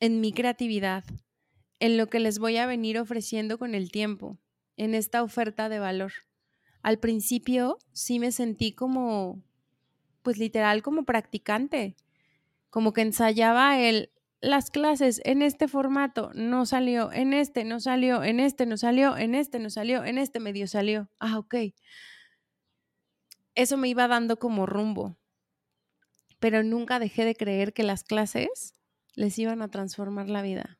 en 0.00 0.20
mi 0.20 0.32
creatividad, 0.32 1.04
en 1.78 1.96
lo 1.96 2.08
que 2.08 2.20
les 2.20 2.38
voy 2.38 2.56
a 2.56 2.66
venir 2.66 2.98
ofreciendo 2.98 3.58
con 3.58 3.74
el 3.74 3.90
tiempo, 3.90 4.38
en 4.76 4.94
esta 4.94 5.22
oferta 5.22 5.68
de 5.68 5.78
valor. 5.78 6.12
Al 6.82 6.98
principio 6.98 7.78
sí 7.92 8.18
me 8.18 8.32
sentí 8.32 8.72
como, 8.72 9.42
pues 10.22 10.38
literal 10.38 10.82
como 10.82 11.04
practicante 11.04 11.96
como 12.70 12.92
que 12.92 13.02
ensayaba 13.02 13.78
el, 13.80 14.10
las 14.40 14.70
clases 14.70 15.20
en 15.24 15.42
este 15.42 15.68
formato 15.68 16.30
no 16.34 16.64
salió, 16.64 17.12
en 17.12 17.34
este 17.34 17.64
no 17.64 17.78
salió, 17.80 18.24
en 18.24 18.40
este 18.40 18.66
no 18.66 18.76
salió, 18.76 19.16
en 19.16 19.34
este 19.34 19.58
no 19.58 19.70
salió, 19.70 20.04
en 20.04 20.18
este 20.18 20.40
medio 20.40 20.66
salió. 20.66 21.10
Ah, 21.18 21.38
ok. 21.38 21.54
Eso 23.54 23.76
me 23.76 23.88
iba 23.88 24.08
dando 24.08 24.38
como 24.38 24.64
rumbo, 24.64 25.18
pero 26.38 26.62
nunca 26.62 26.98
dejé 26.98 27.24
de 27.24 27.34
creer 27.34 27.72
que 27.72 27.82
las 27.82 28.04
clases 28.04 28.74
les 29.14 29.38
iban 29.38 29.60
a 29.60 29.68
transformar 29.68 30.30
la 30.30 30.40
vida. 30.40 30.78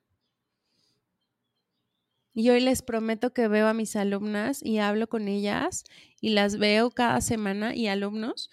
Y 2.33 2.49
hoy 2.49 2.61
les 2.61 2.81
prometo 2.81 3.35
que 3.35 3.49
veo 3.49 3.67
a 3.67 3.75
mis 3.75 3.97
alumnas 3.97 4.63
y 4.63 4.79
hablo 4.79 5.09
con 5.09 5.29
ellas 5.29 5.85
y 6.21 6.31
las 6.31 6.57
veo 6.59 6.91
cada 6.91 7.21
semana 7.21 7.75
y 7.75 7.89
alumnos 7.89 8.51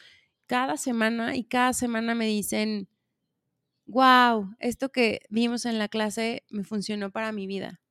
cada 0.48 0.78
semana 0.78 1.36
y 1.36 1.44
cada 1.44 1.74
semana 1.74 2.16
me 2.16 2.26
dicen, 2.26 2.90
wow, 3.88 4.56
esto 4.60 4.92
que 4.92 5.22
vimos 5.30 5.66
en 5.66 5.80
la 5.80 5.88
clase 5.88 6.44
me 6.50 6.64
funcionó 6.64 7.12
para 7.12 7.32
mi 7.32 7.48
vida. 7.48 7.82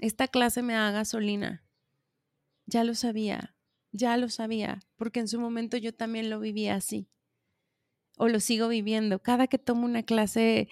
Esta 0.00 0.28
clase 0.28 0.62
me 0.62 0.74
da 0.74 0.90
gasolina. 0.90 1.64
Ya 2.66 2.84
lo 2.84 2.94
sabía, 2.94 3.56
ya 3.90 4.16
lo 4.16 4.28
sabía, 4.28 4.80
porque 4.96 5.20
en 5.20 5.28
su 5.28 5.40
momento 5.40 5.76
yo 5.76 5.92
también 5.92 6.30
lo 6.30 6.38
vivía 6.38 6.76
así. 6.76 7.08
O 8.16 8.28
lo 8.28 8.40
sigo 8.40 8.68
viviendo. 8.68 9.20
Cada 9.20 9.46
que 9.46 9.58
tomo 9.58 9.84
una 9.84 10.02
clase 10.02 10.68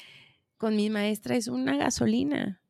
con 0.56 0.76
mi 0.76 0.90
maestra 0.90 1.36
es 1.36 1.48
una 1.48 1.76
gasolina. 1.76 2.60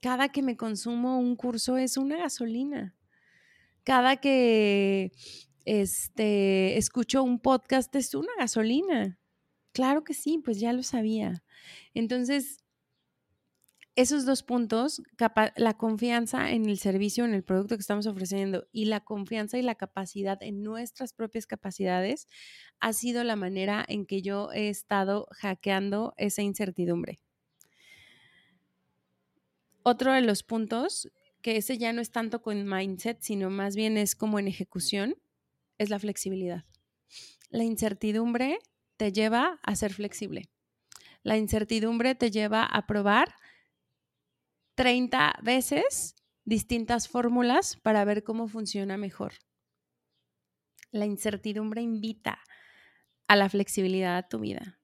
Cada 0.00 0.28
que 0.28 0.42
me 0.42 0.56
consumo 0.56 1.18
un 1.18 1.36
curso 1.36 1.78
es 1.78 1.96
una 1.96 2.18
gasolina. 2.18 2.94
Cada 3.82 4.16
que 4.16 5.12
este, 5.64 6.76
escucho 6.76 7.22
un 7.22 7.40
podcast 7.40 7.94
es 7.96 8.14
una 8.14 8.32
gasolina. 8.38 9.18
Claro 9.76 10.04
que 10.04 10.14
sí, 10.14 10.38
pues 10.42 10.58
ya 10.58 10.72
lo 10.72 10.82
sabía. 10.82 11.44
Entonces, 11.92 12.64
esos 13.94 14.24
dos 14.24 14.42
puntos, 14.42 15.02
la 15.54 15.76
confianza 15.76 16.50
en 16.50 16.64
el 16.64 16.78
servicio, 16.78 17.26
en 17.26 17.34
el 17.34 17.44
producto 17.44 17.76
que 17.76 17.82
estamos 17.82 18.06
ofreciendo 18.06 18.66
y 18.72 18.86
la 18.86 19.00
confianza 19.00 19.58
y 19.58 19.62
la 19.62 19.74
capacidad 19.74 20.42
en 20.42 20.62
nuestras 20.62 21.12
propias 21.12 21.46
capacidades, 21.46 22.26
ha 22.80 22.94
sido 22.94 23.22
la 23.22 23.36
manera 23.36 23.84
en 23.86 24.06
que 24.06 24.22
yo 24.22 24.50
he 24.50 24.70
estado 24.70 25.28
hackeando 25.30 26.14
esa 26.16 26.40
incertidumbre. 26.40 27.18
Otro 29.82 30.14
de 30.14 30.22
los 30.22 30.42
puntos, 30.42 31.10
que 31.42 31.58
ese 31.58 31.76
ya 31.76 31.92
no 31.92 32.00
es 32.00 32.12
tanto 32.12 32.40
con 32.40 32.66
mindset, 32.66 33.20
sino 33.20 33.50
más 33.50 33.76
bien 33.76 33.98
es 33.98 34.16
como 34.16 34.38
en 34.38 34.48
ejecución, 34.48 35.16
es 35.76 35.90
la 35.90 35.98
flexibilidad. 35.98 36.64
La 37.50 37.64
incertidumbre 37.64 38.58
te 38.96 39.12
lleva 39.12 39.58
a 39.62 39.76
ser 39.76 39.92
flexible. 39.92 40.50
La 41.22 41.36
incertidumbre 41.36 42.14
te 42.14 42.30
lleva 42.30 42.64
a 42.64 42.86
probar 42.86 43.34
30 44.74 45.38
veces 45.42 46.14
distintas 46.44 47.08
fórmulas 47.08 47.76
para 47.76 48.04
ver 48.04 48.22
cómo 48.22 48.46
funciona 48.46 48.96
mejor. 48.96 49.32
La 50.90 51.06
incertidumbre 51.06 51.82
invita 51.82 52.38
a 53.26 53.36
la 53.36 53.48
flexibilidad 53.48 54.16
a 54.16 54.28
tu 54.28 54.38
vida 54.38 54.78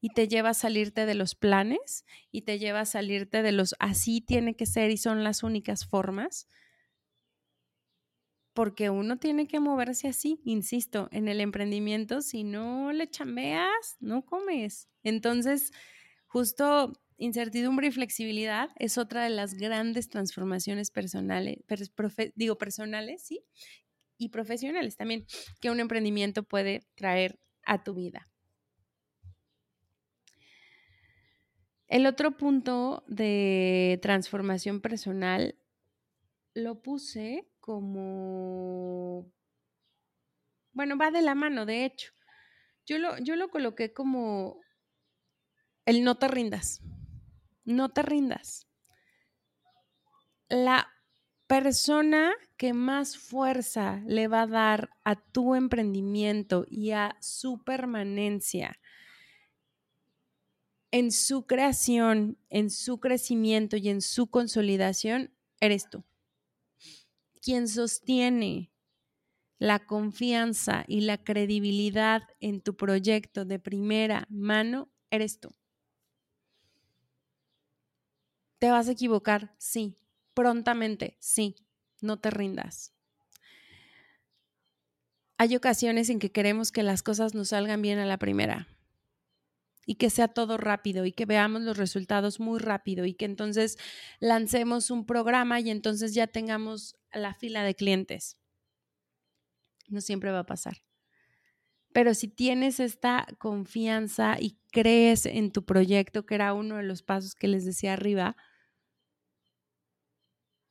y 0.00 0.10
te 0.10 0.28
lleva 0.28 0.50
a 0.50 0.54
salirte 0.54 1.06
de 1.06 1.14
los 1.14 1.34
planes 1.34 2.04
y 2.30 2.42
te 2.42 2.58
lleva 2.58 2.80
a 2.80 2.84
salirte 2.84 3.42
de 3.42 3.52
los 3.52 3.74
así 3.78 4.20
tiene 4.20 4.54
que 4.54 4.66
ser 4.66 4.90
y 4.90 4.98
son 4.98 5.24
las 5.24 5.42
únicas 5.42 5.86
formas. 5.86 6.46
Porque 8.54 8.88
uno 8.88 9.18
tiene 9.18 9.46
que 9.48 9.60
moverse 9.60 10.08
así, 10.08 10.40
insisto, 10.44 11.08
en 11.10 11.28
el 11.28 11.40
emprendimiento, 11.40 12.22
si 12.22 12.44
no 12.44 12.92
le 12.92 13.10
chambeas, 13.10 13.96
no 14.00 14.24
comes. 14.24 14.88
Entonces, 15.02 15.72
justo 16.26 16.92
incertidumbre 17.16 17.88
y 17.88 17.92
flexibilidad 17.92 18.70
es 18.76 18.96
otra 18.96 19.24
de 19.24 19.30
las 19.30 19.54
grandes 19.54 20.08
transformaciones 20.08 20.90
personales, 20.90 21.58
digo 22.36 22.56
personales, 22.56 23.22
¿sí? 23.22 23.44
Y 24.18 24.28
profesionales 24.28 24.96
también, 24.96 25.26
que 25.60 25.70
un 25.70 25.80
emprendimiento 25.80 26.44
puede 26.44 26.86
traer 26.94 27.40
a 27.64 27.82
tu 27.82 27.94
vida. 27.94 28.30
El 31.88 32.06
otro 32.06 32.36
punto 32.36 33.04
de 33.08 33.98
transformación 34.02 34.80
personal 34.80 35.56
lo 36.54 36.82
puse 36.82 37.48
como, 37.64 39.32
bueno, 40.72 40.98
va 40.98 41.10
de 41.10 41.22
la 41.22 41.34
mano, 41.34 41.64
de 41.64 41.84
hecho. 41.84 42.12
Yo 42.86 42.98
lo, 42.98 43.16
yo 43.18 43.36
lo 43.36 43.48
coloqué 43.48 43.94
como 43.94 44.60
el 45.86 46.04
no 46.04 46.16
te 46.18 46.28
rindas 46.28 46.82
no 47.64 47.90
te 47.90 48.02
rindas. 48.02 48.66
La 50.48 50.88
persona 51.46 52.34
que 52.56 52.72
más 52.72 53.16
fuerza 53.16 54.02
le 54.06 54.28
va 54.28 54.42
a 54.42 54.46
dar 54.46 54.90
a 55.04 55.16
tu 55.16 55.54
emprendimiento 55.54 56.64
y 56.68 56.92
a 56.92 57.16
su 57.20 57.62
permanencia 57.64 58.78
en 60.90 61.10
su 61.10 61.44
creación, 61.46 62.38
en 62.50 62.70
su 62.70 63.00
crecimiento 63.00 63.76
y 63.76 63.88
en 63.88 64.00
su 64.00 64.28
consolidación, 64.28 65.34
eres 65.60 65.90
tú. 65.90 66.04
Quien 67.44 67.68
sostiene 67.68 68.72
la 69.58 69.86
confianza 69.86 70.84
y 70.88 71.02
la 71.02 71.22
credibilidad 71.22 72.22
en 72.40 72.62
tu 72.62 72.74
proyecto 72.74 73.44
de 73.44 73.58
primera 73.58 74.26
mano, 74.30 74.90
eres 75.10 75.40
tú. 75.40 75.50
¿Te 78.62 78.70
vas 78.70 78.88
a 78.88 78.92
equivocar? 78.92 79.54
Sí. 79.58 79.96
Prontamente, 80.34 81.16
sí. 81.20 81.54
No 82.00 82.18
te 82.18 82.30
rindas. 82.30 82.94
Hay 85.38 85.56
ocasiones 85.56 86.10
en 86.10 86.20
que 86.20 86.30
queremos 86.30 86.70
que 86.70 86.82
las 86.84 87.02
cosas 87.02 87.34
nos 87.34 87.48
salgan 87.48 87.82
bien 87.82 87.98
a 87.98 88.06
la 88.06 88.18
primera 88.18 88.68
y 89.86 89.96
que 89.96 90.10
sea 90.10 90.28
todo 90.28 90.56
rápido 90.56 91.04
y 91.04 91.12
que 91.12 91.26
veamos 91.26 91.62
los 91.62 91.76
resultados 91.76 92.40
muy 92.40 92.58
rápido 92.58 93.04
y 93.04 93.14
que 93.14 93.24
entonces 93.24 93.78
lancemos 94.20 94.90
un 94.90 95.06
programa 95.06 95.60
y 95.60 95.70
entonces 95.70 96.14
ya 96.14 96.26
tengamos 96.26 96.96
la 97.12 97.34
fila 97.34 97.62
de 97.62 97.74
clientes. 97.74 98.38
No 99.88 100.00
siempre 100.00 100.30
va 100.30 100.40
a 100.40 100.46
pasar. 100.46 100.78
Pero 101.92 102.14
si 102.14 102.26
tienes 102.26 102.80
esta 102.80 103.26
confianza 103.38 104.36
y 104.40 104.58
crees 104.72 105.26
en 105.26 105.52
tu 105.52 105.64
proyecto, 105.64 106.26
que 106.26 106.34
era 106.34 106.52
uno 106.52 106.76
de 106.76 106.82
los 106.82 107.02
pasos 107.02 107.36
que 107.36 107.46
les 107.46 107.64
decía 107.64 107.92
arriba, 107.92 108.36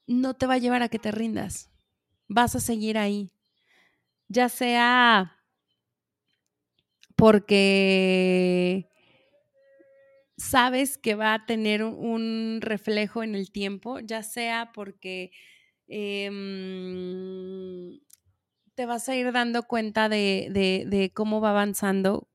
no 0.06 0.34
te 0.34 0.48
va 0.48 0.56
a 0.56 0.58
llevar 0.58 0.82
a 0.82 0.90
que 0.90 1.00
te 1.00 1.12
rindas. 1.12 1.72
Vas 2.28 2.56
a 2.56 2.60
seguir 2.60 2.98
ahí. 2.98 3.32
Ya 4.28 4.50
sea 4.50 5.40
porque 7.16 8.90
sabes 10.44 10.98
que 10.98 11.16
va 11.16 11.34
a 11.34 11.46
tener 11.46 11.84
un 11.84 12.60
reflejo 12.62 13.24
en 13.24 13.36
el 13.36 13.52
tiempo, 13.52 14.00
ya 14.00 14.24
sea 14.24 14.72
porque 14.74 15.32
em, 15.88 16.42
te 18.76 18.86
vas 18.86 19.10
a 19.10 19.16
ir 19.16 19.32
dando 19.32 19.64
cuenta 19.64 20.10
de, 20.10 20.50
de 20.52 21.12
cómo 21.14 21.42
va 21.42 21.52
avanzando, 21.52 22.28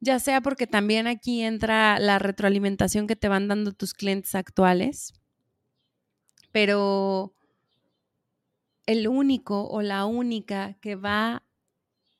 ya 0.00 0.18
sea 0.18 0.40
porque 0.40 0.66
también 0.66 1.06
aquí 1.06 1.42
entra 1.42 1.98
la 1.98 2.18
retroalimentación 2.18 3.06
que 3.06 3.16
te 3.16 3.28
van 3.28 3.48
dando 3.48 3.72
tus 3.72 3.94
clientes 3.94 4.34
actuales 4.34 5.14
pero 6.52 7.34
el 8.86 9.08
único 9.08 9.66
o 9.68 9.82
la 9.82 10.04
única 10.04 10.74
que 10.80 10.94
va 10.94 11.42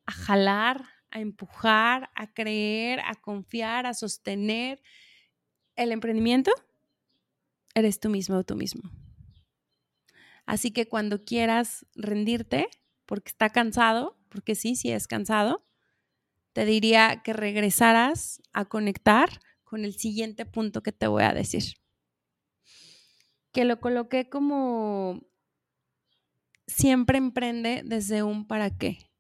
a 0.06 0.12
jalar, 0.12 0.86
a 1.12 1.20
empujar, 1.20 2.10
a 2.14 2.32
creer, 2.32 3.00
a 3.00 3.14
confiar, 3.14 3.86
a 3.86 3.94
sostener 3.94 4.82
el 5.76 5.92
emprendimiento, 5.92 6.50
eres 7.74 8.00
tú 8.00 8.10
mismo 8.10 8.36
o 8.36 8.44
tú 8.44 8.56
mismo. 8.56 8.90
Así 10.44 10.72
que 10.72 10.88
cuando 10.88 11.24
quieras 11.24 11.86
rendirte, 11.94 12.68
porque 13.06 13.30
está 13.30 13.50
cansado, 13.50 14.18
porque 14.28 14.54
sí, 14.54 14.74
sí 14.74 14.90
es 14.90 15.06
cansado, 15.06 15.64
te 16.52 16.64
diría 16.64 17.22
que 17.22 17.32
regresaras 17.32 18.42
a 18.52 18.64
conectar 18.64 19.28
con 19.62 19.84
el 19.84 19.94
siguiente 19.94 20.44
punto 20.44 20.82
que 20.82 20.92
te 20.92 21.06
voy 21.06 21.22
a 21.22 21.32
decir 21.32 21.74
que 23.52 23.64
lo 23.64 23.80
coloqué 23.80 24.28
como 24.28 25.20
siempre 26.66 27.18
emprende 27.18 27.82
desde 27.84 28.22
un 28.22 28.46
para 28.46 28.76
qué, 28.76 29.11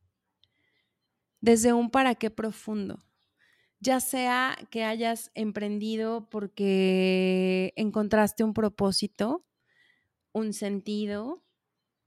desde 1.42 1.74
un 1.74 1.90
para 1.90 2.14
qué 2.14 2.30
profundo. 2.30 3.04
Ya 3.80 4.00
sea 4.00 4.56
que 4.70 4.84
hayas 4.84 5.30
emprendido 5.34 6.30
porque 6.30 7.74
encontraste 7.76 8.44
un 8.44 8.54
propósito, 8.54 9.44
un 10.32 10.54
sentido, 10.54 11.44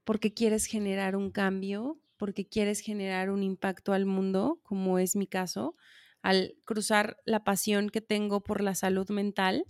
porque 0.06 0.34
quieres 0.34 0.66
generar 0.68 1.16
un 1.16 1.32
cambio, 1.32 2.02
porque 2.18 2.48
quieres 2.48 2.82
generar 2.82 3.30
un 3.32 3.44
impacto 3.44 3.94
al 3.94 4.06
mundo, 4.08 4.62
como 4.64 5.00
es 5.00 5.16
mi 5.16 5.28
caso, 5.28 5.76
al 6.24 6.56
cruzar 6.66 7.18
la 7.26 7.44
pasión 7.44 7.90
que 7.90 8.02
tengo 8.02 8.42
por 8.42 8.62
la 8.62 8.76
salud 8.76 9.10
mental 9.10 9.66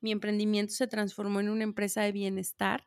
mi 0.00 0.12
emprendimiento 0.12 0.74
se 0.74 0.86
transformó 0.86 1.40
en 1.40 1.48
una 1.48 1.64
empresa 1.64 2.02
de 2.02 2.12
bienestar 2.12 2.86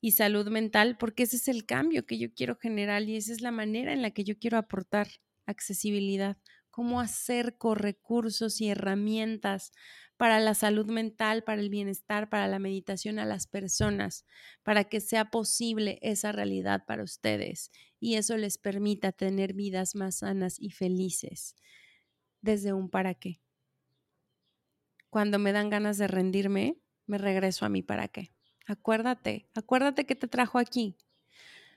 y 0.00 0.12
salud 0.12 0.48
mental, 0.48 0.96
porque 0.98 1.24
ese 1.24 1.36
es 1.36 1.48
el 1.48 1.66
cambio 1.66 2.06
que 2.06 2.18
yo 2.18 2.32
quiero 2.32 2.56
generar 2.56 3.02
y 3.02 3.16
esa 3.16 3.32
es 3.32 3.40
la 3.40 3.50
manera 3.50 3.92
en 3.92 4.02
la 4.02 4.10
que 4.12 4.24
yo 4.24 4.38
quiero 4.38 4.58
aportar 4.58 5.08
accesibilidad, 5.46 6.38
cómo 6.70 7.00
hacer 7.00 7.56
con 7.58 7.76
recursos 7.76 8.60
y 8.60 8.68
herramientas 8.68 9.72
para 10.16 10.40
la 10.40 10.54
salud 10.54 10.86
mental, 10.90 11.44
para 11.44 11.60
el 11.60 11.70
bienestar, 11.70 12.28
para 12.28 12.48
la 12.48 12.58
meditación 12.58 13.18
a 13.18 13.24
las 13.24 13.46
personas, 13.46 14.24
para 14.62 14.84
que 14.84 15.00
sea 15.00 15.30
posible 15.30 15.98
esa 16.02 16.32
realidad 16.32 16.84
para 16.86 17.02
ustedes 17.04 17.70
y 18.00 18.14
eso 18.16 18.36
les 18.36 18.58
permita 18.58 19.12
tener 19.12 19.54
vidas 19.54 19.94
más 19.94 20.18
sanas 20.18 20.56
y 20.60 20.70
felices 20.70 21.54
desde 22.42 22.72
un 22.72 22.90
para 22.90 23.14
qué 23.14 23.40
cuando 25.10 25.38
me 25.38 25.52
dan 25.52 25.68
ganas 25.68 25.98
de 25.98 26.08
rendirme, 26.08 26.78
me 27.06 27.18
regreso 27.18 27.66
a 27.66 27.68
mí 27.68 27.82
para 27.82 28.08
qué. 28.08 28.32
Acuérdate, 28.68 29.48
acuérdate 29.54 30.04
que 30.04 30.14
te 30.14 30.28
trajo 30.28 30.58
aquí. 30.58 30.94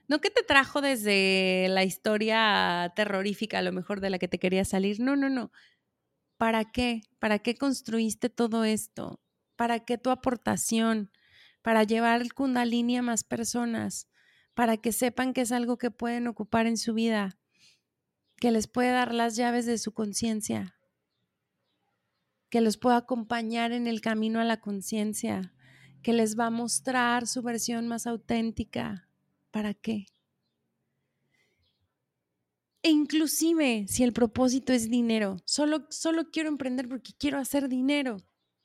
No 0.10 0.20
que 0.20 0.30
te 0.30 0.44
trajo 0.44 0.82
desde 0.82 1.68
la 1.70 1.86
historia 1.86 2.92
terrorífica, 2.98 3.60
a 3.60 3.62
lo 3.62 3.72
mejor 3.72 4.02
de 4.02 4.10
la 4.10 4.20
que 4.20 4.28
te 4.28 4.40
quería 4.40 4.66
salir. 4.66 5.00
No, 5.00 5.16
no, 5.16 5.30
no. 5.30 5.54
¿Para 6.36 6.66
qué? 6.66 7.04
¿Para 7.18 7.40
qué 7.40 7.56
construiste 7.56 8.30
todo 8.30 8.66
esto? 8.66 9.22
¿Para 9.56 9.80
qué 9.80 9.98
tu 9.98 10.10
aportación? 10.10 11.12
Para 11.62 11.84
llevar 11.84 12.22
el 12.22 12.34
kundalini 12.34 12.98
a 12.98 13.02
más 13.02 13.24
personas, 13.24 14.10
para 14.54 14.76
que 14.76 14.92
sepan 14.92 15.34
que 15.34 15.42
es 15.42 15.54
algo 15.54 15.78
que 15.78 15.92
pueden 15.92 16.28
ocupar 16.28 16.68
en 16.68 16.76
su 16.76 16.94
vida, 16.94 17.40
que 18.36 18.52
les 18.52 18.68
puede 18.68 18.92
dar 18.92 19.14
las 19.14 19.38
llaves 19.38 19.66
de 19.66 19.78
su 19.78 19.94
conciencia, 19.94 20.76
que 22.50 22.60
los 22.60 22.78
pueda 22.78 22.98
acompañar 22.98 23.72
en 23.72 23.88
el 23.88 24.02
camino 24.02 24.42
a 24.42 24.44
la 24.44 24.60
conciencia, 24.60 25.54
que 26.02 26.14
les 26.14 26.38
va 26.38 26.48
a 26.48 26.52
mostrar 26.52 27.28
su 27.28 27.42
versión 27.42 27.88
más 27.88 28.08
auténtica. 28.08 29.08
¿Para 29.52 29.74
qué? 29.74 30.06
E 32.84 32.90
inclusive 32.90 33.86
si 33.88 34.04
el 34.04 34.12
propósito 34.12 34.74
es 34.74 34.90
dinero, 34.90 35.38
solo, 35.46 35.86
solo 35.90 36.32
quiero 36.32 36.50
emprender 36.50 36.90
porque 36.90 37.12
quiero 37.18 37.38
hacer 37.38 37.70
dinero. 37.70 38.18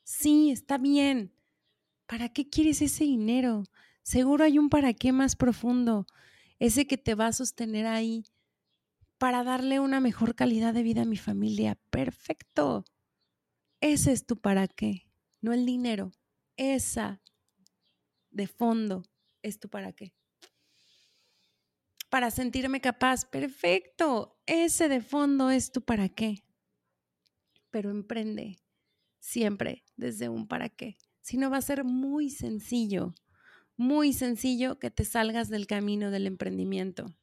Sí, 0.03 0.49
está 0.49 0.77
bien. 0.77 1.33
¿Para 2.07 2.29
qué 2.29 2.49
quieres 2.49 2.81
ese 2.81 3.03
dinero? 3.03 3.63
Seguro 4.01 4.45
hay 4.45 4.57
un 4.57 4.69
para 4.69 4.93
qué 4.93 5.11
más 5.11 5.35
profundo, 5.35 6.07
ese 6.59 6.87
que 6.87 6.97
te 6.97 7.13
va 7.13 7.27
a 7.27 7.33
sostener 7.33 7.85
ahí 7.85 8.23
para 9.17 9.43
darle 9.43 9.79
una 9.79 9.99
mejor 9.99 10.33
calidad 10.35 10.73
de 10.73 10.83
vida 10.83 11.01
a 11.01 11.05
mi 11.05 11.17
familia. 11.17 11.77
Perfecto. 11.89 12.85
Ese 13.81 14.13
es 14.13 14.25
tu 14.25 14.37
para 14.37 14.67
qué, 14.67 15.07
no 15.41 15.53
el 15.53 15.65
dinero. 15.65 16.11
Esa 16.55 17.21
de 18.37 18.45
fondo 18.45 19.03
es 19.41 19.59
tu 19.59 19.67
para 19.67 19.93
qué. 19.93 20.13
Para 22.09 22.29
sentirme 22.29 22.79
capaz, 22.79 23.25
perfecto. 23.25 24.39
Ese 24.45 24.87
de 24.87 25.01
fondo 25.01 25.49
es 25.49 25.71
tu 25.71 25.81
para 25.81 26.07
qué. 26.07 26.43
Pero 27.71 27.89
emprende 27.89 28.59
siempre 29.19 29.83
desde 29.97 30.29
un 30.29 30.47
para 30.47 30.69
qué. 30.69 30.97
Si 31.21 31.37
no 31.37 31.49
va 31.49 31.57
a 31.57 31.61
ser 31.61 31.83
muy 31.83 32.29
sencillo, 32.29 33.15
muy 33.75 34.13
sencillo 34.13 34.77
que 34.77 34.91
te 34.91 35.03
salgas 35.03 35.49
del 35.49 35.65
camino 35.65 36.11
del 36.11 36.27
emprendimiento, 36.27 37.15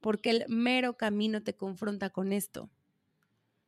porque 0.00 0.30
el 0.30 0.44
mero 0.48 0.96
camino 0.96 1.42
te 1.42 1.56
confronta 1.56 2.10
con 2.10 2.32
esto. 2.32 2.68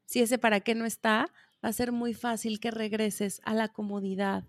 Si 0.07 0.21
ese 0.21 0.39
para 0.39 0.61
qué 0.61 0.75
no 0.75 0.87
está, 0.87 1.33
va 1.65 1.69
a 1.69 1.73
ser 1.73 1.93
muy 1.93 2.15
fácil 2.15 2.59
que 2.59 2.73
regreses 2.73 3.41
a 3.45 3.55
la 3.55 3.69
comodidad 3.69 4.45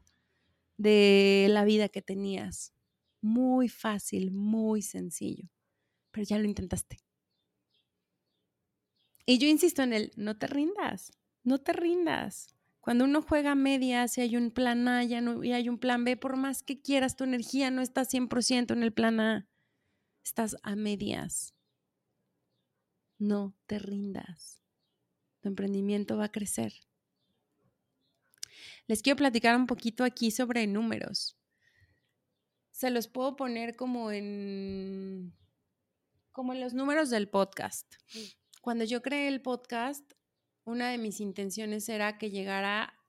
de 0.81 1.47
la 1.49 1.63
vida 1.63 1.89
que 1.89 2.01
tenías. 2.01 2.73
Muy 3.21 3.69
fácil, 3.69 4.31
muy 4.31 4.81
sencillo. 4.81 5.47
Pero 6.11 6.25
ya 6.25 6.39
lo 6.39 6.45
intentaste. 6.45 6.97
Y 9.25 9.37
yo 9.37 9.47
insisto 9.47 9.83
en 9.83 9.93
el, 9.93 10.11
no 10.15 10.37
te 10.37 10.47
rindas, 10.47 11.11
no 11.43 11.59
te 11.59 11.73
rindas. 11.73 12.55
Cuando 12.79 13.05
uno 13.05 13.21
juega 13.21 13.51
a 13.51 13.55
medias 13.55 14.17
y 14.17 14.21
hay 14.21 14.35
un 14.35 14.49
plan 14.49 14.87
A 14.87 15.03
y 15.03 15.13
hay 15.13 15.69
un 15.69 15.77
plan 15.77 16.03
B, 16.03 16.17
por 16.17 16.35
más 16.35 16.63
que 16.63 16.81
quieras, 16.81 17.15
tu 17.15 17.23
energía 17.23 17.69
no 17.69 17.83
está 17.83 18.03
100% 18.03 18.73
en 18.73 18.81
el 18.81 18.91
plan 18.91 19.19
A. 19.19 19.47
Estás 20.23 20.57
a 20.63 20.75
medias. 20.75 21.53
No 23.19 23.55
te 23.67 23.77
rindas. 23.77 24.63
Tu 25.41 25.49
emprendimiento 25.49 26.17
va 26.17 26.25
a 26.25 26.31
crecer. 26.31 26.73
Les 28.91 29.01
quiero 29.01 29.15
platicar 29.15 29.55
un 29.55 29.67
poquito 29.67 30.03
aquí 30.03 30.31
sobre 30.31 30.67
números. 30.67 31.37
Se 32.71 32.89
los 32.89 33.07
puedo 33.07 33.37
poner 33.37 33.77
como 33.77 34.11
en 34.11 35.33
como 36.33 36.51
en 36.51 36.59
los 36.59 36.73
números 36.73 37.09
del 37.09 37.29
podcast. 37.29 37.87
Cuando 38.59 38.83
yo 38.83 39.01
creé 39.01 39.29
el 39.29 39.41
podcast, 39.41 40.11
una 40.65 40.89
de 40.89 40.97
mis 40.97 41.21
intenciones 41.21 41.87
era 41.87 42.17
que 42.17 42.31
llegara 42.31 42.99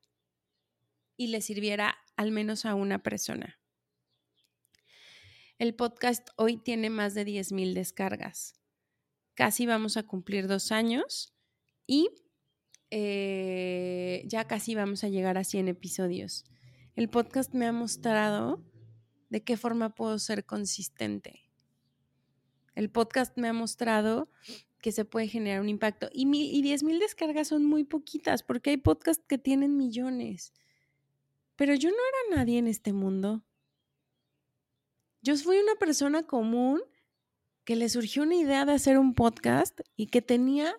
y 1.17 1.27
le 1.27 1.41
sirviera 1.41 1.99
al 2.15 2.31
menos 2.31 2.65
a 2.65 2.77
una 2.77 3.03
persona. 3.03 3.59
El 5.59 5.75
podcast 5.75 6.29
hoy 6.37 6.59
tiene 6.59 6.91
más 6.91 7.15
de 7.15 7.27
10.000 7.27 7.75
descargas. 7.75 8.55
Casi 9.35 9.67
vamos 9.67 9.97
a 9.97 10.05
cumplir 10.05 10.47
dos 10.47 10.71
años 10.71 11.35
y 11.89 12.09
eh, 12.95 14.23
ya 14.27 14.47
casi 14.47 14.75
vamos 14.75 15.03
a 15.03 15.09
llegar 15.09 15.39
a 15.39 15.45
100 15.45 15.69
episodios. 15.69 16.45
El 16.95 17.09
podcast 17.09 17.55
me 17.55 17.67
ha 17.67 17.73
mostrado 17.73 18.63
de 19.31 19.43
qué 19.43 19.57
forma 19.57 19.95
puedo 19.95 20.19
ser 20.19 20.45
consistente. 20.45 21.41
El 22.75 22.91
podcast 22.91 23.39
me 23.39 23.49
ha 23.49 23.55
mostrado 23.55 24.31
que 24.83 24.93
se 24.93 25.07
puede 25.07 25.27
generar 25.27 25.63
un 25.63 25.71
impacto. 25.71 26.11
Y, 26.13 26.29
y 26.31 26.61
10 26.61 26.83
mil 26.83 26.99
descargas 26.99 27.49
son 27.49 27.65
muy 27.65 27.85
poquitas, 27.85 28.43
porque 28.43 28.69
hay 28.69 28.77
podcasts 28.77 29.25
que 29.27 29.39
tienen 29.39 29.79
millones. 29.79 30.53
Pero 31.57 31.75
yo 31.75 31.89
no 31.89 31.97
era 31.97 32.37
nadie 32.37 32.59
en 32.59 32.69
este 32.69 32.93
mundo. 32.93 33.43
Yo 35.23 35.35
fui 35.37 35.57
una 35.57 35.77
persona 35.77 36.25
común 36.25 36.83
que 37.65 37.75
le 37.75 37.89
surgió 37.89 38.25
una 38.25 38.35
idea 38.35 38.67
de 38.67 38.73
hacer 38.73 38.99
un 38.99 39.15
podcast 39.15 39.81
y 39.97 40.09
que 40.09 40.21
tenía 40.21 40.77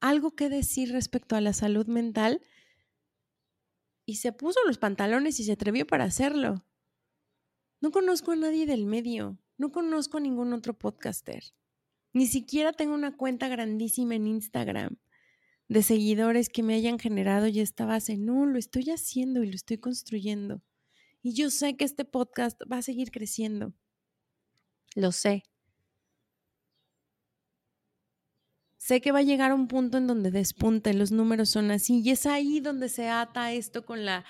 algo 0.00 0.34
que 0.34 0.48
decir 0.48 0.92
respecto 0.92 1.36
a 1.36 1.40
la 1.40 1.52
salud 1.52 1.86
mental 1.86 2.40
y 4.06 4.16
se 4.16 4.32
puso 4.32 4.60
los 4.66 4.78
pantalones 4.78 5.38
y 5.40 5.44
se 5.44 5.52
atrevió 5.52 5.86
para 5.86 6.04
hacerlo. 6.04 6.64
No 7.80 7.90
conozco 7.90 8.32
a 8.32 8.36
nadie 8.36 8.66
del 8.66 8.86
medio, 8.86 9.38
no 9.56 9.70
conozco 9.70 10.18
a 10.18 10.20
ningún 10.20 10.52
otro 10.52 10.78
podcaster. 10.78 11.44
Ni 12.12 12.26
siquiera 12.26 12.72
tengo 12.72 12.94
una 12.94 13.16
cuenta 13.16 13.48
grandísima 13.48 14.14
en 14.14 14.26
Instagram 14.26 14.96
de 15.68 15.82
seguidores 15.82 16.48
que 16.48 16.62
me 16.62 16.74
hayan 16.74 16.98
generado 16.98 17.46
y 17.46 17.60
esta 17.60 17.84
base. 17.84 18.16
No, 18.16 18.46
lo 18.46 18.58
estoy 18.58 18.90
haciendo 18.90 19.42
y 19.42 19.48
lo 19.48 19.54
estoy 19.54 19.78
construyendo. 19.78 20.62
Y 21.22 21.34
yo 21.34 21.50
sé 21.50 21.76
que 21.76 21.84
este 21.84 22.04
podcast 22.04 22.60
va 22.70 22.78
a 22.78 22.82
seguir 22.82 23.10
creciendo. 23.10 23.74
Lo 24.94 25.12
sé. 25.12 25.44
Sé 28.78 29.00
que 29.00 29.12
va 29.12 29.18
a 29.18 29.22
llegar 29.22 29.52
un 29.52 29.66
punto 29.66 29.98
en 29.98 30.06
donde 30.06 30.30
despunte, 30.30 30.94
los 30.94 31.10
números 31.10 31.50
son 31.50 31.70
así 31.72 32.00
y 32.00 32.10
es 32.10 32.26
ahí 32.26 32.60
donde 32.60 32.88
se 32.88 33.08
ata 33.08 33.52
esto 33.52 33.84
con 33.84 34.04
la 34.04 34.24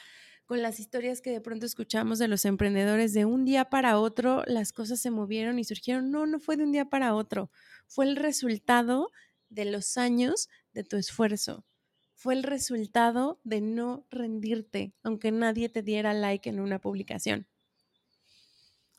con 0.47 0.63
las 0.63 0.81
historias 0.81 1.21
que 1.21 1.31
de 1.31 1.43
pronto 1.43 1.67
escuchamos 1.67 2.19
de 2.19 2.27
los 2.27 2.47
emprendedores 2.47 3.13
de 3.13 3.27
un 3.27 3.45
día 3.45 3.67
para 3.67 3.99
otro 3.99 4.43
las 4.47 4.73
cosas 4.73 4.99
se 4.99 5.11
movieron 5.11 5.59
y 5.59 5.65
surgieron. 5.65 6.11
No, 6.11 6.25
no 6.27 6.41
fue 6.41 6.57
de 6.57 6.65
un 6.65 6.73
día 6.73 6.87
para 6.87 7.15
otro, 7.15 7.51
fue 7.87 8.07
el 8.07 8.17
resultado 8.17 9.11
de 9.51 9.67
los 9.67 9.99
años 9.99 10.49
de 10.73 10.85
tu 10.85 10.97
esfuerzo. 10.97 11.67
Fue 12.15 12.35
el 12.35 12.43
resultado 12.43 13.41
de 13.45 13.61
no 13.61 14.07
rendirte, 14.11 14.95
aunque 15.03 15.31
nadie 15.31 15.69
te 15.69 15.83
diera 15.83 16.15
like 16.15 16.49
en 16.49 16.59
una 16.59 16.81
publicación. 16.81 17.47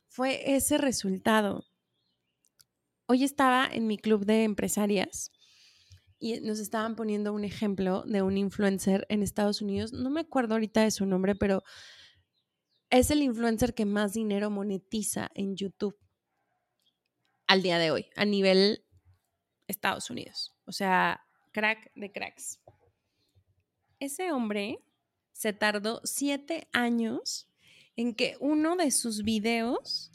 Fue 0.08 0.56
ese 0.56 0.78
resultado. 0.78 1.66
Hoy 3.08 3.24
estaba 3.24 3.68
en 3.70 3.88
mi 3.88 3.98
club 3.98 4.26
de 4.26 4.44
empresarias 4.44 5.32
y 6.20 6.40
nos 6.42 6.60
estaban 6.60 6.96
poniendo 6.96 7.34
un 7.34 7.46
ejemplo 7.46 8.04
de 8.04 8.22
un 8.22 8.38
influencer 8.38 9.06
en 9.10 9.24
Estados 9.24 9.62
Unidos. 9.62 9.94
No 9.94 10.10
me 10.10 10.22
acuerdo 10.22 10.56
ahorita 10.56 10.84
de 10.84 10.92
su 10.92 11.06
nombre, 11.06 11.36
pero 11.36 11.64
es 12.90 13.10
el 13.12 13.22
influencer 13.22 13.74
que 13.74 13.86
más 13.86 14.14
dinero 14.14 14.50
monetiza 14.50 15.30
en 15.34 15.56
YouTube 15.56 15.98
al 17.48 17.62
día 17.62 17.80
de 17.80 17.92
hoy, 17.92 18.08
a 18.16 18.26
nivel 18.26 18.86
Estados 19.68 20.10
Unidos. 20.10 20.56
O 20.66 20.72
sea, 20.72 21.22
crack 21.52 21.92
de 21.96 22.12
cracks. 22.12 22.60
Ese 24.00 24.32
hombre 24.32 24.80
se 25.32 25.54
tardó 25.54 26.02
siete 26.04 26.68
años 26.74 27.50
en 27.96 28.14
que 28.14 28.36
uno 28.40 28.76
de 28.76 28.92
sus 28.92 29.24
videos 29.24 30.12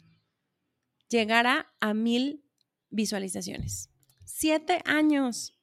llegara 1.09 1.73
a 1.79 1.93
mil 1.93 2.43
visualizaciones. 2.89 3.89
Siete 4.23 4.81
años. 4.85 5.54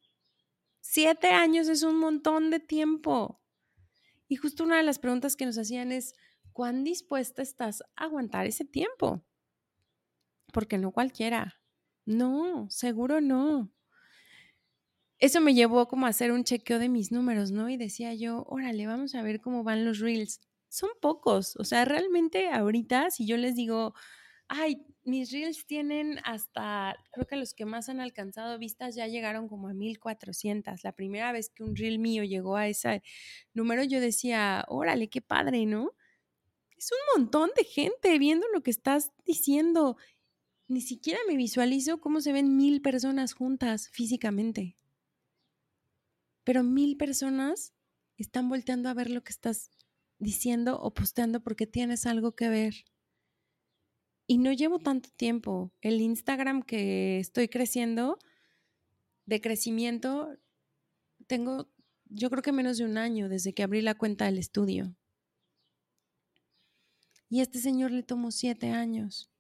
Siete 0.95 1.29
años 1.29 1.69
es 1.69 1.85
un 1.85 1.97
montón 1.97 2.51
de 2.51 2.61
tiempo. 2.61 3.41
Y 4.29 4.37
justo 4.37 4.63
una 4.63 4.77
de 4.77 4.83
las 4.83 4.99
preguntas 4.99 5.37
que 5.37 5.47
nos 5.47 5.57
hacían 5.57 5.91
es, 5.91 6.13
¿cuán 6.53 6.85
dispuesta 6.85 7.41
estás 7.41 7.81
a 7.97 8.05
aguantar 8.05 8.47
ese 8.47 8.67
tiempo? 8.67 9.25
Porque 10.53 10.77
no 10.77 10.93
cualquiera. 10.93 11.63
No, 12.05 12.69
seguro 12.69 13.23
no. 13.23 13.73
Eso 15.17 15.41
me 15.41 15.55
llevó 15.55 15.89
como 15.89 16.05
a 16.05 16.11
hacer 16.11 16.31
un 16.31 16.45
chequeo 16.45 16.79
de 16.79 16.91
mis 16.91 17.11
números, 17.11 17.53
¿no? 17.53 17.71
Y 17.71 17.79
decía 17.79 18.13
yo, 18.13 18.45
órale, 18.47 18.87
vamos 18.87 19.15
a 19.15 19.23
ver 19.23 19.41
cómo 19.41 19.65
van 19.65 19.87
los 19.87 19.99
reels. 19.99 20.43
Son 20.69 20.91
pocos, 21.01 21.57
o 21.57 21.65
sea, 21.65 21.87
realmente 21.87 22.51
ahorita, 22.51 23.11
si 23.11 23.27
yo 23.27 23.39
les 23.39 23.57
digo, 23.57 23.95
ay, 24.53 24.85
mis 25.05 25.33
reels 25.33 25.67
tienen 25.67 26.19
hasta, 26.25 26.95
creo 27.13 27.27
que 27.27 27.37
los 27.37 27.55
que 27.55 27.65
más 27.65 27.89
han 27.89 28.01
alcanzado 28.01 28.59
vistas 28.59 28.95
ya 28.95 29.07
llegaron 29.07 29.49
como 29.49 29.69
a 29.69 29.73
1400. 29.73 30.85
La 30.85 30.93
primera 30.93 31.33
vez 31.33 31.49
que 31.49 31.65
un 31.65 31.75
reel 31.75 31.99
mío 31.99 32.23
llegó 32.23 32.57
a 32.57 32.69
ese 32.69 33.03
número, 33.55 33.83
yo 33.83 33.99
decía, 33.99 34.65
órale, 34.69 35.09
qué 35.09 35.23
padre, 35.23 35.65
¿no? 35.65 35.93
Es 36.77 36.91
un 36.93 37.21
montón 37.21 37.51
de 37.57 37.65
gente 37.65 38.19
viendo 38.19 38.47
lo 38.53 38.63
que 38.63 38.71
estás 38.71 39.13
diciendo. 39.25 39.97
Ni 40.69 40.83
siquiera 40.83 41.21
me 41.27 41.37
visualizo 41.37 41.99
cómo 42.01 42.21
se 42.21 42.33
ven 42.33 42.57
mil 42.57 42.83
personas 42.83 43.33
juntas 43.33 43.89
físicamente. 43.89 44.77
Pero 46.45 46.63
mil 46.63 46.99
personas 46.99 47.73
están 48.19 48.51
volteando 48.51 48.91
a 48.91 48.95
ver 48.95 49.11
lo 49.11 49.25
que 49.25 49.33
estás 49.33 49.71
diciendo 50.19 50.79
o 50.79 50.93
posteando 50.93 51.41
porque 51.41 51.67
tienes 51.67 52.05
algo 52.05 52.33
que 52.33 52.51
ver. 52.51 52.85
Y 54.33 54.39
no 54.39 54.51
llevo 54.51 54.79
tanto 54.79 55.11
tiempo. 55.11 55.75
El 55.83 56.01
Instagram 56.01 56.63
que 56.63 57.19
estoy 57.19 57.49
creciendo, 57.49 58.19
de 59.27 59.43
crecimiento, 59.43 60.39
tengo 61.27 61.71
yo 62.07 62.31
creo 62.31 62.43
que 62.43 62.51
menos 62.51 62.79
de 62.79 62.87
un 62.87 62.97
año 62.97 63.29
desde 63.29 63.53
que 63.53 63.63
abrí 63.63 63.83
la 63.83 63.95
cuenta 63.95 64.25
del 64.25 64.39
estudio. 64.39 64.97
Y 67.29 67.43
este 67.43 67.59
señor 67.59 67.91
le 67.91 68.03
tomó 68.05 68.31
siete 68.31 68.71
años. 68.71 69.31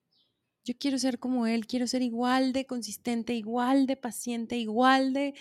Yo 0.62 0.74
quiero 0.78 0.98
ser 0.98 1.18
como 1.18 1.46
él, 1.46 1.66
quiero 1.66 1.86
ser 1.86 2.02
igual 2.02 2.52
de 2.52 2.66
consistente, 2.66 3.32
igual 3.32 3.86
de 3.86 3.96
paciente, 3.96 4.58
igual 4.58 5.14
de 5.14 5.32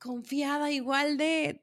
confiada, 0.00 0.72
igual 0.72 1.18
de 1.18 1.62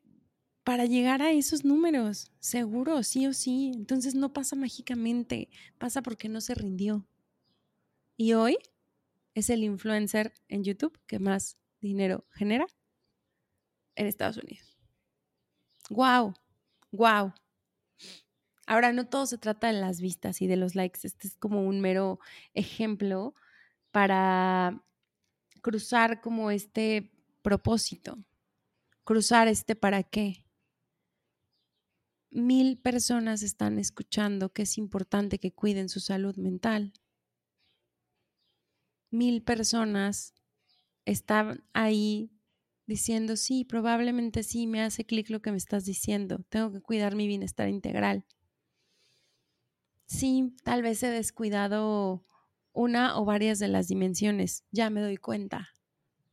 para 0.63 0.85
llegar 0.85 1.21
a 1.21 1.31
esos 1.31 1.65
números, 1.65 2.31
seguro, 2.39 3.03
sí 3.03 3.27
o 3.27 3.33
sí. 3.33 3.71
Entonces 3.73 4.15
no 4.15 4.33
pasa 4.33 4.55
mágicamente, 4.55 5.49
pasa 5.77 6.01
porque 6.01 6.29
no 6.29 6.41
se 6.41 6.55
rindió. 6.55 7.05
Y 8.17 8.33
hoy 8.33 8.57
es 9.33 9.49
el 9.49 9.63
influencer 9.63 10.33
en 10.47 10.63
YouTube 10.63 10.99
que 11.07 11.19
más 11.19 11.57
dinero 11.79 12.25
genera 12.31 12.67
en 13.95 14.07
Estados 14.07 14.37
Unidos. 14.37 14.77
¡Wow! 15.89 16.33
¡Wow! 16.91 17.33
Ahora, 18.67 18.93
no 18.93 19.05
todo 19.07 19.25
se 19.25 19.37
trata 19.37 19.67
de 19.67 19.73
las 19.73 19.99
vistas 19.99 20.41
y 20.41 20.47
de 20.47 20.55
los 20.55 20.75
likes. 20.75 21.01
Este 21.03 21.27
es 21.27 21.35
como 21.35 21.65
un 21.67 21.81
mero 21.81 22.19
ejemplo 22.53 23.33
para 23.91 24.81
cruzar 25.61 26.21
como 26.21 26.51
este 26.51 27.11
propósito, 27.41 28.17
cruzar 29.03 29.47
este 29.47 29.75
para 29.75 30.03
qué. 30.03 30.40
Mil 32.33 32.77
personas 32.77 33.43
están 33.43 33.77
escuchando 33.77 34.53
que 34.53 34.61
es 34.61 34.77
importante 34.77 35.37
que 35.37 35.51
cuiden 35.51 35.89
su 35.89 35.99
salud 35.99 36.37
mental. 36.37 36.93
Mil 39.09 39.43
personas 39.43 40.33
están 41.03 41.65
ahí 41.73 42.31
diciendo, 42.87 43.35
sí, 43.35 43.65
probablemente 43.65 44.43
sí, 44.43 44.65
me 44.65 44.81
hace 44.81 45.05
clic 45.05 45.29
lo 45.29 45.41
que 45.41 45.51
me 45.51 45.57
estás 45.57 45.83
diciendo, 45.83 46.45
tengo 46.47 46.71
que 46.71 46.79
cuidar 46.79 47.15
mi 47.15 47.27
bienestar 47.27 47.67
integral. 47.67 48.25
Sí, 50.05 50.55
tal 50.63 50.83
vez 50.83 51.03
he 51.03 51.09
descuidado 51.09 52.25
una 52.71 53.19
o 53.19 53.25
varias 53.25 53.59
de 53.59 53.67
las 53.67 53.89
dimensiones, 53.89 54.63
ya 54.71 54.89
me 54.89 55.01
doy 55.01 55.17
cuenta. 55.17 55.69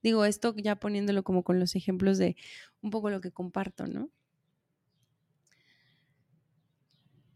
Digo 0.01 0.25
esto 0.25 0.55
ya 0.57 0.77
poniéndolo 0.77 1.25
como 1.25 1.43
con 1.43 1.59
los 1.59 1.75
ejemplos 1.75 2.19
de 2.19 2.37
un 2.83 2.91
poco 2.91 3.11
lo 3.11 3.21
que 3.21 3.33
comparto, 3.33 3.89
¿no? 3.89 4.11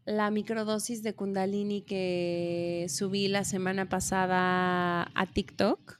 La 0.05 0.31
microdosis 0.31 1.01
de 1.01 1.15
kundalini 1.15 1.81
que 1.81 2.87
subí 2.89 3.29
la 3.29 3.45
semana 3.45 3.87
pasada 3.87 5.09
a 5.15 5.25
TikTok, 5.33 5.99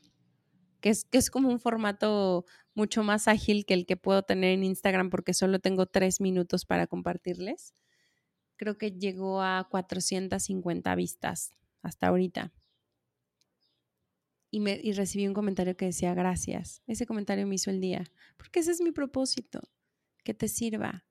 que 0.82 0.90
es, 0.90 1.06
que 1.06 1.18
es 1.18 1.30
como 1.30 1.50
un 1.50 1.60
formato 1.60 2.46
mucho 2.76 3.04
más 3.04 3.30
ágil 3.30 3.66
que 3.66 3.74
el 3.74 3.86
que 3.86 3.96
puedo 3.96 4.24
tener 4.24 4.52
en 4.52 4.64
Instagram 4.64 5.10
porque 5.10 5.34
solo 5.34 5.60
tengo 5.60 5.86
tres 5.86 6.20
minutos 6.20 6.66
para 6.66 6.88
compartirles. 6.88 7.74
Creo 8.58 8.78
que 8.78 8.92
llegó 8.92 9.42
a 9.42 9.68
450 9.70 10.96
vistas 10.96 11.52
hasta 11.82 12.08
ahorita. 12.08 12.52
Y, 14.52 14.60
me, 14.60 14.80
y 14.84 14.92
recibí 14.92 15.26
un 15.28 15.34
comentario 15.34 15.76
que 15.78 15.86
decía 15.86 16.14
gracias. 16.14 16.84
Ese 16.88 17.06
comentario 17.06 17.48
me 17.48 17.56
hizo 17.56 17.72
el 17.72 17.82
día, 17.82 18.04
porque 18.38 18.60
ese 18.60 18.72
es 18.72 18.82
mi 18.82 18.92
propósito, 18.92 19.62
que 20.24 20.34
te 20.34 20.48
sirva. 20.48 21.06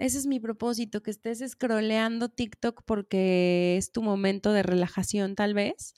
Ese 0.00 0.16
es 0.16 0.26
mi 0.26 0.40
propósito, 0.40 1.02
que 1.02 1.10
estés 1.10 1.44
scrolleando 1.46 2.30
TikTok 2.30 2.84
porque 2.86 3.76
es 3.76 3.92
tu 3.92 4.00
momento 4.00 4.50
de 4.50 4.62
relajación 4.62 5.34
tal 5.34 5.52
vez 5.52 5.92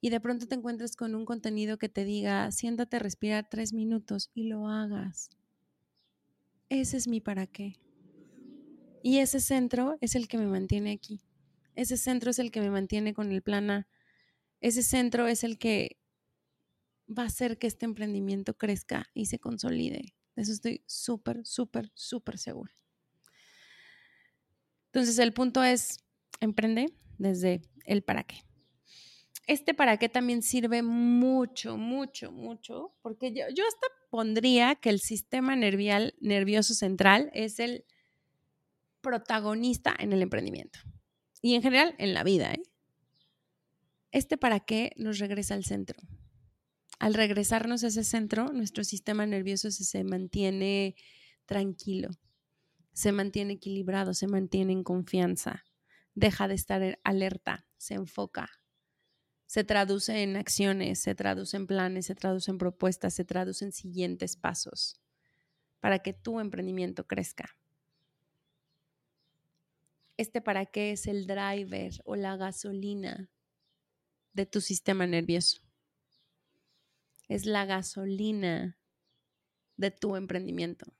y 0.00 0.10
de 0.10 0.18
pronto 0.18 0.48
te 0.48 0.56
encuentres 0.56 0.96
con 0.96 1.14
un 1.14 1.24
contenido 1.24 1.78
que 1.78 1.88
te 1.88 2.04
diga, 2.04 2.50
siéntate 2.50 2.96
a 2.96 2.98
respirar 2.98 3.46
tres 3.48 3.72
minutos 3.72 4.32
y 4.34 4.48
lo 4.48 4.66
hagas. 4.66 5.30
Ese 6.70 6.96
es 6.96 7.06
mi 7.06 7.20
para 7.20 7.46
qué. 7.46 7.78
Y 9.04 9.18
ese 9.18 9.38
centro 9.38 9.96
es 10.00 10.16
el 10.16 10.26
que 10.26 10.38
me 10.38 10.48
mantiene 10.48 10.90
aquí. 10.90 11.20
Ese 11.76 11.96
centro 11.96 12.32
es 12.32 12.40
el 12.40 12.50
que 12.50 12.60
me 12.60 12.70
mantiene 12.70 13.14
con 13.14 13.30
el 13.30 13.42
plan 13.42 13.70
A. 13.70 13.88
Ese 14.60 14.82
centro 14.82 15.28
es 15.28 15.44
el 15.44 15.56
que 15.56 16.00
va 17.08 17.22
a 17.22 17.26
hacer 17.26 17.58
que 17.58 17.68
este 17.68 17.84
emprendimiento 17.84 18.54
crezca 18.58 19.06
y 19.14 19.26
se 19.26 19.38
consolide. 19.38 20.16
De 20.34 20.42
eso 20.42 20.50
estoy 20.50 20.82
súper, 20.88 21.46
súper, 21.46 21.92
súper 21.94 22.38
segura. 22.38 22.72
Entonces 24.96 25.18
el 25.18 25.34
punto 25.34 25.62
es, 25.62 26.02
emprende 26.40 26.90
desde 27.18 27.60
el 27.84 28.02
para 28.02 28.24
qué 28.24 28.46
este 29.46 29.74
para 29.74 29.98
qué 29.98 30.08
también 30.08 30.42
sirve 30.42 30.82
mucho, 30.82 31.76
mucho, 31.76 32.32
mucho, 32.32 32.96
porque 33.02 33.32
yo, 33.32 33.44
hasta 33.44 33.86
pondría 34.10 34.74
que 34.74 34.88
el 34.88 35.00
sistema 35.00 35.54
nervial, 35.54 36.14
nervioso 36.20 36.74
central 36.74 37.30
es 37.32 37.60
el 37.60 37.84
protagonista 39.02 39.94
en 39.98 40.12
el 40.12 40.22
emprendimiento 40.22 40.78
y 41.42 41.54
en 41.54 41.62
general 41.62 41.94
en 41.98 42.12
la 42.12 42.24
vida. 42.24 42.54
¿eh? 42.54 42.62
Este 44.10 44.36
para 44.36 44.60
qué 44.60 44.92
nos 44.96 45.18
regresa 45.18 45.54
al 45.54 45.64
centro. 45.64 46.00
Al 46.98 47.14
regresarnos 47.14 47.84
a 47.84 47.88
ese 47.88 48.02
centro, 48.02 48.52
nuestro 48.52 48.82
sistema 48.82 49.26
nervioso 49.26 49.70
se 49.70 50.02
mantiene 50.02 50.96
tranquilo, 51.44 52.08
se 52.96 53.12
mantiene 53.12 53.52
equilibrado, 53.52 54.14
se 54.14 54.26
mantiene 54.26 54.72
en 54.72 54.82
confianza, 54.82 55.66
deja 56.14 56.48
de 56.48 56.54
estar 56.54 56.98
alerta, 57.04 57.66
se 57.76 57.92
enfoca, 57.92 58.48
se 59.44 59.64
traduce 59.64 60.22
en 60.22 60.36
acciones, 60.36 61.00
se 61.00 61.14
traduce 61.14 61.58
en 61.58 61.66
planes, 61.66 62.06
se 62.06 62.14
traduce 62.14 62.50
en 62.50 62.56
propuestas, 62.56 63.12
se 63.12 63.26
traduce 63.26 63.66
en 63.66 63.72
siguientes 63.72 64.36
pasos 64.36 64.98
para 65.78 65.98
que 65.98 66.14
tu 66.14 66.40
emprendimiento 66.40 67.06
crezca. 67.06 67.58
Este 70.16 70.40
para 70.40 70.64
qué 70.64 70.92
es 70.92 71.06
el 71.06 71.26
driver 71.26 71.92
o 72.06 72.16
la 72.16 72.38
gasolina 72.38 73.30
de 74.32 74.46
tu 74.46 74.62
sistema 74.62 75.06
nervioso. 75.06 75.60
Es 77.28 77.44
la 77.44 77.66
gasolina 77.66 78.78
de 79.76 79.90
tu 79.90 80.16
emprendimiento. 80.16 80.96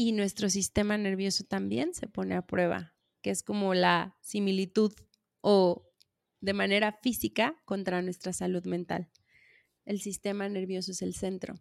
Y 0.00 0.12
nuestro 0.12 0.48
sistema 0.48 0.96
nervioso 0.96 1.42
también 1.42 1.92
se 1.92 2.06
pone 2.06 2.36
a 2.36 2.46
prueba, 2.46 2.94
que 3.20 3.30
es 3.30 3.42
como 3.42 3.74
la 3.74 4.16
similitud 4.20 4.92
o 5.40 5.90
de 6.40 6.52
manera 6.52 6.92
física 7.02 7.60
contra 7.64 8.00
nuestra 8.00 8.32
salud 8.32 8.64
mental. 8.64 9.10
El 9.84 10.00
sistema 10.00 10.48
nervioso 10.48 10.92
es 10.92 11.02
el 11.02 11.14
centro, 11.14 11.60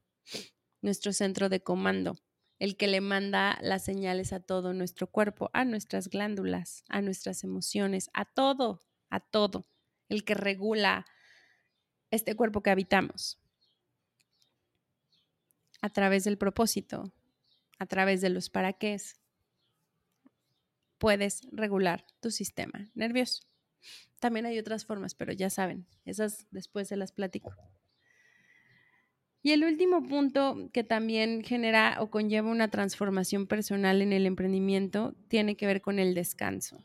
nuestro 0.84 1.14
centro 1.14 1.50
de 1.50 1.64
comando, 1.64 2.20
el 2.60 2.78
que 2.78 2.86
le 2.86 3.02
manda 3.02 3.58
las 3.64 3.84
señales 3.84 4.32
a 4.34 4.40
todo 4.40 4.72
nuestro 4.72 5.08
cuerpo, 5.08 5.50
a 5.54 5.66
nuestras 5.66 6.08
glándulas, 6.08 6.84
a 6.90 7.02
nuestras 7.02 7.44
emociones, 7.44 8.12
a 8.14 8.26
todo, 8.26 8.86
a 9.10 9.20
todo, 9.20 9.68
el 10.10 10.24
que 10.24 10.36
regula 10.36 11.08
este 12.12 12.36
cuerpo 12.36 12.62
que 12.62 12.70
habitamos 12.70 13.40
a 15.82 15.90
través 15.90 16.24
del 16.24 16.38
propósito, 16.38 17.12
a 17.80 17.86
través 17.86 18.22
de 18.22 18.30
los 18.30 18.50
para 18.50 18.74
qué 18.74 18.98
puedes 20.98 21.48
regular 21.52 22.06
tu 22.20 22.32
sistema 22.32 22.90
nervioso. 22.96 23.44
También 24.20 24.46
hay 24.46 24.58
otras 24.58 24.86
formas, 24.86 25.14
pero 25.14 25.32
ya 25.32 25.50
saben, 25.50 25.86
esas 26.06 26.48
después 26.52 26.88
se 26.88 26.98
las 26.98 27.12
platico. 27.12 27.54
Y 29.44 29.52
el 29.52 29.64
último 29.64 30.04
punto 30.04 30.70
que 30.74 30.84
también 30.84 31.44
genera 31.44 31.98
o 32.02 32.10
conlleva 32.10 32.50
una 32.50 32.70
transformación 32.70 33.48
personal 33.48 34.02
en 34.02 34.12
el 34.12 34.26
emprendimiento 34.26 35.16
tiene 35.30 35.56
que 35.56 35.68
ver 35.68 35.82
con 35.82 36.00
el 36.00 36.16
descanso. 36.16 36.84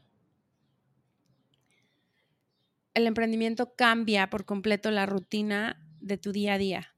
El 2.94 3.06
emprendimiento 3.06 3.74
cambia 3.74 4.28
por 4.28 4.44
completo 4.44 4.90
la 4.90 5.06
rutina 5.06 5.82
de 6.00 6.18
tu 6.18 6.30
día 6.30 6.54
a 6.54 6.58
día. 6.58 6.94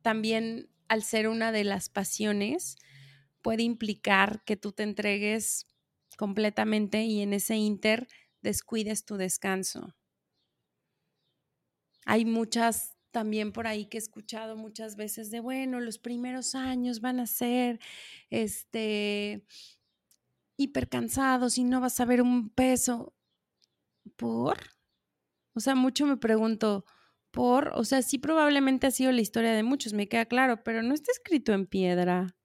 También 0.00 0.70
al 0.94 1.02
ser 1.02 1.28
una 1.28 1.52
de 1.52 1.64
las 1.64 1.88
pasiones, 1.88 2.76
puede 3.42 3.62
implicar 3.62 4.42
que 4.44 4.56
tú 4.56 4.72
te 4.72 4.82
entregues 4.82 5.66
completamente 6.16 7.04
y 7.04 7.20
en 7.20 7.34
ese 7.34 7.56
inter 7.56 8.08
descuides 8.40 9.04
tu 9.04 9.16
descanso. 9.16 9.94
Hay 12.06 12.24
muchas 12.24 12.94
también 13.10 13.52
por 13.52 13.66
ahí 13.66 13.86
que 13.86 13.96
he 13.96 14.00
escuchado 14.00 14.56
muchas 14.56 14.96
veces 14.96 15.30
de, 15.30 15.40
bueno, 15.40 15.78
los 15.80 15.98
primeros 15.98 16.54
años 16.54 17.00
van 17.00 17.20
a 17.20 17.26
ser, 17.26 17.78
este, 18.28 19.44
hiper 20.56 20.88
cansados 20.88 21.58
y 21.58 21.64
no 21.64 21.80
vas 21.80 22.00
a 22.00 22.04
ver 22.04 22.22
un 22.22 22.50
peso. 22.50 23.14
¿Por? 24.16 24.58
O 25.54 25.60
sea, 25.60 25.74
mucho 25.74 26.06
me 26.06 26.16
pregunto, 26.16 26.84
¿por? 27.34 27.72
O 27.74 27.84
sea, 27.84 28.00
sí 28.00 28.18
probablemente 28.18 28.86
ha 28.86 28.90
sido 28.92 29.10
la 29.10 29.20
historia 29.20 29.52
de 29.52 29.64
muchos, 29.64 29.92
me 29.92 30.08
queda 30.08 30.24
claro, 30.24 30.62
pero 30.62 30.82
no 30.82 30.94
está 30.94 31.10
escrito 31.10 31.52
en 31.52 31.66
piedra. 31.66 32.36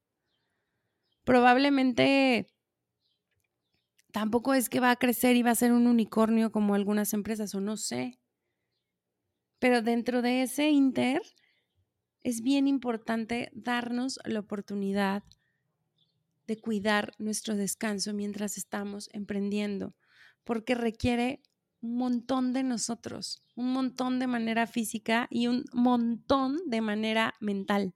Probablemente 1.24 2.48
tampoco 4.12 4.56
es 4.56 4.68
que 4.68 4.80
va 4.80 4.90
a 4.90 4.96
crecer 4.96 5.36
y 5.36 5.44
va 5.44 5.52
a 5.52 5.56
ser 5.56 5.74
un 5.74 5.86
unicornio 5.86 6.52
como 6.52 6.74
algunas 6.74 7.14
empresas, 7.14 7.54
o 7.54 7.62
no 7.62 7.78
sé. 7.78 8.20
Pero 9.60 9.84
dentro 9.84 10.24
de 10.24 10.42
ese 10.42 10.72
inter 10.72 11.22
es 12.22 12.42
bien 12.42 12.68
importante 12.68 13.52
darnos 13.54 14.20
la 14.26 14.40
oportunidad 14.40 15.24
de 16.48 16.58
cuidar 16.60 17.14
nuestro 17.20 17.56
descanso 17.56 18.12
mientras 18.16 18.58
estamos 18.58 19.08
emprendiendo, 19.14 19.94
porque 20.44 20.74
requiere 20.74 21.44
un 21.82 21.98
montón 21.98 22.54
de 22.54 22.64
nosotros, 22.64 23.42
un 23.56 23.74
montón 23.74 24.20
de 24.20 24.28
manera 24.28 24.68
física 24.68 25.28
y 25.30 25.48
un 25.48 25.66
montón 25.74 26.58
de 26.66 26.82
manera 26.82 27.36
mental. 27.40 27.94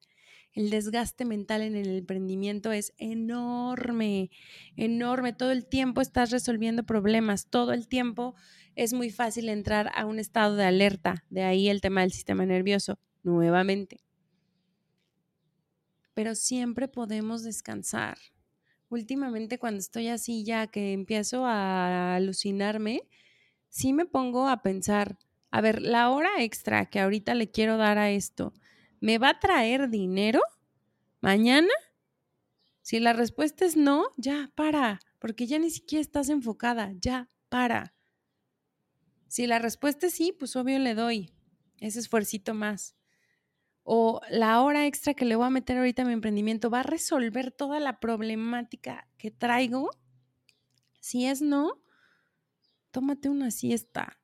El 0.54 0.70
desgaste 0.70 1.26
mental 1.26 1.64
en 1.64 1.76
el 1.76 1.98
emprendimiento 1.98 2.72
es 2.72 2.94
enorme, 2.98 4.30
enorme. 4.76 5.34
Todo 5.34 5.52
el 5.52 5.66
tiempo 5.66 6.00
estás 6.00 6.30
resolviendo 6.30 6.84
problemas, 6.84 7.48
todo 7.48 7.74
el 7.74 7.88
tiempo 7.88 8.36
es 8.76 8.94
muy 8.94 9.10
fácil 9.10 9.50
entrar 9.50 9.92
a 9.96 10.06
un 10.06 10.20
estado 10.20 10.56
de 10.56 10.66
alerta. 10.66 11.26
De 11.30 11.44
ahí 11.44 11.70
el 11.70 11.82
tema 11.82 12.02
del 12.02 12.12
sistema 12.12 12.46
nervioso, 12.46 13.00
nuevamente. 13.24 14.02
Pero 16.14 16.36
siempre 16.36 16.88
podemos 16.88 17.42
descansar. 17.44 18.20
Últimamente 18.90 19.58
cuando 19.58 19.80
estoy 19.80 20.10
así 20.10 20.44
ya 20.44 20.68
que 20.68 20.94
empiezo 20.94 21.48
a 21.48 22.16
alucinarme, 22.16 23.02
sí 23.74 23.92
me 23.92 24.06
pongo 24.06 24.48
a 24.48 24.62
pensar, 24.62 25.18
a 25.50 25.60
ver, 25.60 25.82
la 25.82 26.12
hora 26.12 26.30
extra 26.44 26.86
que 26.86 27.00
ahorita 27.00 27.34
le 27.34 27.50
quiero 27.50 27.76
dar 27.78 27.98
a 27.98 28.12
esto, 28.12 28.54
¿me 29.00 29.18
va 29.18 29.30
a 29.30 29.40
traer 29.40 29.90
dinero 29.90 30.42
mañana? 31.22 31.74
Si 32.84 33.00
la 33.00 33.14
respuesta 33.14 33.66
es 33.66 33.76
no, 33.76 34.06
ya 34.16 34.52
para, 34.54 35.00
porque 35.18 35.48
ya 35.48 35.58
ni 35.58 35.72
siquiera 35.72 36.02
estás 36.02 36.30
enfocada, 36.30 36.92
ya 37.02 37.32
para. 37.50 37.96
Si 39.28 39.48
la 39.48 39.58
respuesta 39.58 40.06
es 40.06 40.14
sí, 40.14 40.36
pues 40.38 40.56
obvio 40.56 40.78
le 40.78 40.94
doy 40.94 41.34
ese 41.80 42.00
esfuercito 42.00 42.54
más. 42.54 42.96
O 43.82 44.22
la 44.30 44.62
hora 44.62 44.86
extra 44.86 45.16
que 45.16 45.26
le 45.26 45.36
voy 45.36 45.48
a 45.48 45.50
meter 45.50 45.80
ahorita 45.80 46.04
a 46.04 46.06
mi 46.06 46.14
emprendimiento 46.14 46.70
va 46.70 46.82
a 46.82 46.84
resolver 46.84 47.52
toda 47.52 47.80
la 47.80 48.00
problemática 48.00 49.08
que 49.18 49.32
traigo. 49.32 49.90
Si 51.00 51.26
es 51.26 51.42
no, 51.42 51.83
tómate 52.94 53.28
una 53.28 53.52
siesta. 53.52 54.22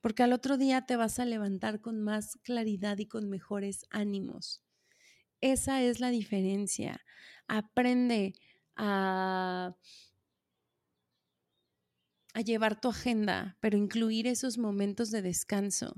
Porque 0.00 0.24
al 0.24 0.32
otro 0.32 0.56
día 0.56 0.86
te 0.86 0.96
vas 0.96 1.20
a 1.20 1.24
levantar 1.24 1.80
con 1.80 2.02
más 2.02 2.38
claridad 2.42 2.98
y 2.98 3.06
con 3.06 3.28
mejores 3.28 3.86
ánimos. 3.90 4.64
Esa 5.40 5.82
es 5.82 6.00
la 6.00 6.10
diferencia. 6.10 7.04
Aprende 7.46 8.34
a 8.74 9.76
a 12.38 12.40
llevar 12.40 12.80
tu 12.80 12.88
agenda, 12.88 13.56
pero 13.60 13.76
incluir 13.76 14.28
esos 14.28 14.58
momentos 14.58 15.10
de 15.10 15.22
descanso. 15.22 15.96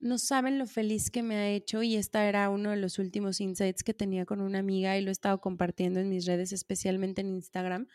No 0.00 0.18
saben 0.18 0.58
lo 0.58 0.66
feliz 0.66 1.10
que 1.10 1.22
me 1.22 1.36
ha 1.36 1.48
hecho 1.48 1.84
y 1.84 1.94
esta 1.94 2.26
era 2.26 2.48
uno 2.48 2.70
de 2.70 2.76
los 2.76 2.98
últimos 2.98 3.40
insights 3.40 3.84
que 3.84 3.94
tenía 3.94 4.26
con 4.26 4.40
una 4.40 4.58
amiga 4.58 4.98
y 4.98 5.02
lo 5.02 5.10
he 5.10 5.12
estado 5.12 5.40
compartiendo 5.40 6.00
en 6.00 6.08
mis 6.08 6.26
redes, 6.26 6.52
especialmente 6.52 7.20
en 7.20 7.28
Instagram. 7.28 7.86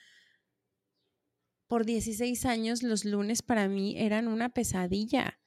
Por 1.76 1.86
16 1.86 2.46
años 2.46 2.84
los 2.84 3.04
lunes 3.04 3.42
para 3.42 3.68
mí 3.68 3.96
eran 3.98 4.30
una 4.30 4.48
pesadilla, 4.48 5.42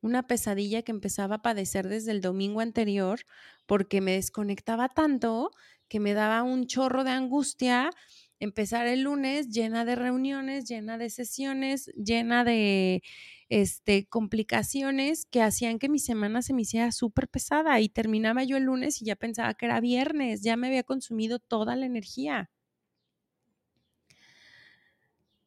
una 0.00 0.28
pesadilla 0.28 0.82
que 0.82 0.92
empezaba 0.92 1.34
a 1.34 1.42
padecer 1.42 1.88
desde 1.88 2.12
el 2.12 2.20
domingo 2.20 2.60
anterior 2.60 3.22
porque 3.66 4.00
me 4.00 4.12
desconectaba 4.12 4.90
tanto 4.90 5.50
que 5.88 5.98
me 5.98 6.14
daba 6.14 6.44
un 6.44 6.68
chorro 6.68 7.02
de 7.02 7.10
angustia 7.10 7.90
empezar 8.38 8.86
el 8.86 9.02
lunes 9.02 9.48
llena 9.48 9.84
de 9.84 9.96
reuniones, 9.96 10.66
llena 10.68 10.98
de 10.98 11.10
sesiones, 11.10 11.86
llena 11.96 12.44
de 12.44 13.02
este, 13.48 14.06
complicaciones 14.06 15.26
que 15.26 15.42
hacían 15.42 15.80
que 15.80 15.88
mi 15.88 15.98
semana 15.98 16.42
se 16.42 16.54
me 16.54 16.62
hiciera 16.62 16.92
súper 16.92 17.26
pesada 17.26 17.80
y 17.80 17.88
terminaba 17.88 18.44
yo 18.44 18.56
el 18.56 18.62
lunes 18.66 19.02
y 19.02 19.06
ya 19.06 19.16
pensaba 19.16 19.54
que 19.54 19.66
era 19.66 19.80
viernes, 19.80 20.42
ya 20.42 20.56
me 20.56 20.68
había 20.68 20.84
consumido 20.84 21.40
toda 21.40 21.74
la 21.74 21.86
energía. 21.86 22.52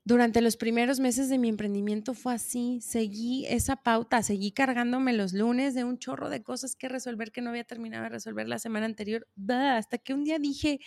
Durante 0.07 0.39
los 0.41 0.55
primeros 0.55 0.99
meses 0.99 1.29
de 1.29 1.39
mi 1.39 1.49
emprendimiento 1.49 2.13
fue 2.13 2.35
así, 2.35 2.79
seguí 2.79 3.45
esa 3.47 3.75
pauta, 3.75 4.21
seguí 4.21 4.51
cargándome 4.51 5.13
los 5.13 5.33
lunes 5.33 5.73
de 5.73 5.83
un 5.83 5.97
chorro 5.97 6.29
de 6.29 6.43
cosas 6.43 6.75
que 6.75 6.87
resolver 6.87 7.31
que 7.31 7.41
no 7.41 7.49
había 7.49 7.63
terminado 7.63 8.03
de 8.03 8.09
resolver 8.09 8.47
la 8.47 8.59
semana 8.59 8.85
anterior, 8.85 9.27
hasta 9.49 9.97
que 9.97 10.13
un 10.13 10.23
día 10.23 10.37
dije, 10.37 10.79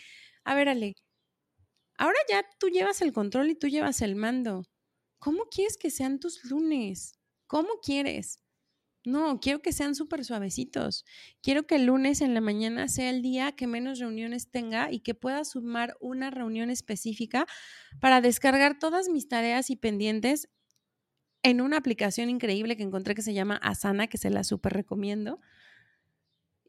a 0.44 0.54
ver, 0.54 0.68
Ale, 0.68 0.94
Ahora 1.98 2.18
ya 2.28 2.44
tú 2.58 2.68
llevas 2.68 3.02
el 3.02 3.12
control 3.12 3.50
y 3.50 3.54
tú 3.54 3.68
llevas 3.68 4.00
el 4.02 4.16
mando. 4.16 4.62
¿Cómo 5.18 5.44
quieres 5.50 5.76
que 5.76 5.90
sean 5.90 6.20
tus 6.20 6.44
lunes? 6.44 7.18
¿Cómo 7.46 7.80
quieres? 7.82 8.40
No, 9.09 9.40
quiero 9.40 9.62
que 9.62 9.72
sean 9.72 9.94
súper 9.94 10.22
suavecitos. 10.22 11.06
Quiero 11.40 11.66
que 11.66 11.76
el 11.76 11.86
lunes 11.86 12.20
en 12.20 12.34
la 12.34 12.42
mañana 12.42 12.88
sea 12.88 13.09
el 13.09 13.22
día 13.22 13.52
que 13.52 13.66
menos 13.66 14.00
reuniones 14.00 14.50
tenga 14.50 14.92
y 14.92 15.00
que 15.00 15.14
pueda 15.14 15.46
sumar 15.46 15.96
una 15.98 16.30
reunión 16.30 16.68
específica 16.68 17.46
para 18.00 18.20
descargar 18.20 18.78
todas 18.78 19.09
mis 19.09 19.26
tareas 19.26 19.70
y 19.70 19.76
pendientes 19.76 20.50
en 21.42 21.62
una 21.62 21.78
aplicación 21.78 22.28
increíble 22.28 22.76
que 22.76 22.82
encontré 22.82 23.14
que 23.14 23.22
se 23.22 23.32
llama 23.32 23.56
Asana, 23.56 24.09
que 24.09 24.18
se 24.18 24.28
la 24.28 24.44
súper 24.44 24.74
recomiendo. 24.74 25.40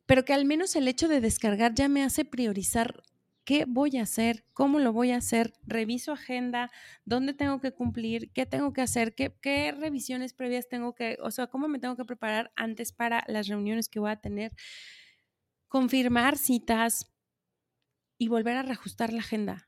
Pero 0.05 0.23
que 0.23 0.31
al 0.31 0.45
menos 0.45 0.77
el 0.77 0.87
hecho 0.87 1.09
de 1.09 1.19
descargar 1.19 1.73
ya 1.75 1.89
me 1.89 2.03
hace 2.03 2.23
priorizar 2.23 3.03
¿Qué 3.49 3.65
voy 3.67 3.97
a 3.97 4.03
hacer? 4.03 4.45
¿Cómo 4.53 4.77
lo 4.77 4.93
voy 4.93 5.09
a 5.09 5.17
hacer? 5.17 5.55
Reviso 5.65 6.11
agenda, 6.11 6.69
dónde 7.03 7.33
tengo 7.33 7.59
que 7.59 7.71
cumplir, 7.71 8.31
qué 8.31 8.45
tengo 8.45 8.73
que 8.73 8.81
hacer, 8.81 9.15
qué, 9.15 9.71
revisiones 9.71 10.35
previas 10.35 10.69
tengo 10.69 10.93
que, 10.93 11.17
o 11.19 11.31
sea, 11.31 11.47
cómo 11.47 11.67
me 11.67 11.79
tengo 11.79 11.95
que 11.95 12.05
preparar 12.05 12.51
antes 12.55 12.91
para 12.91 13.23
las 13.27 13.47
reuniones 13.47 13.89
que 13.89 13.99
voy 13.99 14.11
a 14.11 14.17
tener, 14.17 14.51
confirmar 15.67 16.37
citas 16.37 17.11
y 18.19 18.27
volver 18.27 18.55
a 18.55 18.61
reajustar 18.61 19.11
la 19.11 19.21
agenda. 19.21 19.67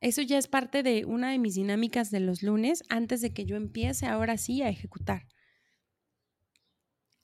Eso 0.00 0.22
ya 0.22 0.38
es 0.38 0.46
parte 0.46 0.84
de 0.84 1.04
una 1.06 1.32
de 1.32 1.40
mis 1.40 1.56
dinámicas 1.56 2.12
de 2.12 2.20
los 2.20 2.44
lunes 2.44 2.84
antes 2.88 3.20
de 3.20 3.34
que 3.34 3.46
yo 3.46 3.56
empiece 3.56 4.06
ahora 4.06 4.38
sí 4.38 4.62
a 4.62 4.68
ejecutar. 4.68 5.26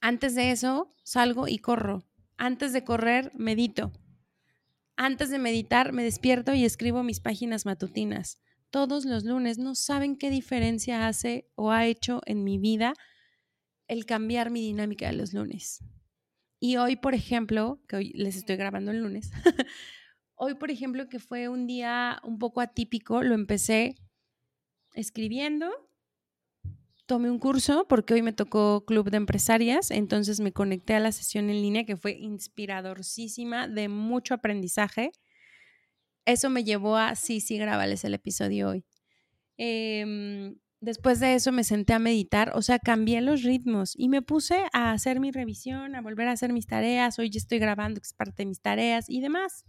Antes 0.00 0.34
de 0.34 0.50
eso, 0.50 0.92
salgo 1.04 1.46
y 1.46 1.58
corro. 1.58 2.02
Antes 2.36 2.72
de 2.72 2.82
correr, 2.82 3.30
medito. 3.36 3.92
Antes 5.00 5.30
de 5.30 5.38
meditar, 5.38 5.92
me 5.92 6.02
despierto 6.02 6.54
y 6.54 6.64
escribo 6.64 7.04
mis 7.04 7.20
páginas 7.20 7.64
matutinas. 7.64 8.42
Todos 8.70 9.04
los 9.04 9.22
lunes 9.22 9.56
no 9.56 9.76
saben 9.76 10.16
qué 10.16 10.28
diferencia 10.28 11.06
hace 11.06 11.48
o 11.54 11.70
ha 11.70 11.86
hecho 11.86 12.20
en 12.26 12.42
mi 12.42 12.58
vida 12.58 12.94
el 13.86 14.06
cambiar 14.06 14.50
mi 14.50 14.60
dinámica 14.60 15.06
de 15.06 15.12
los 15.12 15.32
lunes. 15.32 15.84
Y 16.58 16.78
hoy, 16.78 16.96
por 16.96 17.14
ejemplo, 17.14 17.80
que 17.86 17.94
hoy 17.94 18.12
les 18.16 18.34
estoy 18.34 18.56
grabando 18.56 18.90
el 18.90 19.00
lunes, 19.00 19.30
hoy, 20.34 20.54
por 20.54 20.72
ejemplo, 20.72 21.08
que 21.08 21.20
fue 21.20 21.48
un 21.48 21.68
día 21.68 22.20
un 22.24 22.40
poco 22.40 22.60
atípico, 22.60 23.22
lo 23.22 23.36
empecé 23.36 23.94
escribiendo 24.94 25.70
tomé 27.08 27.30
un 27.30 27.38
curso 27.38 27.86
porque 27.88 28.14
hoy 28.14 28.22
me 28.22 28.34
tocó 28.34 28.84
Club 28.84 29.10
de 29.10 29.16
Empresarias, 29.16 29.90
entonces 29.90 30.40
me 30.40 30.52
conecté 30.52 30.94
a 30.94 31.00
la 31.00 31.10
sesión 31.10 31.48
en 31.50 31.62
línea 31.62 31.84
que 31.84 31.96
fue 31.96 32.12
inspiradorcísima, 32.12 33.66
de 33.66 33.88
mucho 33.88 34.34
aprendizaje. 34.34 35.10
Eso 36.26 36.50
me 36.50 36.62
llevó 36.62 36.96
a, 36.96 37.16
sí, 37.16 37.40
sí, 37.40 37.56
grábales 37.56 38.04
el 38.04 38.12
episodio 38.12 38.68
hoy. 38.68 38.84
Em, 39.56 40.56
después 40.80 41.18
de 41.18 41.34
eso 41.34 41.50
me 41.50 41.64
senté 41.64 41.94
a 41.94 41.98
meditar, 41.98 42.52
o 42.54 42.60
sea, 42.60 42.78
cambié 42.78 43.22
los 43.22 43.42
ritmos 43.42 43.94
y 43.96 44.10
me 44.10 44.20
puse 44.20 44.64
a 44.74 44.92
hacer 44.92 45.18
mi 45.18 45.30
revisión, 45.30 45.96
a 45.96 46.02
volver 46.02 46.28
a 46.28 46.32
hacer 46.32 46.52
mis 46.52 46.66
tareas. 46.66 47.18
Hoy 47.18 47.30
ya 47.30 47.38
estoy 47.38 47.58
grabando, 47.58 48.00
que 48.00 48.06
es 48.06 48.12
parte 48.12 48.42
de 48.42 48.46
mis 48.46 48.60
tareas 48.60 49.08
y 49.08 49.22
demás. 49.22 49.64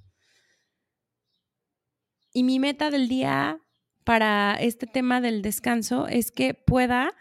Y 2.33 2.43
mi 2.43 2.59
meta 2.59 2.91
del 2.91 3.07
día 3.07 3.61
para 4.03 4.57
este 4.59 4.87
tema 4.87 5.21
del 5.21 5.41
descanso 5.41 6.07
es 6.07 6.31
que 6.31 6.53
pueda 6.53 7.15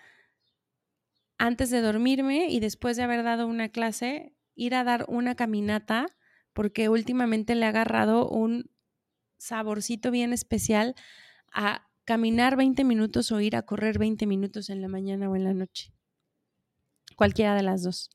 antes 1.38 1.70
de 1.70 1.80
dormirme 1.80 2.50
y 2.50 2.60
después 2.60 2.96
de 2.96 3.04
haber 3.04 3.22
dado 3.22 3.46
una 3.46 3.68
clase, 3.68 4.34
ir 4.54 4.74
a 4.74 4.84
dar 4.84 5.06
una 5.08 5.36
caminata, 5.36 6.06
porque 6.52 6.88
últimamente 6.88 7.54
le 7.54 7.64
ha 7.64 7.68
agarrado 7.68 8.28
un 8.28 8.70
saborcito 9.38 10.10
bien 10.10 10.32
especial 10.32 10.96
a 11.52 11.88
caminar 12.04 12.56
20 12.56 12.84
minutos 12.84 13.30
o 13.30 13.40
ir 13.40 13.54
a 13.54 13.62
correr 13.62 13.98
20 13.98 14.26
minutos 14.26 14.68
en 14.70 14.82
la 14.82 14.88
mañana 14.88 15.30
o 15.30 15.36
en 15.36 15.44
la 15.44 15.54
noche. 15.54 15.92
cualquiera 17.16 17.56
de 17.56 17.62
las 17.62 17.82
dos. 17.82 18.10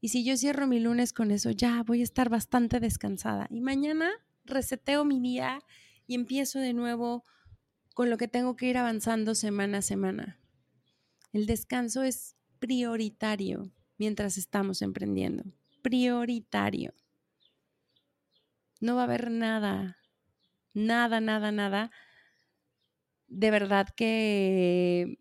Y 0.00 0.08
si 0.08 0.24
yo 0.24 0.36
cierro 0.36 0.66
mi 0.66 0.80
lunes 0.80 1.12
con 1.12 1.30
eso, 1.30 1.50
ya 1.50 1.82
voy 1.82 2.00
a 2.00 2.04
estar 2.04 2.30
bastante 2.30 2.80
descansada. 2.80 3.48
Y 3.50 3.60
mañana 3.60 4.10
reseteo 4.44 5.04
mi 5.04 5.20
día 5.20 5.58
y 6.06 6.14
empiezo 6.14 6.58
de 6.58 6.72
nuevo 6.72 7.24
con 7.94 8.08
lo 8.08 8.16
que 8.16 8.28
tengo 8.28 8.56
que 8.56 8.66
ir 8.66 8.78
avanzando 8.78 9.34
semana 9.34 9.78
a 9.78 9.82
semana. 9.82 10.40
El 11.32 11.46
descanso 11.46 12.02
es 12.02 12.35
prioritario 12.66 13.70
mientras 13.96 14.38
estamos 14.38 14.82
emprendiendo. 14.82 15.44
Prioritario. 15.82 16.92
No 18.80 18.96
va 18.96 19.02
a 19.02 19.04
haber 19.04 19.30
nada, 19.30 19.98
nada, 20.74 21.20
nada, 21.20 21.52
nada 21.52 21.92
de 23.28 23.50
verdad 23.50 23.88
que, 23.96 25.20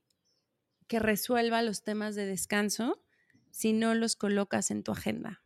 que 0.88 1.00
resuelva 1.00 1.62
los 1.62 1.84
temas 1.84 2.16
de 2.16 2.26
descanso 2.26 3.04
si 3.52 3.74
no 3.74 3.94
los 3.94 4.16
colocas 4.16 4.72
en 4.72 4.84
tu 4.84 4.92
agenda. 4.92 5.44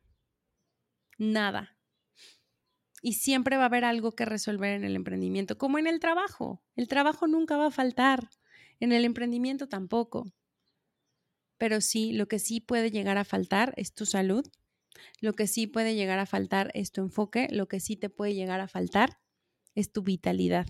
Nada. 1.17 1.77
Y 3.01 3.13
siempre 3.13 3.57
va 3.57 3.63
a 3.63 3.67
haber 3.67 3.85
algo 3.85 4.13
que 4.13 4.25
resolver 4.25 4.73
en 4.73 4.83
el 4.83 4.95
emprendimiento, 4.95 5.57
como 5.57 5.77
en 5.77 5.87
el 5.87 5.99
trabajo. 5.99 6.61
El 6.75 6.87
trabajo 6.87 7.27
nunca 7.27 7.57
va 7.57 7.67
a 7.67 7.71
faltar, 7.71 8.29
en 8.79 8.91
el 8.91 9.05
emprendimiento 9.05 9.67
tampoco. 9.67 10.33
Pero 11.59 11.81
sí, 11.81 12.13
lo 12.13 12.27
que 12.27 12.39
sí 12.39 12.61
puede 12.61 12.89
llegar 12.89 13.19
a 13.19 13.25
faltar 13.25 13.75
es 13.77 13.93
tu 13.93 14.07
salud, 14.07 14.43
lo 15.21 15.33
que 15.33 15.45
sí 15.45 15.67
puede 15.67 15.93
llegar 15.93 16.17
a 16.17 16.25
faltar 16.25 16.71
es 16.73 16.91
tu 16.91 17.01
enfoque, 17.01 17.47
lo 17.51 17.67
que 17.67 17.79
sí 17.79 17.95
te 17.95 18.09
puede 18.09 18.33
llegar 18.33 18.61
a 18.61 18.67
faltar 18.67 19.19
es 19.75 19.91
tu 19.91 20.01
vitalidad 20.01 20.65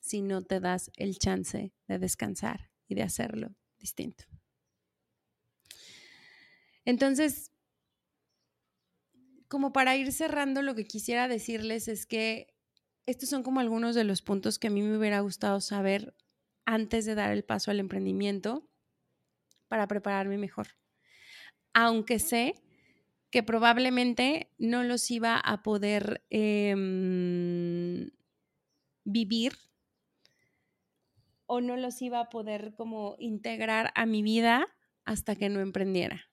si 0.00 0.22
no 0.22 0.42
te 0.42 0.60
das 0.60 0.90
el 0.96 1.18
chance 1.18 1.72
de 1.88 1.98
descansar 1.98 2.70
y 2.86 2.94
de 2.94 3.02
hacerlo 3.02 3.56
distinto. 3.78 4.24
Entonces, 6.84 7.50
como 9.48 9.72
para 9.72 9.96
ir 9.96 10.12
cerrando, 10.12 10.62
lo 10.62 10.74
que 10.74 10.84
quisiera 10.84 11.26
decirles 11.26 11.88
es 11.88 12.06
que 12.06 12.54
estos 13.06 13.28
son 13.28 13.42
como 13.42 13.60
algunos 13.60 13.94
de 13.94 14.04
los 14.04 14.22
puntos 14.22 14.58
que 14.58 14.68
a 14.68 14.70
mí 14.70 14.82
me 14.82 14.98
hubiera 14.98 15.20
gustado 15.20 15.60
saber 15.60 16.14
antes 16.64 17.04
de 17.06 17.14
dar 17.14 17.32
el 17.32 17.44
paso 17.44 17.70
al 17.70 17.80
emprendimiento 17.80 18.68
para 19.76 19.88
prepararme 19.88 20.38
mejor. 20.38 20.68
Aunque 21.74 22.18
sé 22.18 22.54
que 23.28 23.42
probablemente 23.42 24.50
no 24.56 24.84
los 24.84 25.10
iba 25.10 25.36
a 25.36 25.62
poder 25.62 26.24
em, 26.30 28.08
vivir 29.04 29.52
o 31.44 31.60
no 31.60 31.76
los 31.76 32.00
iba 32.00 32.20
a 32.20 32.30
poder 32.30 32.72
como 32.74 33.16
integrar 33.18 33.92
a 33.94 34.06
mi 34.06 34.22
vida 34.22 34.66
hasta 35.04 35.36
que 35.36 35.50
no 35.50 35.60
emprendiera. 35.60 36.30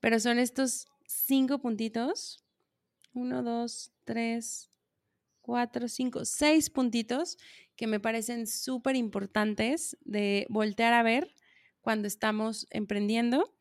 Pero 0.00 0.18
son 0.18 0.40
estos 0.40 0.88
cinco 1.06 1.60
puntitos, 1.60 2.44
uno, 3.12 3.44
dos, 3.44 3.92
tres, 4.02 4.72
cuatro, 5.40 5.86
cinco, 5.86 6.24
seis 6.24 6.68
puntitos 6.68 7.38
que 7.76 7.86
me 7.86 8.00
parecen 8.00 8.48
súper 8.48 8.96
importantes 8.96 9.96
de 10.00 10.48
voltear 10.50 10.94
a 10.94 11.04
ver 11.04 11.32
cuando 11.80 12.08
estamos 12.08 12.66
emprendiendo. 12.70 13.54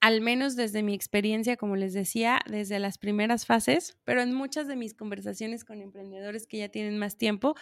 Al 0.00 0.22
menos 0.22 0.56
desde 0.56 0.82
mi 0.82 0.94
experiencia, 0.94 1.56
como 1.56 1.76
les 1.76 1.92
decía, 1.92 2.40
desde 2.46 2.78
las 2.78 2.96
primeras 2.96 3.44
fases, 3.44 3.98
pero 4.04 4.22
en 4.22 4.32
muchas 4.32 4.66
de 4.66 4.76
mis 4.76 4.94
conversaciones 4.94 5.64
con 5.64 5.82
emprendedores 5.82 6.46
que 6.46 6.58
ya 6.58 6.70
tienen 6.70 6.98
más 6.98 7.18
tiempo, 7.18 7.54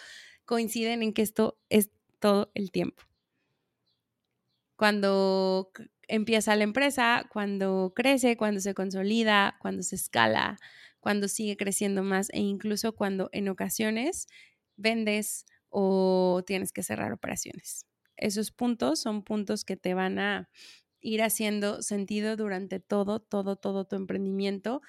coinciden 0.45 1.03
en 1.03 1.13
que 1.13 1.21
esto 1.21 1.59
es 1.69 1.91
todo 2.19 2.49
el 2.55 2.71
tiempo. 2.71 3.03
Cuando 4.77 5.71
empieza 6.07 6.55
la 6.55 6.63
empresa, 6.63 7.25
cuando 7.31 7.93
crece, 7.95 8.37
cuando 8.37 8.61
se 8.61 8.73
consolida, 8.73 9.57
cuando 9.61 9.83
se 9.83 9.95
escala, 9.95 10.57
cuando 11.01 11.27
sigue 11.27 11.57
creciendo 11.57 12.03
más 12.03 12.29
e 12.31 12.39
incluso 12.39 12.95
cuando 12.95 13.29
en 13.33 13.49
ocasiones 13.49 14.27
vendes 14.77 15.45
o 15.69 16.43
tienes 16.47 16.71
que 16.71 16.83
cerrar 16.83 17.11
operaciones. 17.11 17.85
Esos 18.19 18.51
puntos 18.51 18.99
son 18.99 19.23
puntos 19.23 19.63
que 19.63 19.77
te 19.77 19.93
van 19.93 20.19
a 20.19 20.49
ir 21.01 21.21
haciendo 21.21 21.81
sentido 21.81 22.35
durante 22.35 22.79
todo, 22.79 23.21
todo, 23.21 23.55
todo 23.55 23.85
tu 23.85 23.95
emprendimiento 23.95 24.81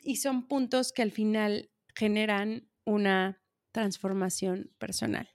y 0.00 0.16
son 0.16 0.46
puntos 0.46 0.92
que 0.92 1.02
al 1.02 1.10
final 1.10 1.70
generan 1.94 2.68
una 2.84 3.42
transformación 3.72 4.70
personal. 4.78 5.28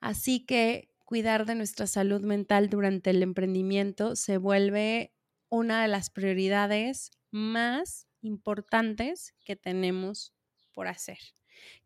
Así 0.00 0.44
que 0.46 0.90
cuidar 1.04 1.46
de 1.46 1.54
nuestra 1.54 1.86
salud 1.86 2.22
mental 2.22 2.70
durante 2.70 3.10
el 3.10 3.22
emprendimiento 3.22 4.16
se 4.16 4.38
vuelve 4.38 5.14
una 5.48 5.82
de 5.82 5.88
las 5.88 6.10
prioridades 6.10 7.10
más 7.30 8.08
importantes 8.22 9.34
que 9.44 9.54
tenemos 9.54 10.34
por 10.72 10.88
hacer. 10.88 11.18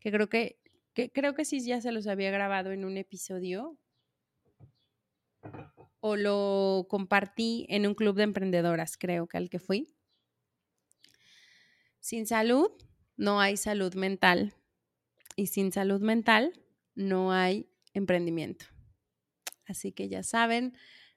Que 0.01 0.11
creo 0.11 0.29
que, 0.29 0.61
que 0.95 1.11
creo 1.11 1.35
que 1.35 1.45
sí 1.45 1.61
ya 1.61 1.81
se 1.81 1.93
los 1.93 2.07
había 2.07 2.31
grabado 2.31 2.71
en 2.73 2.85
un 2.85 2.97
episodio 2.97 3.79
o 6.01 6.17
lo 6.17 6.87
compartí 6.89 7.67
en 7.69 7.87
un 7.87 7.95
club 7.95 8.17
de 8.17 8.25
emprendedoras, 8.25 8.97
creo 8.97 9.27
que 9.27 9.39
al 9.39 9.49
que 9.49 9.59
fui. 9.59 9.95
Sin 12.01 12.27
salud 12.27 12.71
no 13.17 13.41
hay 13.41 13.57
salud 13.57 13.95
mental 13.95 14.55
y 15.37 15.47
sin 15.47 15.73
salud 15.73 16.01
mental 16.01 16.61
no 16.95 17.33
hay 17.33 17.71
emprendimiento. 17.95 18.67
Así 19.67 19.93
que 19.93 20.09
ya 20.09 20.23
saben, 20.23 20.77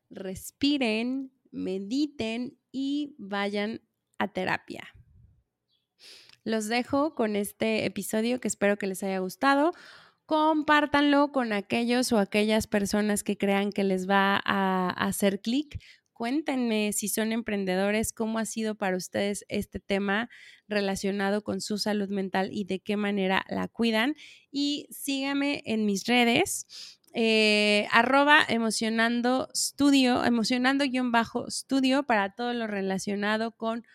respiren, 0.09 1.33
mediten 1.51 2.57
y 2.71 3.15
vayan 3.17 3.81
a 4.17 4.31
terapia. 4.31 4.87
Los 6.43 6.67
dejo 6.67 7.13
con 7.13 7.35
este 7.35 7.85
episodio 7.85 8.39
que 8.39 8.47
espero 8.47 8.77
que 8.77 8.87
les 8.87 9.03
haya 9.03 9.19
gustado. 9.19 9.73
Compártanlo 10.27 11.31
con 11.31 11.51
aquellos 11.51 12.11
o 12.11 12.19
aquellas 12.19 12.67
personas 12.67 13.23
que 13.23 13.37
crean 13.37 13.71
que 13.71 13.83
les 13.83 14.07
va 14.07 14.39
a 14.45 14.89
hacer 14.89 15.41
clic 15.41 15.79
Cuéntenme 16.17 16.93
si 16.93 17.09
son 17.09 17.31
emprendedores, 17.31 18.11
cómo 18.11 18.39
ha 18.39 18.45
sido 18.45 18.73
para 18.73 18.97
ustedes 18.97 19.45
este 19.49 19.79
tema 19.79 20.31
relacionado 20.67 21.43
con 21.43 21.61
su 21.61 21.77
salud 21.77 22.09
mental 22.09 22.49
y 22.51 22.63
de 22.65 22.79
qué 22.79 22.97
manera 22.97 23.45
la 23.49 23.67
cuidan. 23.67 24.15
Y 24.49 24.87
síganme 24.89 25.61
en 25.67 25.85
mis 25.85 26.07
redes. 26.07 26.65
Eh, 27.13 27.87
arroba 27.91 28.39
emocionando 28.49 29.47
estudio, 29.53 30.25
emocionando 30.25 30.85
guion 30.85 31.11
bajo 31.11 31.47
estudio 31.47 32.01
para 32.01 32.33
todo 32.33 32.51
lo 32.55 32.65
relacionado 32.65 33.51
con 33.51 33.85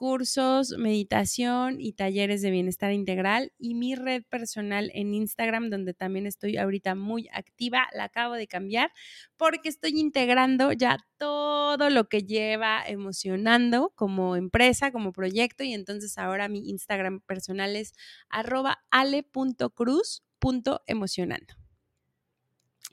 cursos, 0.00 0.72
meditación 0.78 1.78
y 1.78 1.92
talleres 1.92 2.40
de 2.40 2.50
bienestar 2.50 2.90
integral 2.90 3.52
y 3.58 3.74
mi 3.74 3.96
red 3.96 4.22
personal 4.30 4.90
en 4.94 5.12
Instagram, 5.12 5.68
donde 5.68 5.92
también 5.92 6.26
estoy 6.26 6.56
ahorita 6.56 6.94
muy 6.94 7.28
activa, 7.34 7.86
la 7.92 8.04
acabo 8.04 8.32
de 8.32 8.46
cambiar 8.46 8.90
porque 9.36 9.68
estoy 9.68 10.00
integrando 10.00 10.72
ya 10.72 10.96
todo 11.18 11.90
lo 11.90 12.08
que 12.08 12.22
lleva 12.22 12.82
emocionando 12.86 13.92
como 13.94 14.36
empresa, 14.36 14.90
como 14.90 15.12
proyecto 15.12 15.64
y 15.64 15.74
entonces 15.74 16.16
ahora 16.16 16.48
mi 16.48 16.70
Instagram 16.70 17.20
personal 17.20 17.76
es 17.76 17.92
arroba 18.30 18.78
ale.cruz.emocionando. 18.90 21.59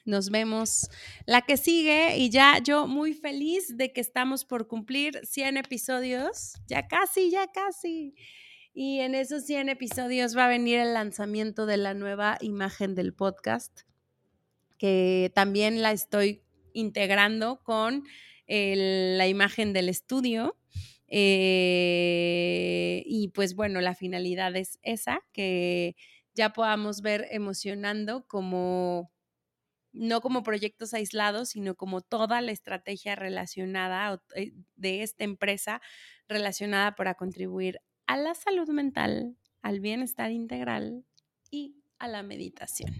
Nos 0.08 0.30
vemos 0.30 0.90
la 1.26 1.42
que 1.42 1.58
sigue 1.58 2.18
y 2.18 2.30
ya 2.30 2.60
yo 2.64 2.88
muy 2.88 3.14
feliz 3.14 3.76
de 3.76 3.92
que 3.92 4.00
estamos 4.00 4.46
por 4.46 4.68
cumplir 4.68 5.20
100 5.26 5.58
episodios. 5.58 6.54
Ya 6.66 6.88
casi, 6.88 7.30
ya 7.30 7.48
casi. 7.48 8.16
Y 8.74 9.02
en 9.02 9.16
esos 9.16 9.46
100 9.46 9.68
episodios 9.68 10.38
va 10.38 10.46
a 10.46 10.50
venir 10.50 10.80
el 10.80 10.94
lanzamiento 10.94 11.66
de 11.66 11.76
la 11.76 11.94
nueva 11.94 12.38
imagen 12.40 12.96
del 12.96 13.14
podcast, 13.14 13.82
que 14.78 15.30
también 15.36 15.82
la 15.82 15.92
estoy 15.92 16.42
integrando 16.72 17.62
con 17.64 18.06
la 18.48 19.28
imagen 19.28 19.74
del 19.74 19.90
estudio. 19.90 20.58
Eh, 21.10 23.04
y 23.06 23.28
pues 23.30 23.56
bueno, 23.56 23.82
la 23.82 23.94
finalidad 23.94 24.56
es 24.56 24.80
esa, 24.84 25.20
que 25.34 25.98
ya 26.34 26.54
podamos 26.54 27.02
ver 27.02 27.28
emocionando 27.32 28.26
como 28.26 29.12
no 29.98 30.22
como 30.22 30.44
proyectos 30.44 30.94
aislados, 30.94 31.50
sino 31.50 31.76
como 31.76 32.02
toda 32.02 32.42
la 32.42 32.52
estrategia 32.52 33.16
relacionada 33.16 34.22
eh, 34.36 34.54
de 34.76 35.04
esta 35.04 35.24
empresa 35.24 35.82
relacionada 36.28 36.96
para 36.96 37.16
contribuir 37.16 37.80
a 38.06 38.18
la 38.18 38.36
salud 38.36 38.70
mental, 38.70 39.36
al 39.62 39.80
bienestar 39.80 40.32
integral 40.32 41.06
y 41.52 41.76
a 42.00 42.08
la 42.08 42.24
meditación. 42.24 42.94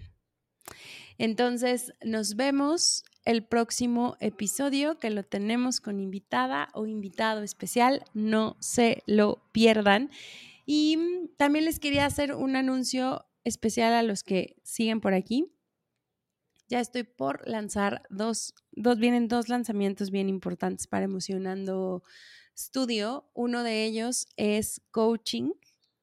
Entonces, 1.18 1.92
nos 2.02 2.36
vemos 2.36 3.04
el 3.24 3.44
próximo 3.44 4.16
episodio 4.20 4.98
que 4.98 5.10
lo 5.10 5.24
tenemos 5.24 5.80
con 5.80 6.00
invitada 6.00 6.68
o 6.72 6.86
invitado 6.86 7.42
especial. 7.42 8.04
No 8.14 8.56
se 8.60 9.02
lo 9.06 9.42
pierdan. 9.52 10.10
Y 10.64 10.98
también 11.36 11.64
les 11.64 11.80
quería 11.80 12.06
hacer 12.06 12.34
un 12.34 12.56
anuncio 12.56 13.26
especial 13.44 13.94
a 13.94 14.02
los 14.02 14.22
que 14.22 14.56
siguen 14.62 15.00
por 15.00 15.14
aquí. 15.14 15.46
Ya 16.68 16.80
estoy 16.80 17.02
por 17.02 17.46
lanzar 17.48 18.02
dos, 18.10 18.54
dos, 18.72 18.98
vienen 18.98 19.28
dos 19.28 19.48
lanzamientos 19.48 20.10
bien 20.10 20.28
importantes 20.28 20.86
para 20.86 21.06
Emocionando 21.06 22.02
Studio. 22.56 23.30
Uno 23.34 23.62
de 23.62 23.84
ellos 23.84 24.28
es 24.36 24.82
coaching. 24.90 25.52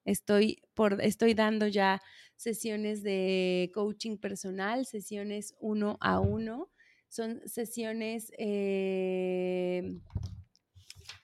Estoy, 0.06 0.64
por, 0.74 1.02
estoy 1.02 1.36
dando 1.36 1.68
ya 1.68 2.02
sesiones 2.36 3.04
de 3.04 3.72
coaching 3.74 4.18
personal, 4.18 4.86
sesiones 4.86 5.56
uno 5.60 5.98
a 6.02 6.20
uno. 6.20 6.72
Son 7.10 7.42
sesiones 7.48 8.32
eh, 8.38 10.00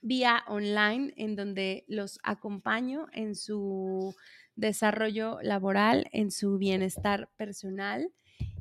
vía 0.02 0.44
online 0.48 1.14
en 1.18 1.36
donde 1.36 1.84
los 1.88 2.20
acompaño 2.24 3.08
en 3.12 3.36
su 3.36 4.16
desarrollo 4.56 5.40
laboral, 5.42 6.08
en 6.12 6.30
su 6.30 6.58
bienestar 6.60 7.32
personal 7.38 8.12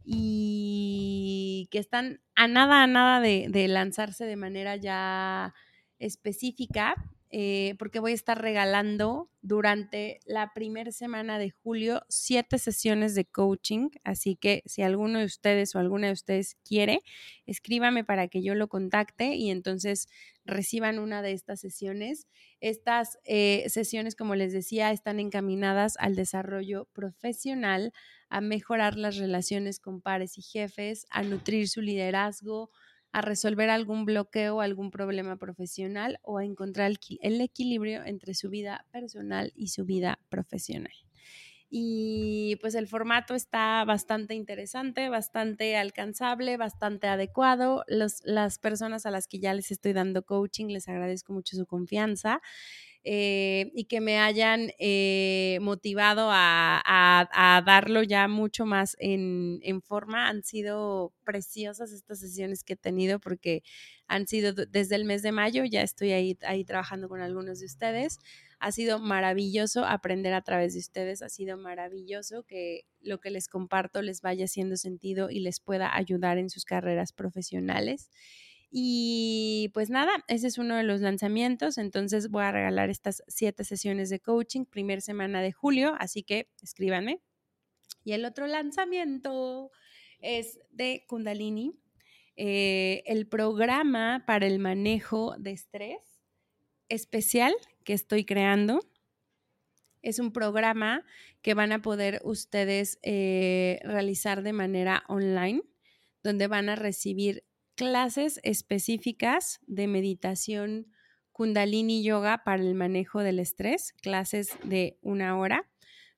y 0.04 1.68
que 1.70 1.78
están 1.78 2.20
a 2.34 2.48
nada, 2.48 2.82
a 2.82 2.86
nada 2.86 3.20
de, 3.20 3.68
lanzarse 3.68 4.24
de 4.24 4.36
manera 4.36 4.76
ya 4.76 5.54
específica, 5.98 6.94
eh, 7.32 7.76
porque 7.78 8.00
voy 8.00 8.10
a 8.10 8.14
estar 8.14 8.40
regalando 8.40 9.30
durante 9.40 10.18
la 10.26 10.52
primera 10.52 10.90
semana 10.90 11.38
de 11.38 11.50
julio 11.50 12.02
siete 12.08 12.58
sesiones 12.58 13.14
de 13.14 13.24
coaching. 13.24 13.90
Así 14.02 14.34
que 14.34 14.62
si 14.66 14.82
alguno 14.82 15.20
de 15.20 15.26
ustedes 15.26 15.74
o 15.74 15.78
alguna 15.78 16.08
de 16.08 16.14
ustedes 16.14 16.56
quiere, 16.64 17.02
escríbame 17.46 18.02
para 18.02 18.26
que 18.26 18.42
yo 18.42 18.56
lo 18.56 18.68
contacte 18.68 19.36
y 19.36 19.50
entonces 19.50 20.08
reciban 20.44 20.98
una 20.98 21.22
de 21.22 21.32
estas 21.32 21.60
sesiones. 21.60 22.26
Estas 22.60 23.18
eh, 23.24 23.64
sesiones, 23.68 24.16
como 24.16 24.34
les 24.34 24.52
decía, 24.52 24.90
están 24.90 25.20
encaminadas 25.20 25.94
al 25.98 26.16
desarrollo 26.16 26.88
profesional, 26.92 27.92
a 28.30 28.40
mejorar 28.40 28.96
las 28.96 29.16
relaciones 29.16 29.80
con 29.80 30.00
pares 30.00 30.38
y 30.38 30.42
jefes, 30.42 31.04
a 31.10 31.22
nutrir 31.22 31.68
su 31.68 31.82
liderazgo, 31.82 32.70
a 33.12 33.20
resolver 33.20 33.70
algún 33.70 34.04
bloqueo, 34.04 34.60
algún 34.60 34.90
problema 34.90 35.36
profesional 35.36 36.18
o 36.22 36.38
a 36.38 36.44
encontrar 36.44 36.92
el, 37.20 37.40
equilibrio 37.40 38.04
entre 38.04 38.34
su 38.34 38.48
vida 38.48 38.86
personal 38.92 39.52
y 39.56 39.68
su 39.68 39.84
vida 39.84 40.20
profesional. 40.28 40.92
Y 41.72 42.56
pues 42.60 42.74
el 42.74 42.88
formato 42.88 43.34
está 43.34 43.84
bastante 43.84 44.34
interesante, 44.34 45.08
bastante 45.08 45.76
alcanzable, 45.76 46.56
bastante 46.56 47.06
adecuado. 47.06 47.84
las 47.88 48.58
personas 48.58 49.06
a 49.06 49.10
las 49.10 49.28
que 49.28 49.38
ya 49.38 49.54
les 49.54 49.70
estoy 49.70 49.92
dando 49.92 50.24
coaching, 50.24 50.66
les 50.66 50.88
agradezco 50.88 51.32
mucho 51.32 51.56
su 51.56 51.66
confianza. 51.66 52.40
Eh, 53.02 53.72
y 53.74 53.84
que 53.84 54.02
me 54.02 54.18
hayan 54.18 54.72
eh, 54.78 55.58
motivado 55.62 56.28
a, 56.30 57.62
darlo 57.64 58.02
ya 58.02 58.28
mucho 58.28 58.66
más 58.66 58.94
en, 58.98 59.80
forma. 59.82 60.28
Han 60.28 60.42
sido 60.42 61.12
preciosas 61.24 61.92
estas 61.92 62.20
sesiones 62.20 62.62
que 62.62 62.74
he 62.74 62.76
tenido 62.76 63.18
porque 63.18 63.62
han 64.06 64.26
sido 64.26 64.52
desde 64.52 64.96
el 64.96 65.04
mes 65.04 65.22
de 65.22 65.32
mayo, 65.32 65.64
ya 65.64 65.82
estoy 65.82 66.12
ahí, 66.12 66.36
ahí 66.42 66.64
trabajando 66.64 67.08
con 67.08 67.22
algunos 67.22 67.60
de 67.60 67.66
ustedes. 67.66 68.18
Ha 68.58 68.72
sido 68.72 68.98
maravilloso 68.98 69.86
aprender 69.86 70.34
a 70.34 70.42
través 70.42 70.74
de 70.74 70.80
ustedes, 70.80 71.22
ha 71.22 71.30
sido 71.30 71.56
maravilloso 71.56 72.42
que 72.42 72.82
lo 73.00 73.18
que 73.18 73.30
les 73.30 73.48
comparto 73.48 74.02
les 74.02 74.20
vaya 74.20 74.44
haciendo 74.44 74.76
sentido 74.76 75.30
y 75.30 75.40
les 75.40 75.60
pueda 75.60 75.96
ayudar 75.96 76.36
en 76.36 76.50
sus 76.50 76.66
carreras 76.66 77.12
profesionales. 77.12 78.10
Y 78.70 79.70
pues 79.74 79.90
nada, 79.90 80.24
ese 80.28 80.46
es 80.46 80.58
uno 80.58 80.76
de 80.76 80.84
los 80.84 81.00
lanzamientos. 81.00 81.76
Entonces 81.76 82.30
voy 82.30 82.44
a 82.44 82.52
regalar 82.52 82.88
estas 82.88 83.22
siete 83.26 83.64
sesiones 83.64 84.10
de 84.10 84.20
coaching, 84.20 84.64
primer 84.64 85.02
semana 85.02 85.42
de 85.42 85.52
julio, 85.52 85.94
así 85.98 86.22
que 86.22 86.48
escríbanme. 86.62 87.20
Y 88.04 88.12
el 88.12 88.24
otro 88.24 88.46
lanzamiento 88.46 89.72
es 90.20 90.60
de 90.70 91.04
Kundalini, 91.08 91.74
eh, 92.36 93.02
el 93.06 93.26
programa 93.26 94.24
para 94.26 94.46
el 94.46 94.58
manejo 94.58 95.34
de 95.38 95.50
estrés 95.52 95.98
especial 96.88 97.54
que 97.84 97.92
estoy 97.92 98.24
creando. 98.24 98.80
Es 100.02 100.18
un 100.18 100.32
programa 100.32 101.04
que 101.42 101.54
van 101.54 101.72
a 101.72 101.82
poder 101.82 102.20
ustedes 102.24 102.98
eh, 103.02 103.80
realizar 103.82 104.42
de 104.42 104.52
manera 104.52 105.04
online, 105.08 105.62
donde 106.22 106.46
van 106.46 106.68
a 106.68 106.76
recibir 106.76 107.44
clases 107.80 108.40
específicas 108.42 109.58
de 109.66 109.86
meditación 109.86 110.92
kundalini 111.32 112.04
yoga 112.04 112.44
para 112.44 112.62
el 112.62 112.74
manejo 112.74 113.20
del 113.20 113.38
estrés, 113.38 113.94
clases 114.02 114.50
de 114.64 114.98
una 115.00 115.38
hora. 115.38 115.66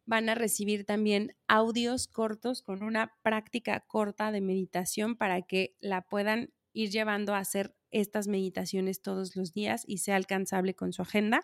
Van 0.05 0.29
a 0.29 0.35
recibir 0.35 0.85
también 0.85 1.37
audios 1.47 2.09
cortos 2.09 2.63
con 2.63 2.83
una 2.83 3.13
práctica 3.23 3.79
corta 3.87 4.33
de 4.33 4.41
meditación 4.41 5.15
para 5.15 5.43
que 5.43 5.77
la 5.79 6.03
puedan 6.03 6.53
ir 6.73 6.91
llevando 6.91 7.33
a 7.33 7.39
hacer 7.39 7.77
estas 7.93 8.27
meditaciones 8.27 9.01
todos 9.01 9.37
los 9.37 9.53
días 9.53 9.85
y 9.87 9.99
sea 9.99 10.17
alcanzable 10.17 10.75
con 10.75 10.93
su 10.93 11.03
agenda 11.03 11.43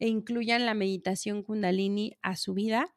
e 0.00 0.08
incluyan 0.08 0.66
la 0.66 0.74
meditación 0.74 1.44
kundalini 1.44 2.18
a 2.22 2.34
su 2.34 2.54
vida 2.54 2.92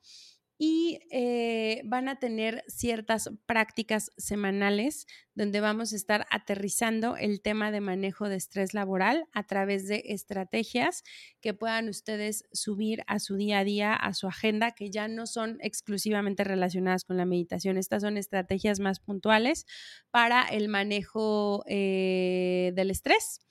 y 0.57 0.99
eh, 1.11 1.81
van 1.85 2.09
a 2.09 2.17
tener 2.17 2.63
ciertas 2.67 3.29
prácticas 3.45 4.11
semanales 4.17 5.05
donde 5.35 5.61
vamos 5.61 5.93
a 5.93 5.95
estar 5.95 6.25
aterrizando 6.31 7.15
el 7.15 7.41
tema 7.41 7.69
de 7.71 7.79
manejo 7.79 8.27
de 8.27 8.37
estrés 8.37 8.73
laboral 8.73 9.27
a 9.33 9.43
través 9.43 9.87
de 9.87 10.01
estrategias 10.07 11.03
que 11.41 11.53
puedan 11.53 11.89
ustedes 11.89 12.43
subir 12.53 13.03
a 13.05 13.19
su 13.19 13.35
día 13.35 13.59
a 13.59 13.63
día, 13.63 13.93
a 13.93 14.13
su 14.13 14.27
agenda, 14.27 14.71
que 14.71 14.89
ya 14.89 15.07
no 15.07 15.27
son 15.27 15.59
exclusivamente 15.61 16.43
relacionadas 16.43 17.03
con 17.03 17.17
la 17.17 17.25
meditación. 17.25 17.77
Estas 17.77 18.01
son 18.01 18.17
estrategias 18.17 18.79
más 18.79 18.99
puntuales 18.99 19.67
para 20.09 20.41
el 20.41 20.69
manejo 20.69 21.63
eh, 21.67 22.71
del 22.73 22.89
estrés 22.89 23.41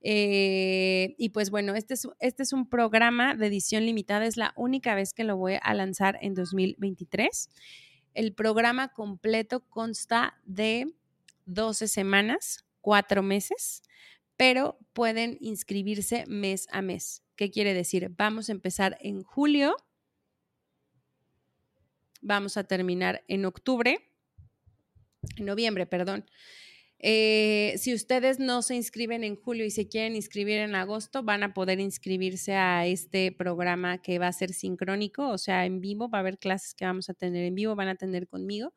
eh, 0.00 1.14
y 1.18 1.30
pues 1.30 1.50
bueno, 1.50 1.74
este 1.74 1.94
es, 1.94 2.08
este 2.20 2.42
es 2.42 2.52
un 2.52 2.68
programa 2.68 3.34
de 3.34 3.46
edición 3.46 3.86
limitada, 3.86 4.26
es 4.26 4.36
la 4.36 4.52
única 4.56 4.94
vez 4.94 5.12
que 5.12 5.24
lo 5.24 5.36
voy 5.36 5.58
a 5.60 5.74
lanzar 5.74 6.18
en 6.20 6.34
2023. 6.34 7.50
El 8.14 8.34
programa 8.34 8.88
completo 8.88 9.60
consta 9.68 10.40
de 10.44 10.94
12 11.46 11.88
semanas, 11.88 12.64
4 12.80 13.22
meses, 13.22 13.82
pero 14.36 14.78
pueden 14.92 15.38
inscribirse 15.40 16.24
mes 16.26 16.68
a 16.70 16.82
mes. 16.82 17.22
¿Qué 17.36 17.50
quiere 17.50 17.74
decir? 17.74 18.10
Vamos 18.16 18.48
a 18.48 18.52
empezar 18.52 18.96
en 19.00 19.22
julio, 19.22 19.76
vamos 22.20 22.56
a 22.56 22.64
terminar 22.64 23.24
en 23.28 23.44
octubre, 23.44 24.10
en 25.36 25.44
noviembre, 25.44 25.86
perdón. 25.86 26.24
Eh, 27.08 27.76
si 27.78 27.94
ustedes 27.94 28.40
no 28.40 28.62
se 28.62 28.74
inscriben 28.74 29.22
en 29.22 29.36
julio 29.36 29.64
y 29.64 29.70
se 29.70 29.86
quieren 29.86 30.16
inscribir 30.16 30.58
en 30.58 30.74
agosto, 30.74 31.22
van 31.22 31.44
a 31.44 31.54
poder 31.54 31.78
inscribirse 31.78 32.54
a 32.54 32.84
este 32.84 33.30
programa 33.30 33.98
que 34.02 34.18
va 34.18 34.26
a 34.26 34.32
ser 34.32 34.52
sincrónico, 34.52 35.28
o 35.28 35.38
sea, 35.38 35.66
en 35.66 35.80
vivo, 35.80 36.08
va 36.08 36.18
a 36.18 36.20
haber 36.22 36.36
clases 36.36 36.74
que 36.74 36.84
vamos 36.84 37.08
a 37.08 37.14
tener 37.14 37.44
en 37.44 37.54
vivo, 37.54 37.76
van 37.76 37.86
a 37.86 37.94
tener 37.94 38.26
conmigo 38.26 38.74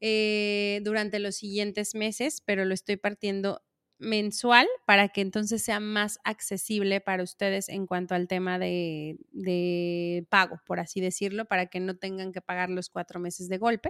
eh, 0.00 0.80
durante 0.84 1.18
los 1.18 1.36
siguientes 1.36 1.94
meses, 1.94 2.42
pero 2.44 2.66
lo 2.66 2.74
estoy 2.74 2.98
partiendo 2.98 3.62
mensual 3.98 4.66
para 4.86 5.08
que 5.08 5.22
entonces 5.22 5.62
sea 5.62 5.80
más 5.80 6.18
accesible 6.24 7.00
para 7.00 7.22
ustedes 7.22 7.70
en 7.70 7.86
cuanto 7.86 8.14
al 8.14 8.28
tema 8.28 8.58
de, 8.58 9.16
de 9.30 10.26
pago, 10.28 10.60
por 10.66 10.78
así 10.78 11.00
decirlo, 11.00 11.46
para 11.46 11.68
que 11.68 11.80
no 11.80 11.96
tengan 11.96 12.32
que 12.32 12.42
pagar 12.42 12.68
los 12.68 12.90
cuatro 12.90 13.18
meses 13.18 13.48
de 13.48 13.56
golpe. 13.56 13.88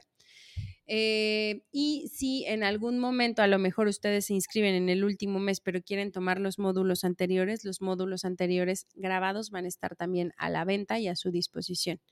Eh, 0.94 1.62
y 1.72 2.10
si 2.12 2.44
en 2.44 2.62
algún 2.62 2.98
momento 2.98 3.40
a 3.40 3.46
lo 3.46 3.58
mejor 3.58 3.86
ustedes 3.86 4.26
se 4.26 4.34
inscriben 4.34 4.74
en 4.74 4.90
el 4.90 5.04
último 5.04 5.38
mes, 5.38 5.62
pero 5.62 5.80
quieren 5.80 6.12
tomar 6.12 6.38
los 6.38 6.58
módulos 6.58 7.02
anteriores, 7.04 7.64
los 7.64 7.80
módulos 7.80 8.26
anteriores 8.26 8.86
grabados 8.94 9.48
van 9.50 9.64
a 9.64 9.68
estar 9.68 9.96
también 9.96 10.34
a 10.36 10.50
la 10.50 10.66
venta 10.66 10.98
y 10.98 11.08
a 11.08 11.16
su 11.16 11.30
disposición. 11.30 12.02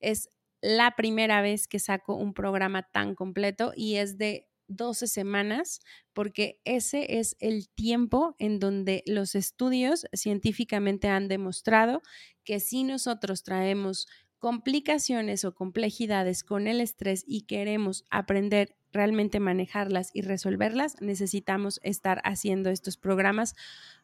Es 0.00 0.28
la 0.60 0.96
primera 0.96 1.40
vez 1.40 1.66
que 1.66 1.78
saco 1.78 2.14
un 2.14 2.34
programa 2.34 2.82
tan 2.82 3.14
completo 3.14 3.72
y 3.74 3.96
es 3.96 4.18
de 4.18 4.50
12 4.68 5.06
semanas, 5.06 5.80
porque 6.12 6.60
ese 6.66 7.18
es 7.20 7.36
el 7.40 7.70
tiempo 7.70 8.36
en 8.38 8.58
donde 8.58 9.02
los 9.06 9.34
estudios 9.34 10.04
científicamente 10.12 11.08
han 11.08 11.26
demostrado 11.26 12.02
que 12.44 12.60
si 12.60 12.84
nosotros 12.84 13.42
traemos 13.44 14.06
complicaciones 14.40 15.44
o 15.44 15.54
complejidades 15.54 16.42
con 16.42 16.66
el 16.66 16.80
estrés 16.80 17.24
y 17.26 17.42
queremos 17.42 18.04
aprender 18.10 18.74
realmente 18.92 19.38
manejarlas 19.38 20.10
y 20.14 20.22
resolverlas, 20.22 21.00
necesitamos 21.00 21.78
estar 21.84 22.20
haciendo 22.24 22.70
estos 22.70 22.96
programas 22.96 23.54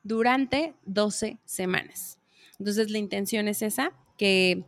durante 0.05 0.75
12 0.85 1.39
semanas. 1.45 2.19
Entonces 2.59 2.91
la 2.91 2.99
intención 2.99 3.49
es 3.49 3.63
esa, 3.63 3.93
que 4.17 4.65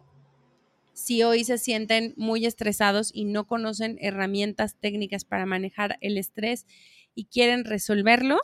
si 0.92 1.22
hoy 1.22 1.44
se 1.44 1.58
sienten 1.58 2.14
muy 2.16 2.46
estresados 2.46 3.10
y 3.14 3.24
no 3.24 3.46
conocen 3.46 3.98
herramientas 4.00 4.74
técnicas 4.80 5.24
para 5.24 5.46
manejar 5.46 5.96
el 6.00 6.18
estrés 6.18 6.66
y 7.14 7.26
quieren 7.26 7.64
resolverlo, 7.64 8.40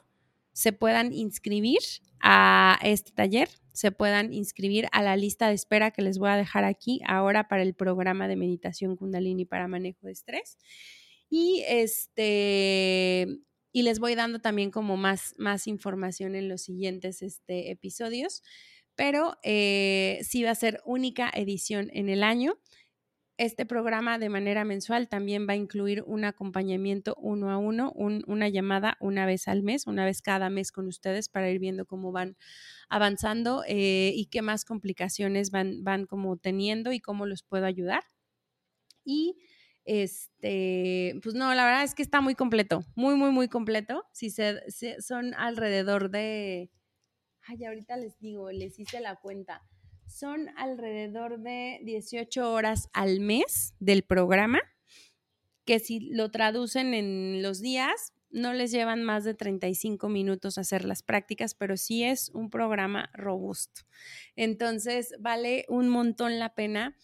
se 0.52 0.72
puedan 0.72 1.12
inscribir 1.12 1.80
a 2.26 2.78
este 2.82 3.12
taller, 3.12 3.50
se 3.74 3.92
puedan 3.92 4.32
inscribir 4.32 4.88
a 4.92 5.02
la 5.02 5.14
lista 5.14 5.48
de 5.48 5.54
espera 5.54 5.90
que 5.90 6.00
les 6.00 6.18
voy 6.18 6.30
a 6.30 6.36
dejar 6.36 6.64
aquí 6.64 7.00
ahora 7.06 7.48
para 7.48 7.62
el 7.62 7.74
programa 7.74 8.28
de 8.28 8.36
meditación 8.36 8.96
kundalini 8.96 9.44
para 9.44 9.68
manejo 9.68 10.06
de 10.06 10.12
estrés. 10.12 10.56
Y 11.28 11.62
este 11.68 13.28
y 13.72 13.82
les 13.82 13.98
voy 13.98 14.14
dando 14.14 14.38
también 14.38 14.70
como 14.70 14.96
más, 14.96 15.34
más 15.36 15.66
información 15.66 16.36
en 16.36 16.48
los 16.48 16.62
siguientes 16.62 17.22
este, 17.22 17.72
episodios, 17.72 18.42
pero 18.94 19.36
eh, 19.42 20.20
sí 20.22 20.44
va 20.44 20.52
a 20.52 20.54
ser 20.54 20.80
única 20.84 21.28
edición 21.34 21.90
en 21.92 22.08
el 22.08 22.22
año. 22.22 22.56
Este 23.36 23.66
programa 23.66 24.20
de 24.20 24.28
manera 24.28 24.64
mensual 24.64 25.08
también 25.08 25.48
va 25.48 25.54
a 25.54 25.56
incluir 25.56 26.04
un 26.06 26.24
acompañamiento 26.24 27.16
uno 27.18 27.50
a 27.50 27.58
uno, 27.58 27.92
una 27.96 28.48
llamada 28.48 28.96
una 29.00 29.26
vez 29.26 29.48
al 29.48 29.64
mes, 29.64 29.88
una 29.88 30.04
vez 30.04 30.22
cada 30.22 30.50
mes 30.50 30.70
con 30.70 30.86
ustedes 30.86 31.28
para 31.28 31.50
ir 31.50 31.58
viendo 31.58 31.84
cómo 31.84 32.12
van 32.12 32.36
avanzando 32.88 33.64
eh, 33.66 34.12
y 34.14 34.26
qué 34.26 34.40
más 34.40 34.64
complicaciones 34.64 35.50
van, 35.50 35.82
van 35.82 36.06
como 36.06 36.36
teniendo 36.36 36.92
y 36.92 37.00
cómo 37.00 37.26
los 37.26 37.42
puedo 37.42 37.66
ayudar. 37.66 38.04
Y 39.04 39.36
este, 39.84 41.18
pues 41.22 41.34
no, 41.34 41.52
la 41.54 41.64
verdad 41.64 41.82
es 41.82 41.94
que 41.96 42.02
está 42.02 42.20
muy 42.20 42.36
completo, 42.36 42.84
muy, 42.94 43.16
muy, 43.16 43.32
muy 43.32 43.48
completo. 43.48 44.04
Si 44.12 44.30
se, 44.30 44.60
son 45.00 45.34
alrededor 45.34 46.10
de, 46.10 46.70
ay, 47.42 47.64
ahorita 47.64 47.96
les 47.96 48.18
digo, 48.20 48.50
les 48.52 48.78
hice 48.78 49.00
la 49.00 49.16
cuenta 49.16 49.62
son 50.14 50.48
alrededor 50.56 51.40
de 51.40 51.80
18 51.82 52.52
horas 52.52 52.88
al 52.92 53.18
mes 53.18 53.74
del 53.80 54.04
programa, 54.04 54.60
que 55.64 55.80
si 55.80 55.98
lo 55.98 56.30
traducen 56.30 56.94
en 56.94 57.42
los 57.42 57.60
días, 57.60 58.12
no 58.30 58.52
les 58.52 58.70
llevan 58.70 59.02
más 59.02 59.24
de 59.24 59.34
35 59.34 60.08
minutos 60.08 60.56
hacer 60.56 60.84
las 60.84 61.02
prácticas, 61.02 61.54
pero 61.54 61.76
sí 61.76 62.04
es 62.04 62.30
un 62.30 62.48
programa 62.48 63.10
robusto. 63.12 63.82
Entonces, 64.36 65.14
vale 65.18 65.64
un 65.68 65.88
montón 65.88 66.38
la 66.38 66.54
pena. 66.54 66.96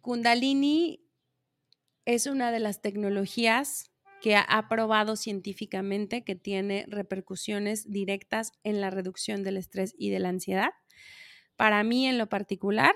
Kundalini 0.00 1.04
es 2.04 2.26
una 2.26 2.50
de 2.50 2.58
las 2.58 2.82
tecnologías 2.82 3.92
que 4.20 4.36
ha 4.36 4.68
probado 4.68 5.14
científicamente 5.16 6.24
que 6.24 6.34
tiene 6.34 6.84
repercusiones 6.88 7.90
directas 7.90 8.52
en 8.64 8.80
la 8.80 8.90
reducción 8.90 9.44
del 9.44 9.56
estrés 9.56 9.94
y 9.98 10.10
de 10.10 10.18
la 10.18 10.30
ansiedad. 10.30 10.70
Para 11.62 11.84
mí 11.84 12.08
en 12.08 12.18
lo 12.18 12.28
particular, 12.28 12.92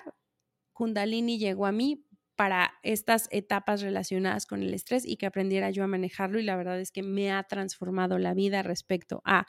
Kundalini 0.73 1.39
llegó 1.39 1.67
a 1.67 1.71
mí 1.71 2.05
para 2.35 2.73
estas 2.83 3.29
etapas 3.31 3.81
relacionadas 3.81 4.45
con 4.45 4.61
el 4.61 4.75
estrés 4.75 5.07
y 5.07 5.19
que 5.19 5.27
aprendiera 5.27 5.71
yo 5.71 5.85
a 5.85 5.87
manejarlo 5.87 6.41
y 6.41 6.43
la 6.43 6.57
verdad 6.57 6.81
es 6.81 6.91
que 6.91 7.05
me 7.05 7.31
ha 7.31 7.45
transformado 7.45 8.19
la 8.19 8.35
vida 8.35 8.65
respecto 8.65 9.23
a 9.25 9.47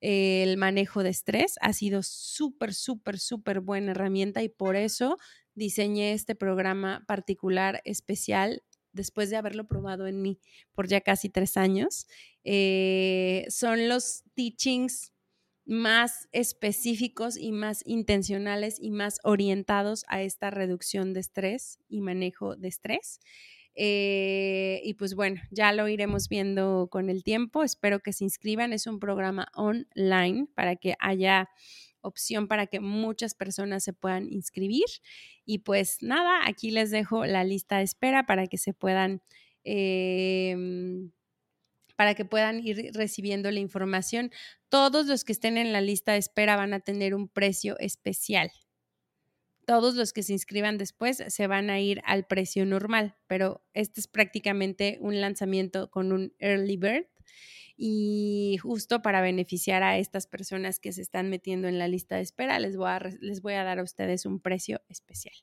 eh, 0.00 0.42
el 0.42 0.56
manejo 0.56 1.04
de 1.04 1.10
estrés. 1.10 1.54
Ha 1.60 1.72
sido 1.74 2.02
súper, 2.02 2.74
súper, 2.74 3.20
súper 3.20 3.60
buena 3.60 3.92
herramienta 3.92 4.42
y 4.42 4.48
por 4.48 4.74
eso 4.74 5.16
diseñé 5.54 6.12
este 6.12 6.34
programa 6.34 7.04
particular 7.06 7.80
especial 7.84 8.64
después 8.90 9.30
de 9.30 9.36
haberlo 9.36 9.68
probado 9.68 10.08
en 10.08 10.22
mí 10.22 10.40
por 10.72 10.88
ya 10.88 11.02
casi 11.02 11.28
tres 11.28 11.56
años. 11.56 12.08
Eh, 12.42 13.46
son 13.48 13.88
los 13.88 14.24
teachings 14.34 15.12
más 15.66 16.28
específicos 16.32 17.36
y 17.36 17.52
más 17.52 17.82
intencionales 17.84 18.78
y 18.80 18.90
más 18.90 19.18
orientados 19.24 20.04
a 20.08 20.22
esta 20.22 20.50
reducción 20.50 21.12
de 21.12 21.20
estrés 21.20 21.78
y 21.88 22.00
manejo 22.00 22.56
de 22.56 22.68
estrés. 22.68 23.20
Eh, 23.74 24.80
y 24.84 24.94
pues 24.94 25.14
bueno, 25.14 25.42
ya 25.50 25.72
lo 25.72 25.88
iremos 25.88 26.28
viendo 26.28 26.88
con 26.90 27.10
el 27.10 27.24
tiempo. 27.24 27.62
Espero 27.62 28.00
que 28.00 28.12
se 28.12 28.24
inscriban. 28.24 28.72
Es 28.72 28.86
un 28.86 28.98
programa 28.98 29.48
online 29.54 30.46
para 30.54 30.76
que 30.76 30.94
haya 30.98 31.48
opción 32.00 32.46
para 32.46 32.66
que 32.68 32.80
muchas 32.80 33.34
personas 33.34 33.84
se 33.84 33.92
puedan 33.92 34.32
inscribir. 34.32 34.86
Y 35.44 35.58
pues 35.58 35.98
nada, 36.00 36.46
aquí 36.46 36.70
les 36.70 36.90
dejo 36.90 37.26
la 37.26 37.44
lista 37.44 37.78
de 37.78 37.84
espera 37.84 38.24
para 38.24 38.46
que 38.46 38.58
se 38.58 38.72
puedan... 38.72 39.22
Em, 39.64 41.10
para 41.96 42.14
que 42.14 42.24
puedan 42.24 42.60
ir 42.60 42.92
recibiendo 42.94 43.50
la 43.50 43.60
información. 43.60 44.30
Todos 44.68 45.06
los 45.06 45.24
que 45.24 45.32
estén 45.32 45.58
en 45.58 45.72
la 45.72 45.80
lista 45.80 46.12
de 46.12 46.18
espera 46.18 46.56
van 46.56 46.74
a 46.74 46.80
tener 46.80 47.14
un 47.14 47.28
precio 47.28 47.78
especial. 47.78 48.50
Todos 49.66 49.96
los 49.96 50.12
que 50.12 50.22
se 50.22 50.32
inscriban 50.32 50.78
después 50.78 51.24
se 51.26 51.46
van 51.48 51.70
a 51.70 51.80
ir 51.80 52.00
al 52.04 52.24
precio 52.24 52.64
normal, 52.64 53.16
pero 53.26 53.64
este 53.74 54.00
es 54.00 54.06
prácticamente 54.06 54.98
un 55.00 55.20
lanzamiento 55.20 55.90
con 55.90 56.12
un 56.12 56.32
early 56.38 56.76
bird 56.76 57.06
y 57.76 58.56
justo 58.62 59.02
para 59.02 59.20
beneficiar 59.20 59.82
a 59.82 59.98
estas 59.98 60.26
personas 60.26 60.80
que 60.80 60.92
se 60.92 61.02
están 61.02 61.28
metiendo 61.28 61.68
en 61.68 61.78
la 61.78 61.88
lista 61.88 62.16
de 62.16 62.22
espera, 62.22 62.58
les 62.58 62.76
voy 62.76 62.88
a, 62.88 63.00
les 63.20 63.42
voy 63.42 63.52
a 63.52 63.64
dar 63.64 63.78
a 63.78 63.82
ustedes 63.82 64.24
un 64.24 64.40
precio 64.40 64.80
especial. 64.88 65.34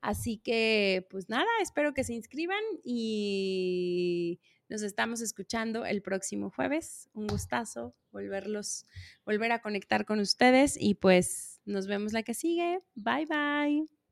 Así 0.00 0.38
que, 0.38 1.06
pues 1.10 1.28
nada, 1.28 1.50
espero 1.60 1.92
que 1.92 2.04
se 2.04 2.14
inscriban 2.14 2.62
y 2.84 4.40
nos 4.68 4.82
estamos 4.82 5.20
escuchando 5.20 5.84
el 5.84 6.02
próximo 6.02 6.50
jueves. 6.50 7.08
Un 7.12 7.26
gustazo 7.26 7.94
volverlos, 8.12 8.86
volver 9.24 9.52
a 9.52 9.60
conectar 9.60 10.04
con 10.04 10.20
ustedes 10.20 10.76
y 10.80 10.94
pues 10.94 11.60
nos 11.64 11.86
vemos 11.86 12.12
la 12.12 12.22
que 12.22 12.34
sigue. 12.34 12.80
Bye 12.94 13.26
bye. 13.26 14.03